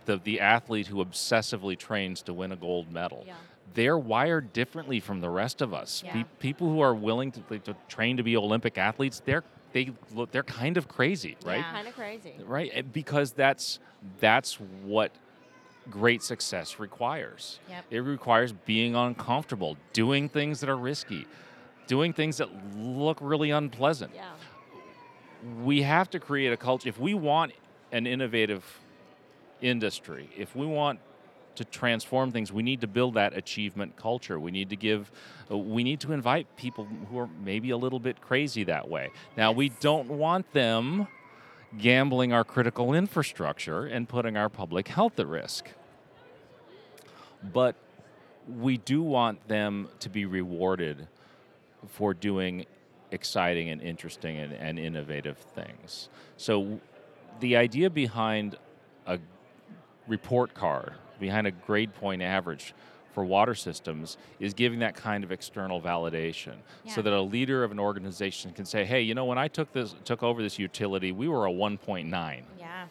the 0.06 0.18
the 0.18 0.39
athlete 0.39 0.88
who 0.88 1.04
obsessively 1.04 1.78
trains 1.78 2.22
to 2.24 2.34
win 2.34 2.52
a 2.52 2.56
gold 2.56 2.91
medal. 2.91 3.24
Yeah. 3.26 3.36
They're 3.74 3.97
wired 3.97 4.53
differently 4.53 4.99
from 4.99 5.22
the 5.22 5.30
rest 5.30 5.61
of 5.61 5.74
us. 5.74 6.03
Pe- 6.07 6.24
people 6.39 6.68
who 6.70 6.80
are 6.80 6.95
willing 6.95 7.32
to, 7.32 7.59
to 7.59 7.76
train 7.88 8.18
to 8.18 8.24
be 8.24 8.36
Olympic 8.36 8.78
athletes, 8.78 9.22
they're 9.26 9.43
they 9.74 9.91
look 10.13 10.32
they're 10.32 10.43
kind 10.43 10.78
of 10.78 10.88
crazy, 10.88 11.38
right? 11.45 11.57
Yeah. 11.57 11.72
Kind 11.72 11.88
of 11.88 11.95
crazy. 11.95 12.36
Right? 12.45 12.91
Because 12.91 13.32
that's 13.32 13.80
that's 14.20 14.55
what 14.84 15.11
great 15.89 16.24
success 16.24 16.80
requires. 16.80 17.59
Yep. 17.70 17.86
It 17.91 17.99
requires 17.99 18.51
being 18.51 18.95
uncomfortable, 18.95 19.78
doing 19.93 20.30
things 20.30 20.59
that 20.61 20.70
are 20.70 20.78
risky, 20.78 21.28
doing 21.88 22.13
things 22.13 22.38
that 22.38 22.49
look 22.76 23.18
really 23.22 23.51
unpleasant. 23.51 24.11
Yeah. 24.15 24.30
We 25.63 25.84
have 25.84 26.09
to 26.11 26.20
create 26.20 26.51
a 26.51 26.57
culture. 26.57 26.89
If 26.89 26.99
we 26.99 27.13
want 27.13 27.53
an 27.91 28.07
innovative 28.07 28.63
industry, 29.61 30.30
if 30.36 30.55
we 30.55 30.65
want 30.65 30.99
to 31.58 31.66
transform 31.66 32.32
things, 32.32 32.51
we 32.51 32.64
need 32.64 32.82
to 32.82 32.88
build 32.88 33.16
that 33.16 33.36
achievement 33.36 33.95
culture. 33.95 34.39
We 34.39 34.51
need 34.51 34.70
to 34.70 34.76
give, 34.76 35.12
uh, 35.51 35.58
we 35.58 35.84
need 35.84 35.99
to 36.01 36.14
invite 36.14 36.55
people 36.55 36.88
who 37.10 37.20
are 37.20 37.30
maybe 37.43 37.72
a 37.72 37.78
little 37.78 37.99
bit 37.99 38.22
crazy 38.22 38.64
that 38.66 38.88
way. 38.88 39.12
Now, 39.36 39.51
we 39.51 39.70
don't 39.70 40.10
want 40.10 40.51
them 40.53 41.08
gambling 41.78 42.32
our 42.34 42.43
critical 42.43 42.93
infrastructure 42.93 43.86
and 43.86 44.08
putting 44.08 44.38
our 44.38 44.49
public 44.49 44.88
health 44.88 45.20
at 45.20 45.28
risk. 45.28 45.70
But 47.43 47.76
we 48.47 48.78
do 48.78 49.01
want 49.01 49.47
them 49.47 49.89
to 49.99 50.10
be 50.10 50.26
rewarded 50.26 51.08
for 51.88 52.14
doing 52.14 52.66
exciting 53.12 53.70
and 53.70 53.82
interesting 53.82 54.38
and, 54.38 54.53
and 54.53 54.80
innovative 54.80 55.38
things. 55.38 56.10
So, 56.38 56.80
the 57.39 57.55
idea 57.55 57.89
behind 57.89 58.58
a 59.05 59.20
report 60.08 60.53
card, 60.53 60.93
behind 61.20 61.47
a 61.47 61.51
grade 61.51 61.93
point 61.95 62.22
average 62.22 62.74
for 63.13 63.24
water 63.26 63.55
systems, 63.55 64.15
is 64.39 64.53
giving 64.53 64.80
that 64.80 64.95
kind 64.95 65.24
of 65.24 65.32
external 65.32 65.82
validation, 65.82 66.53
so 66.88 67.01
that 67.01 67.11
a 67.11 67.22
leader 67.22 67.63
of 67.63 67.72
an 67.72 67.80
organization 67.80 68.51
can 68.51 68.63
say, 68.63 68.86
"Hey, 68.86 69.01
you 69.01 69.15
know, 69.15 69.26
when 69.26 69.39
I 69.39 69.47
took 69.47 69.74
this 69.74 69.95
took 70.05 70.22
over 70.22 70.41
this 70.43 70.59
utility, 70.59 71.11
we 71.11 71.28
were 71.28 71.45
a 71.47 71.51
1.9." 71.51 72.43
Yeah. 72.59 72.86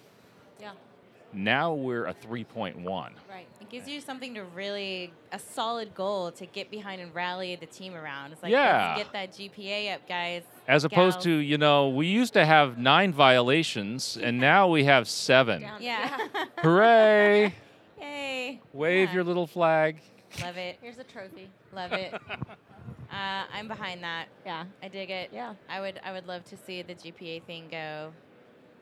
Yeah. 0.60 0.72
Now 1.32 1.74
we're 1.74 2.06
a 2.06 2.12
3.1. 2.14 3.12
Right. 3.30 3.46
It 3.60 3.68
gives 3.68 3.88
you 3.88 4.00
something 4.00 4.34
to 4.34 4.42
really 4.42 5.12
a 5.32 5.38
solid 5.38 5.94
goal 5.94 6.32
to 6.32 6.46
get 6.46 6.70
behind 6.72 7.00
and 7.00 7.14
rally 7.14 7.54
the 7.56 7.66
team 7.66 7.94
around. 7.94 8.32
It's 8.32 8.42
like 8.42 8.50
Yeah. 8.52 8.94
let's 8.96 9.02
get 9.04 9.12
that 9.12 9.32
GPA 9.32 9.92
up, 9.94 10.08
guys. 10.08 10.42
As 10.66 10.84
opposed 10.84 11.16
gals. 11.18 11.24
to, 11.24 11.30
you 11.30 11.58
know, 11.58 11.88
we 11.88 12.06
used 12.06 12.32
to 12.34 12.44
have 12.46 12.78
nine 12.78 13.12
violations 13.12 14.16
and 14.16 14.40
now 14.40 14.66
we 14.68 14.84
have 14.84 15.08
seven. 15.08 15.62
Down. 15.62 15.82
Yeah. 15.82 16.16
Hooray! 16.58 17.54
Yay. 18.56 18.60
Wave 18.72 19.08
Yeah. 19.08 19.14
your 19.14 19.24
little 19.24 19.46
flag. 19.46 20.00
Love 20.42 20.56
it. 20.56 20.76
Here's 20.82 20.98
a 20.98 21.04
trophy. 21.04 21.48
Love 21.74 21.92
it. 21.92 22.14
Uh, 23.08 23.44
I'm 23.54 23.68
behind 23.68 24.02
that. 24.02 24.26
Yeah. 24.44 24.64
I 24.82 24.88
dig 24.88 25.10
it. 25.10 25.30
Yeah. 25.32 25.54
I 25.70 25.80
would 25.80 26.00
I 26.04 26.10
would 26.12 26.26
love 26.26 26.44
to 26.46 26.56
see 26.56 26.82
the 26.82 26.94
GPA 26.94 27.44
thing 27.44 27.68
go 27.70 28.12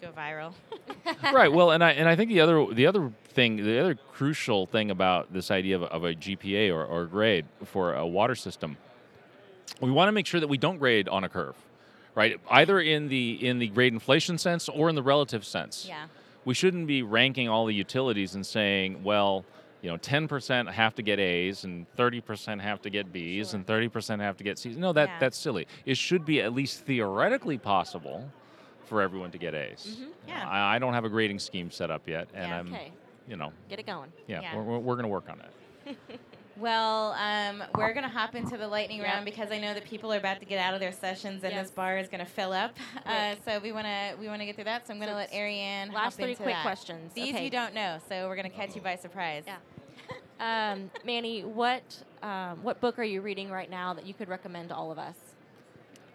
go 0.01 0.09
viral. 0.16 0.55
right. 1.33 1.53
Well, 1.53 1.72
and 1.72 1.85
I 1.85 1.91
and 1.93 2.09
I 2.09 2.16
think 2.16 2.31
the 2.31 2.41
other 2.41 2.66
the 2.72 2.87
other 2.87 3.12
thing, 3.29 3.57
the 3.57 3.79
other 3.79 3.95
crucial 4.12 4.64
thing 4.66 4.91
about 4.91 5.31
this 5.35 5.51
idea 5.51 5.77
of, 5.77 5.83
a- 5.83 5.93
of 5.93 6.05
a 6.05 6.14
GPA 6.14 6.72
or, 6.75 6.85
or 6.87 7.05
grade 7.05 7.45
for 7.66 7.95
a 7.95 8.07
water 8.07 8.35
system, 8.35 8.79
we 9.81 9.91
want 9.91 10.09
to 10.09 10.12
make 10.12 10.27
sure 10.27 10.41
that 10.41 10.49
we 10.49 10.57
don't 10.57 10.79
grade 10.79 11.07
on 11.07 11.22
a 11.22 11.29
curve, 11.29 11.55
right? 12.14 12.41
Either 12.51 12.81
in 12.81 13.09
the 13.09 13.47
in 13.47 13.59
the 13.59 13.68
grade 13.68 13.93
inflation 13.93 14.39
sense 14.39 14.70
or 14.70 14.89
in 14.89 14.95
the 14.95 15.03
relative 15.03 15.45
sense. 15.45 15.85
yeah. 15.87 16.07
We 16.47 16.55
shouldn't 16.55 16.87
be 16.87 17.03
ranking 17.03 17.51
all 17.51 17.66
the 17.66 17.75
utilities 17.75 18.35
and 18.35 18.45
saying, 18.45 19.05
well, 19.05 19.45
you 19.85 19.91
know, 19.91 19.99
10% 19.99 20.70
have 20.72 20.95
to 20.95 21.03
get 21.03 21.20
A's 21.20 21.64
and 21.64 21.85
30% 21.99 22.59
have 22.62 22.80
to 22.80 22.89
get 22.89 23.12
B's 23.12 23.51
Sure. 23.51 23.57
and 23.59 23.66
30% 23.66 24.18
have 24.20 24.35
to 24.39 24.43
get 24.43 24.59
C's. 24.59 24.78
No, 24.78 24.95
that 24.95 25.09
Yeah. 25.11 25.18
that's 25.18 25.37
silly. 25.37 25.66
It 25.85 25.99
should 25.99 26.24
be 26.24 26.41
at 26.41 26.55
least 26.55 26.87
theoretically 26.87 27.59
possible 27.59 28.30
for 28.87 29.03
everyone 29.03 29.30
to 29.32 29.39
get 29.39 29.55
A's. 29.55 29.99
Mhm. 30.01 30.09
Yeah. 30.26 30.49
I, 30.49 30.76
I 30.76 30.78
don't 30.78 30.95
have 30.95 31.05
a 31.05 31.11
grading 31.11 31.39
scheme 31.39 31.70
set 31.70 31.91
up 31.91 32.09
yet, 32.09 32.28
and 32.32 32.49
Yeah, 32.49 32.59
I'm, 32.59 32.72
Okay. 32.74 32.93
you 33.28 33.37
know, 33.37 33.53
Get 33.68 33.78
it 33.78 33.85
going. 33.87 34.11
yeah, 34.26 34.41
Yeah. 34.41 34.57
we're, 34.57 34.62
we're, 34.62 34.78
we're 34.78 34.95
going 34.95 35.03
to 35.05 35.09
work 35.09 35.28
on 35.28 35.43
it. 35.87 35.97
Well, 36.57 37.14
um, 37.18 37.64
we're 37.74 37.93
gonna 37.95 38.09
hop 38.09 38.37
into 38.37 38.57
the 38.57 38.68
lightning 38.68 38.99
Yeah. 39.01 39.14
round 39.14 39.24
because 39.24 39.51
I 39.51 39.59
know 39.59 39.74
that 39.74 39.85
people 39.85 40.12
are 40.14 40.18
about 40.18 40.39
to 40.39 40.47
get 40.47 40.61
out 40.61 40.72
of 40.72 40.78
their 40.78 40.93
sessions 40.93 41.43
and 41.43 41.53
Yes. 41.53 41.64
this 41.64 41.70
bar 41.72 41.99
is 41.99 42.07
gonna 42.07 42.24
fill 42.24 42.53
up. 42.53 42.76
Uh, 42.99 43.01
Right. 43.11 43.39
so 43.45 43.59
we 43.59 43.72
wanna 43.72 44.14
we 44.20 44.28
wanna 44.28 44.45
get 44.47 44.55
through 44.55 44.64
that. 44.66 44.87
So 44.87 44.95
I'm 44.95 45.01
gonna 45.01 45.11
So 45.11 45.16
let 45.16 45.35
Ariane 45.35 45.91
Last 45.91 46.05
hop 46.05 46.12
three 46.12 46.30
into 46.30 46.43
quick 46.45 46.55
that. 46.55 46.62
questions. 46.62 47.12
These 47.12 47.35
okay. 47.35 47.43
you 47.45 47.51
don't 47.51 47.74
know, 47.74 47.99
so 48.09 48.28
we're 48.28 48.37
gonna 48.37 48.51
catch 48.51 48.76
you 48.76 48.80
by 48.82 48.95
surprise. 48.95 49.43
Yeah. 49.49 49.57
Um, 50.41 50.91
Manny, 51.05 51.43
what 51.45 51.82
um, 52.22 52.62
what 52.62 52.80
book 52.80 52.99
are 52.99 53.05
you 53.05 53.20
reading 53.20 53.51
right 53.51 53.70
now 53.70 53.95
that 53.95 54.07
you 54.07 54.14
could 54.14 54.28
recommend 54.28 54.70
to 54.70 54.74
all 54.74 54.91
of 54.91 54.99
us? 54.99 55.16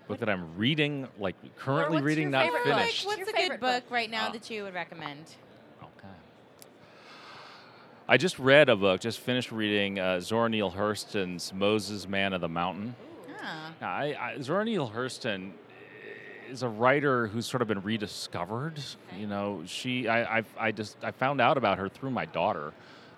Book 0.07 0.19
that 0.19 0.29
I'm 0.29 0.57
reading, 0.57 1.07
like 1.19 1.35
currently 1.55 2.01
reading, 2.01 2.23
your 2.23 2.31
not 2.31 2.45
favorite 2.45 2.65
Like, 2.65 2.65
book? 2.65 2.79
finished. 2.79 3.05
what's 3.05 3.19
Your 3.19 3.29
a 3.29 3.31
good 3.33 3.59
book, 3.59 3.59
book? 3.59 3.83
right 3.91 4.09
now 4.09 4.27
Oh. 4.29 4.33
that 4.33 4.49
you 4.49 4.63
would 4.63 4.73
recommend? 4.73 5.25
Okay. 5.81 6.07
I 8.07 8.17
just 8.17 8.39
read 8.39 8.69
a 8.69 8.75
book, 8.75 9.01
just 9.01 9.19
finished 9.19 9.51
reading 9.51 9.99
uh, 9.99 10.19
Zora 10.19 10.49
Neale 10.49 10.71
Hurston's 10.71 11.53
Moses, 11.53 12.07
Man 12.07 12.33
of 12.33 12.41
the 12.41 12.49
Mountain. 12.49 12.95
Ah, 13.41 13.71
I, 13.81 14.15
I, 14.19 14.41
Zora 14.41 14.65
Neale 14.65 14.91
Hurston 14.93 15.51
is 16.49 16.63
a 16.63 16.67
writer 16.69 17.27
who's 17.27 17.45
sort 17.45 17.61
of 17.61 17.67
been 17.67 17.81
rediscovered. 17.83 18.79
You 19.17 19.27
know, 19.27 19.61
she 19.67 20.07
I, 20.07 20.39
I 20.39 20.43
I 20.57 20.71
just 20.71 20.97
I 21.03 21.11
found 21.11 21.39
out 21.39 21.55
about 21.57 21.77
her 21.77 21.87
through 21.87 22.09
my 22.09 22.25
daughter, 22.25 22.73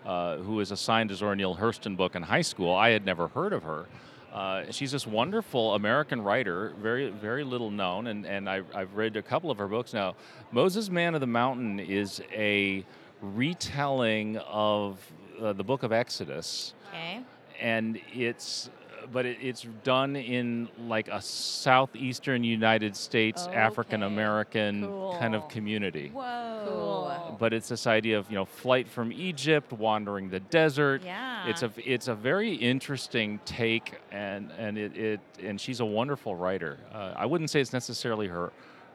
uh, 0.05 0.37
who 0.37 0.55
was 0.55 0.71
assigned 0.71 1.11
a 1.11 1.15
Zora 1.15 1.35
Neale 1.35 1.55
Hurston 1.55 1.95
book 1.95 2.15
in 2.15 2.23
high 2.23 2.41
school. 2.41 2.73
I 2.73 2.89
had 2.89 3.05
never 3.05 3.27
heard 3.29 3.53
of 3.53 3.63
her. 3.63 3.85
Uh, 4.33 4.63
she's 4.71 4.91
this 4.91 5.05
wonderful 5.05 5.75
American 5.75 6.21
writer, 6.21 6.73
very 6.81 7.09
very 7.09 7.43
little 7.43 7.69
known, 7.69 8.07
and 8.07 8.25
and 8.25 8.49
I, 8.49 8.61
I've 8.73 8.95
read 8.95 9.17
a 9.17 9.21
couple 9.21 9.51
of 9.51 9.57
her 9.57 9.67
books 9.67 9.93
now. 9.93 10.15
Moses 10.51 10.89
Man 10.89 11.15
of 11.15 11.21
the 11.21 11.27
Mountain 11.27 11.79
is 11.79 12.21
a 12.31 12.85
retelling 13.21 14.37
of 14.37 14.99
uh, 15.41 15.53
the 15.53 15.63
book 15.63 15.83
of 15.83 15.91
Exodus 15.91 16.73
okay. 16.89 17.21
and 17.59 17.99
it's 18.13 18.69
but 19.11 19.25
it, 19.25 19.37
it's 19.41 19.65
done 19.83 20.15
in 20.15 20.67
like 20.87 21.07
a 21.07 21.21
southeastern 21.21 22.43
United 22.43 22.95
States 22.95 23.47
Okay. 23.47 23.55
African 23.55 24.03
American 24.03 24.81
kind 25.19 25.35
of 25.35 25.47
community. 25.49 26.09
Whoa. 26.13 26.65
Cool. 26.67 27.37
But 27.39 27.53
it's 27.53 27.69
this 27.69 27.87
idea 27.87 28.17
of 28.19 28.29
you 28.29 28.35
know 28.35 28.45
flight 28.45 28.87
from 28.87 29.11
Egypt, 29.11 29.71
wandering 29.73 30.29
the 30.29 30.39
desert. 30.39 31.01
Yeah. 31.03 31.47
It's 31.47 31.63
a 31.63 31.71
it's 31.77 32.07
a 32.07 32.15
very 32.15 32.53
interesting 32.53 33.39
take, 33.45 33.95
and 34.11 34.51
and 34.57 34.77
it, 34.77 34.95
it 34.95 35.19
and 35.43 35.59
she's 35.59 35.79
a 35.79 35.85
wonderful 35.85 36.35
writer. 36.35 36.77
Uh, 36.93 37.13
I 37.15 37.25
wouldn't 37.25 37.49
say 37.49 37.61
it's 37.61 37.73
necessarily 37.73 38.27
her 38.27 38.51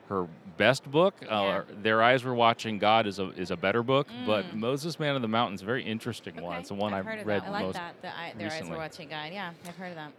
her 0.09 0.27
best 0.57 0.89
book. 0.91 1.15
Uh, 1.29 1.63
Their 1.83 2.03
eyes 2.03 2.23
were 2.25 2.35
watching 2.35 2.79
God 2.79 3.07
is 3.07 3.19
a 3.19 3.31
is 3.31 3.51
a 3.51 3.57
better 3.57 3.83
book, 3.83 4.07
but 4.25 4.45
Mm. 4.47 4.55
Moses 4.55 4.99
Man 5.01 5.17
of 5.17 5.23
the 5.23 5.29
Mountain 5.29 5.57
is 5.57 5.63
a 5.63 5.65
very 5.67 5.83
interesting 5.85 6.41
one. 6.41 6.59
It's 6.61 6.69
the 6.69 6.75
one 6.75 6.93
I've 6.95 7.01
I've 7.01 7.05
heard 7.07 7.21
of 7.21 7.27
read 7.27 7.43
that 7.43 7.49
I 7.49 7.51
like 7.51 7.63
most. 7.67 7.75
that. 7.75 8.01
The 8.03 8.17
eye, 8.17 8.33
their 8.39 8.51
eyes 8.53 8.69
were 8.69 8.77
watching 8.77 9.09
God. 9.09 9.33
Yeah, 9.33 9.51
I've 9.67 9.77
heard 9.77 9.91
of 9.91 9.97
that. 9.97 10.13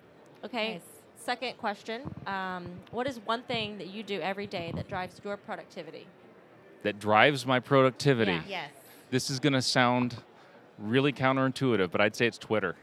Okay. 0.46 0.74
Nice. 0.74 0.82
Second 1.16 1.58
question: 1.58 2.02
um, 2.26 2.68
What 2.92 3.08
is 3.08 3.20
one 3.26 3.44
thing 3.44 3.78
that 3.80 3.88
you 3.88 4.04
do 4.04 4.20
every 4.22 4.48
day 4.48 4.72
that 4.76 4.88
drives 4.88 5.20
your 5.24 5.38
productivity? 5.38 6.06
That 6.84 7.00
drives 7.00 7.46
my 7.46 7.60
productivity. 7.60 8.34
Yeah. 8.34 8.42
Yes. 8.48 8.72
This 9.10 9.30
is 9.30 9.40
going 9.40 9.54
to 9.54 9.62
sound 9.62 10.18
really 10.78 11.12
counterintuitive, 11.12 11.92
but 11.92 12.02
I'd 12.02 12.16
say 12.16 12.28
it's 12.28 12.38
Twitter. 12.38 12.76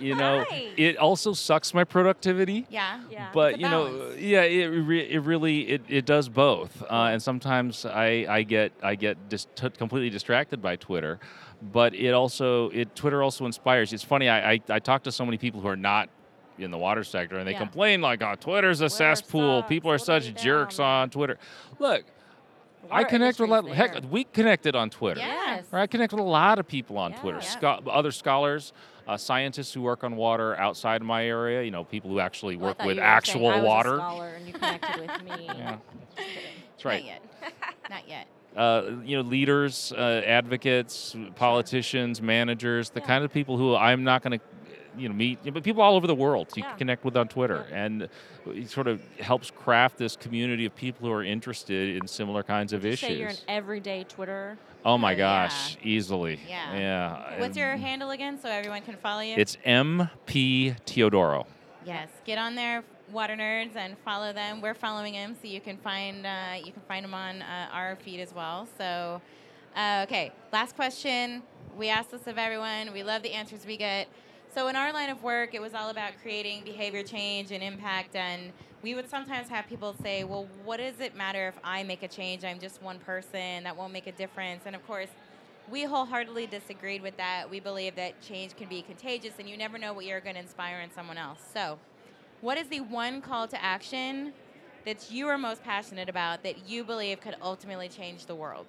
You 0.00 0.14
know, 0.14 0.44
Nice. 0.50 0.70
it 0.76 0.96
also 0.96 1.32
sucks 1.32 1.72
my 1.74 1.84
productivity. 1.84 2.66
Yeah. 2.70 3.00
Yeah. 3.10 3.28
But 3.32 3.58
you 3.60 3.68
know, 3.68 4.10
yeah, 4.18 4.42
it, 4.42 4.66
re- 4.66 5.08
it 5.10 5.20
really 5.20 5.68
it, 5.68 5.82
it 5.88 6.04
does 6.06 6.28
both, 6.28 6.82
uh, 6.82 7.08
and 7.12 7.22
sometimes 7.22 7.84
I, 7.86 8.26
I 8.28 8.42
get 8.42 8.72
I 8.82 8.94
get 8.94 9.28
dis- 9.28 9.46
t- 9.54 9.70
completely 9.70 10.10
distracted 10.10 10.60
by 10.62 10.76
Twitter, 10.76 11.18
but 11.62 11.94
it 11.94 12.12
also 12.12 12.70
it 12.70 12.94
Twitter 12.96 13.22
also 13.22 13.46
inspires. 13.46 13.92
It's 13.92 14.02
funny 14.04 14.28
I, 14.28 14.52
I 14.54 14.60
I 14.68 14.78
talk 14.78 15.02
to 15.04 15.12
so 15.12 15.24
many 15.24 15.38
people 15.38 15.60
who 15.60 15.68
are 15.68 15.76
not 15.76 16.08
in 16.58 16.70
the 16.70 16.78
water 16.78 17.02
sector, 17.04 17.36
and 17.38 17.46
they 17.48 17.52
Yeah. 17.52 17.58
complain 17.58 18.00
like, 18.00 18.22
"Oh, 18.22 18.34
Twitter's 18.38 18.80
a 18.80 18.84
Twitter 18.88 18.96
cesspool. 18.96 19.60
sucks. 19.60 19.68
People 19.68 19.90
are 19.90 19.94
It'll 19.96 20.04
such 20.06 20.34
jerks 20.34 20.76
down." 20.76 20.86
on 21.02 21.10
Twitter." 21.10 21.38
Look, 21.80 22.04
I 22.90 23.02
connect 23.04 23.40
with 23.40 23.48
a 23.48 23.52
lot. 23.52 23.64
industry's 23.64 23.90
Heck, 24.02 24.12
we 24.12 24.24
connected 24.24 24.76
on 24.76 24.90
Twitter. 24.90 25.20
Yes. 25.20 25.64
Or 25.72 25.78
I 25.78 25.86
connect 25.86 26.12
with 26.12 26.20
a 26.20 26.24
lot 26.24 26.58
of 26.58 26.68
people 26.68 26.98
on 26.98 27.12
Yeah. 27.12 27.20
Twitter, 27.20 27.38
Yeah. 27.42 27.48
Scho- 27.80 27.82
other 27.90 28.10
scholars, 28.12 28.72
uh, 29.06 29.16
scientists 29.16 29.72
who 29.72 29.82
work 29.82 30.04
on 30.04 30.16
water 30.16 30.56
outside 30.56 31.00
of 31.02 31.06
my 31.06 31.24
area. 31.26 31.62
You 31.62 31.70
know, 31.70 31.84
people 31.84 32.10
who 32.10 32.20
actually 32.20 32.56
Well, 32.56 32.66
I 32.66 32.68
work 32.70 32.82
with 32.82 32.98
actual 32.98 33.48
I 33.48 33.56
was 33.56 33.62
a 33.62 33.66
water. 33.66 33.96
scholar 33.96 34.28
and 34.34 34.46
you 34.46 34.52
connected 34.54 35.00
with 35.00 35.22
me. 35.24 35.46
Yeah, 35.56 35.76
that's 36.16 36.84
right. 36.84 37.02
Not 37.04 37.06
yet. 37.06 37.22
Not 37.90 38.08
yet. 38.08 38.26
Uh, 38.56 39.00
you 39.02 39.16
know, 39.16 39.22
leaders, 39.22 39.92
uh, 39.92 40.22
advocates, 40.24 41.16
politicians, 41.34 42.22
managers, 42.22 42.90
the 42.90 43.00
Yeah. 43.00 43.06
kind 43.06 43.24
of 43.24 43.32
people 43.32 43.56
who 43.56 43.74
I'm 43.74 44.04
not 44.04 44.22
going 44.22 44.38
to, 44.38 44.44
you 44.96 45.08
know, 45.08 45.14
meet, 45.14 45.40
but 45.52 45.64
people 45.64 45.82
all 45.82 45.96
over 45.96 46.06
the 46.06 46.14
world 46.14 46.52
you 46.54 46.62
Yeah. 46.62 46.68
can 46.70 46.78
connect 46.78 47.04
with 47.04 47.16
on 47.16 47.26
Twitter, 47.26 47.66
and 47.72 48.08
it 48.46 48.70
sort 48.70 48.86
of 48.86 49.00
helps 49.18 49.50
craft 49.50 49.98
this 49.98 50.14
community 50.14 50.66
of 50.66 50.74
people 50.76 51.04
who 51.06 51.12
are 51.12 51.24
interested 51.24 51.96
in 51.96 52.06
similar 52.06 52.44
kinds 52.44 52.72
of 52.72 52.82
Would 52.82 52.88
you 52.88 52.92
issues. 52.92 53.18
You're 53.18 53.28
an 53.30 53.36
everyday 53.48 54.04
Twitter. 54.04 54.56
Oh 54.84 54.98
my 54.98 55.12
Oh, 55.14 55.16
yeah. 55.16 55.46
gosh, 55.48 55.76
easily. 55.82 56.40
Yeah. 56.48 56.76
Yeah. 56.76 57.40
What's 57.40 57.56
your 57.56 57.76
handle 57.76 58.10
again 58.10 58.38
so 58.40 58.48
everyone 58.48 58.82
can 58.82 58.96
follow 58.96 59.20
you? 59.20 59.34
It's 59.36 59.56
MP 59.66 60.76
Teodoro. 60.86 61.46
yes. 61.84 62.08
Get 62.24 62.38
on 62.38 62.54
there, 62.54 62.82
water 63.12 63.34
nerds, 63.36 63.76
and 63.76 63.96
follow 64.04 64.32
them. 64.32 64.60
We're 64.60 64.74
following 64.74 65.14
him, 65.14 65.36
so 65.40 65.48
you 65.48 65.60
can 65.60 65.76
find 65.78 66.26
uh, 66.26 66.54
you 66.64 66.72
can 66.72 66.82
find 66.88 67.04
him 67.04 67.14
on 67.14 67.42
uh, 67.42 67.68
our 67.72 67.96
feed 67.96 68.20
as 68.20 68.34
well. 68.34 68.66
So, 68.78 69.20
uh, 69.76 70.04
okay. 70.06 70.32
Last 70.52 70.74
question. 70.76 71.42
We 71.76 71.88
ask 71.88 72.10
this 72.10 72.26
of 72.26 72.38
everyone. 72.38 72.92
We 72.92 73.02
love 73.02 73.22
the 73.22 73.32
answers 73.32 73.66
we 73.66 73.76
get. 73.76 74.08
So 74.54 74.68
in 74.68 74.76
our 74.76 74.92
line 74.92 75.10
of 75.10 75.22
work, 75.24 75.52
it 75.54 75.60
was 75.60 75.74
all 75.74 75.88
about 75.90 76.12
creating 76.22 76.62
behavior 76.64 77.02
change 77.02 77.50
and 77.50 77.60
impact. 77.62 78.14
And 78.14 78.52
we 78.84 78.94
would 78.94 79.08
sometimes 79.08 79.48
have 79.48 79.66
people 79.66 79.96
say, 80.02 80.24
"Well, 80.24 80.46
what 80.62 80.76
does 80.76 81.00
it 81.00 81.16
matter 81.16 81.48
if 81.48 81.54
I 81.64 81.82
make 81.84 82.02
a 82.02 82.08
change? 82.08 82.44
I'm 82.44 82.58
just 82.58 82.82
one 82.82 82.98
person. 82.98 83.64
That 83.64 83.74
won't 83.78 83.94
make 83.94 84.06
a 84.06 84.12
difference." 84.12 84.64
And 84.66 84.76
of 84.76 84.86
course, 84.86 85.08
we 85.70 85.84
wholeheartedly 85.84 86.48
disagreed 86.48 87.00
with 87.00 87.16
that. 87.16 87.48
We 87.48 87.60
believe 87.60 87.96
that 87.96 88.20
change 88.20 88.54
can 88.56 88.68
be 88.68 88.82
contagious, 88.82 89.32
and 89.38 89.48
you 89.48 89.56
never 89.56 89.78
know 89.78 89.94
what 89.94 90.04
you're 90.04 90.20
going 90.20 90.34
to 90.34 90.42
inspire 90.42 90.80
in 90.80 90.92
someone 90.92 91.16
else. 91.16 91.40
So, 91.54 91.78
what 92.42 92.58
is 92.58 92.68
the 92.68 92.80
one 92.80 93.22
call 93.22 93.48
to 93.48 93.64
action 93.64 94.34
that 94.84 95.10
you 95.10 95.28
are 95.28 95.38
most 95.38 95.64
passionate 95.64 96.10
about 96.10 96.42
that 96.42 96.68
you 96.68 96.84
believe 96.84 97.22
could 97.22 97.36
ultimately 97.40 97.88
change 97.88 98.26
the 98.26 98.34
world? 98.34 98.66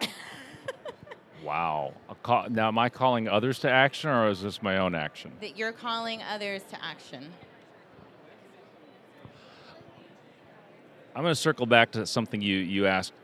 Wow. 1.44 1.92
Call, 2.24 2.48
now, 2.50 2.68
am 2.68 2.78
I 2.78 2.88
calling 2.88 3.28
others 3.28 3.60
to 3.60 3.70
action, 3.70 4.10
or 4.10 4.28
is 4.28 4.42
this 4.42 4.62
my 4.62 4.78
own 4.78 4.96
action? 4.96 5.30
That 5.40 5.56
you're 5.56 5.70
calling 5.70 6.20
others 6.22 6.62
to 6.70 6.84
action. 6.84 7.32
I'm 11.16 11.22
going 11.22 11.34
to 11.34 11.40
circle 11.40 11.64
back 11.64 11.92
to 11.92 12.04
something 12.04 12.42
you, 12.42 12.58
you 12.58 12.86
asked 12.86 13.14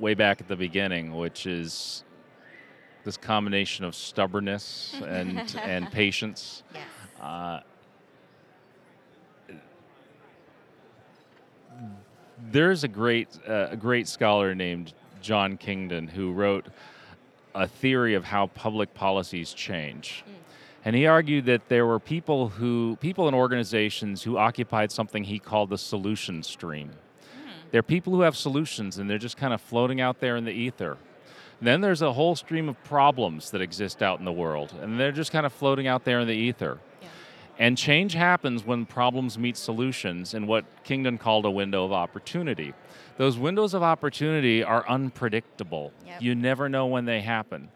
way 0.00 0.14
back 0.14 0.40
at 0.40 0.48
the 0.48 0.56
beginning, 0.56 1.14
which 1.14 1.46
is 1.46 2.02
this 3.04 3.16
combination 3.16 3.84
of 3.84 3.94
stubbornness 3.94 4.92
and 5.06 5.56
and 5.62 5.88
patience. 5.92 6.64
Yes. 6.74 6.82
Uh, 7.22 7.60
there's 12.50 12.82
a 12.82 12.88
great 12.88 13.28
uh, 13.48 13.68
a 13.70 13.76
great 13.76 14.08
scholar 14.08 14.52
named 14.56 14.92
John 15.22 15.56
Kingdon, 15.56 16.08
who 16.08 16.32
wrote 16.32 16.66
a 17.54 17.68
theory 17.68 18.14
of 18.14 18.24
how 18.24 18.48
public 18.48 18.92
policies 18.94 19.52
change. 19.52 20.24
And 20.86 20.94
he 20.94 21.04
argued 21.04 21.46
that 21.46 21.68
there 21.68 21.84
were 21.84 21.98
people 21.98 22.48
who 22.48 22.96
people 23.00 23.26
in 23.26 23.34
organizations 23.34 24.22
who 24.22 24.38
occupied 24.38 24.92
something 24.92 25.24
he 25.24 25.40
called 25.40 25.68
the 25.68 25.78
solution 25.78 26.44
stream. 26.44 26.90
Hmm. 26.90 27.50
They're 27.72 27.82
people 27.82 28.12
who 28.12 28.20
have 28.20 28.36
solutions 28.36 28.96
and 28.96 29.10
they're 29.10 29.18
just 29.18 29.36
kind 29.36 29.52
of 29.52 29.60
floating 29.60 30.00
out 30.00 30.20
there 30.20 30.36
in 30.36 30.44
the 30.44 30.52
ether. 30.52 30.96
Then 31.60 31.80
there's 31.80 32.02
a 32.02 32.12
whole 32.12 32.36
stream 32.36 32.68
of 32.68 32.80
problems 32.84 33.50
that 33.50 33.60
exist 33.60 34.00
out 34.00 34.20
in 34.20 34.24
the 34.24 34.32
world, 34.32 34.74
and 34.80 35.00
they're 35.00 35.10
just 35.10 35.32
kind 35.32 35.44
of 35.44 35.52
floating 35.52 35.88
out 35.88 36.04
there 36.04 36.20
in 36.20 36.28
the 36.28 36.34
ether. 36.34 36.78
Yeah. 37.02 37.08
And 37.58 37.76
change 37.76 38.12
happens 38.12 38.64
when 38.64 38.86
problems 38.86 39.36
meet 39.38 39.56
solutions 39.56 40.34
in 40.34 40.46
what 40.46 40.66
Kingdon 40.84 41.18
called 41.18 41.46
a 41.46 41.50
window 41.50 41.84
of 41.84 41.92
opportunity. 41.92 42.74
Those 43.16 43.38
windows 43.38 43.74
of 43.74 43.82
opportunity 43.82 44.62
are 44.62 44.86
unpredictable. 44.88 45.92
Yep. 46.06 46.22
You 46.22 46.34
never 46.36 46.68
know 46.68 46.86
when 46.86 47.06
they 47.06 47.22
happen. 47.22 47.70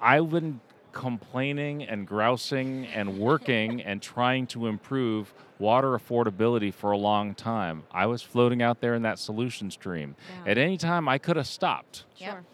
I- 0.00 0.20
been 0.20 0.60
complaining 0.92 1.82
and 1.82 2.06
grousing 2.06 2.86
and 2.86 3.18
working 3.18 3.82
and 3.82 4.00
trying 4.02 4.46
to 4.48 4.66
improve 4.66 5.32
water 5.58 5.98
affordability 5.98 6.72
for 6.72 6.90
a 6.92 6.96
long 6.96 7.34
time. 7.34 7.84
I 7.90 8.06
was 8.06 8.22
floating 8.22 8.62
out 8.62 8.80
there 8.80 8.94
in 8.94 9.02
that 9.02 9.18
solution 9.18 9.70
stream. 9.70 10.16
Yeah. 10.44 10.52
At 10.52 10.58
any 10.58 10.76
time, 10.76 11.08
I 11.08 11.18
could 11.18 11.36
have 11.36 11.46
stopped. 11.46 12.04
Sure. 12.16 12.44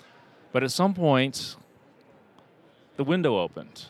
But 0.53 0.63
at 0.63 0.71
some 0.71 0.95
point, 0.95 1.57
the 2.97 3.05
window 3.05 3.39
opened, 3.39 3.87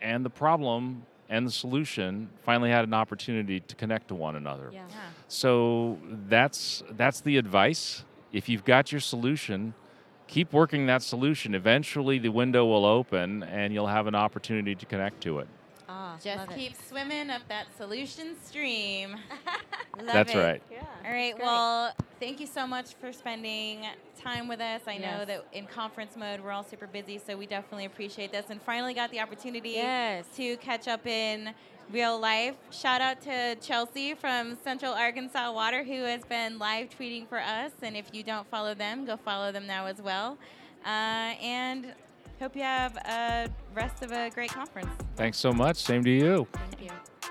and 0.00 0.24
the 0.24 0.30
problem 0.30 1.06
and 1.28 1.46
the 1.46 1.50
solution 1.50 2.28
finally 2.42 2.70
had 2.70 2.84
an 2.84 2.92
opportunity 2.92 3.60
to 3.60 3.74
connect 3.74 4.08
to 4.08 4.14
one 4.14 4.36
another. 4.36 4.70
Yeah. 4.72 4.82
Yeah. 4.90 4.96
So 5.28 5.98
that's 6.28 6.82
that's 6.90 7.20
the 7.22 7.38
advice. 7.38 8.04
If 8.32 8.48
you've 8.48 8.64
got 8.64 8.92
your 8.92 9.00
solution, 9.00 9.74
keep 10.26 10.52
working 10.52 10.86
that 10.86 11.02
solution. 11.02 11.54
Eventually, 11.54 12.18
the 12.18 12.30
window 12.30 12.64
will 12.66 12.84
open, 12.84 13.42
and 13.44 13.72
you'll 13.72 13.86
have 13.86 14.06
an 14.06 14.14
opportunity 14.14 14.74
to 14.74 14.86
connect 14.86 15.20
to 15.22 15.38
it. 15.40 15.48
Ah, 15.88 16.16
Just 16.22 16.38
love 16.38 16.50
it. 16.50 16.56
keep 16.58 16.74
swimming 16.88 17.28
up 17.30 17.42
that 17.48 17.66
solution 17.76 18.34
stream. 18.42 19.16
Love 19.98 20.06
That's 20.06 20.34
it. 20.34 20.38
right. 20.38 20.62
Yeah. 20.72 20.82
All 21.06 21.12
right. 21.12 21.38
Well, 21.38 21.92
thank 22.18 22.40
you 22.40 22.48
so 22.48 22.66
much 22.66 22.94
for 22.94 23.12
spending 23.12 23.84
time 24.20 24.48
with 24.48 24.60
us. 24.60 24.80
I 24.88 24.96
know 24.98 25.24
that 25.24 25.44
in 25.52 25.66
conference 25.66 26.16
mode 26.16 26.40
we're 26.40 26.50
all 26.50 26.64
super 26.64 26.88
busy, 26.88 27.18
so 27.24 27.36
we 27.36 27.46
definitely 27.46 27.84
appreciate 27.84 28.32
this. 28.32 28.46
And 28.50 28.60
finally 28.60 28.92
got 28.94 29.12
the 29.12 29.20
opportunity 29.20 29.70
Yes. 29.70 30.24
to 30.36 30.56
catch 30.56 30.88
up 30.88 31.06
in 31.06 31.54
real 31.90 32.18
life. 32.18 32.54
Shout 32.70 33.00
out 33.00 33.20
to 33.22 33.56
Chelsea 33.56 34.14
from 34.14 34.56
Central 34.62 34.92
Arkansas 34.92 35.52
Water 35.52 35.84
who 35.84 36.04
has 36.04 36.24
been 36.24 36.58
live 36.58 36.90
tweeting 36.90 37.28
for 37.28 37.38
us. 37.38 37.72
And 37.82 37.96
if 37.96 38.06
you 38.12 38.22
don't 38.22 38.46
follow 38.50 38.74
them, 38.74 39.04
go 39.04 39.16
follow 39.16 39.52
them 39.52 39.66
now 39.66 39.86
as 39.86 40.00
well. 40.00 40.38
Uh, 40.84 40.88
and 41.40 41.94
hope 42.40 42.56
you 42.56 42.62
have 42.62 42.96
a 42.96 43.48
rest 43.74 44.02
of 44.02 44.12
a 44.12 44.30
great 44.30 44.50
conference. 44.50 44.90
Thanks 45.16 45.38
so 45.38 45.52
much. 45.52 45.76
Same 45.76 46.04
to 46.04 46.10
you. 46.10 46.46
Thank 46.52 46.82
you. 46.82 47.30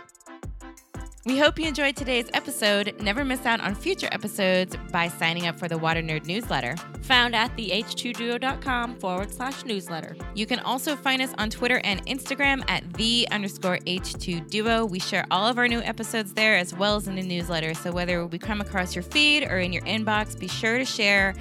We 1.26 1.38
hope 1.38 1.58
you 1.58 1.66
enjoyed 1.66 1.96
today's 1.96 2.30
episode. 2.34 2.96
Never 3.02 3.24
miss 3.24 3.46
out 3.46 3.62
on 3.62 3.76
future 3.76 4.10
episodes 4.12 4.76
by 4.92 5.08
signing 5.08 5.48
up 5.48 5.58
for 5.58 5.70
the 5.70 5.78
Water 5.78 6.02
Nerd 6.02 6.26
newsletter. 6.26 6.76
Found 7.04 7.34
at 7.34 7.56
the-h2duo.com 7.56 8.96
forward 8.96 9.32
slash 9.32 9.64
newsletter. 9.64 10.18
You 10.36 10.46
can 10.46 10.60
also 10.60 10.98
find 10.98 11.22
us 11.22 11.34
on 11.38 11.50
Twitter 11.50 11.80
and 11.86 12.06
Instagram 12.08 12.70
at 12.70 12.92
the 12.96 13.26
underscore 13.32 13.78
H2 13.78 14.50
Duo. 14.50 14.84
We 14.84 15.00
share 15.00 15.26
all 15.32 15.48
of 15.48 15.58
our 15.58 15.70
new 15.70 15.80
episodes 15.80 16.34
there 16.34 16.58
as 16.58 16.74
well 16.74 16.98
as 16.98 17.08
in 17.08 17.16
the 17.16 17.22
newsletter. 17.22 17.74
So 17.74 17.94
whether 17.94 18.26
we 18.26 18.38
come 18.38 18.60
across 18.60 18.94
your 18.94 19.04
feed 19.04 19.44
or 19.44 19.60
in 19.60 19.72
your 19.72 19.84
inbox, 19.84 20.38
be 20.38 20.50
sure 20.50 20.78
to 20.78 20.84
share 20.84 21.36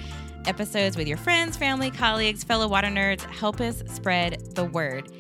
episodes 0.47 0.97
with 0.97 1.09
your 1.09 1.19
friends, 1.19 1.57
family, 1.57 1.91
colleagues, 1.91 2.45
fellow 2.45 2.69
water 2.69 2.87
nerds. 2.87 3.23
Help 3.23 3.61
us 3.61 3.83
spread 3.93 4.55
the 4.55 4.65
word. 4.65 5.11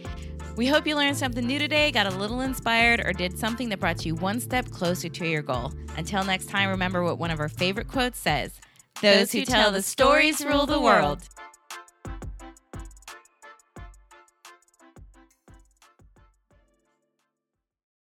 We 0.54 0.66
hope 0.66 0.86
you 0.86 0.96
learned 0.96 1.16
something 1.16 1.46
new 1.46 1.58
today, 1.58 1.90
got 1.90 2.06
a 2.06 2.10
little 2.10 2.42
inspired, 2.42 3.00
or 3.06 3.14
did 3.14 3.38
something 3.38 3.70
that 3.70 3.80
brought 3.80 4.04
you 4.04 4.14
one 4.14 4.38
step 4.38 4.70
closer 4.70 5.08
to 5.08 5.26
your 5.26 5.40
goal. 5.40 5.72
Until 5.96 6.24
next 6.24 6.50
time, 6.50 6.68
remember 6.68 7.02
what 7.02 7.18
one 7.18 7.30
of 7.30 7.40
our 7.40 7.48
favorite 7.48 7.88
quotes 7.88 8.18
says 8.18 8.60
Those 9.00 9.32
who 9.32 9.46
tell 9.46 9.72
the 9.72 9.80
stories 9.80 10.44
rule 10.44 10.66
the 10.66 10.80
world. 10.80 11.26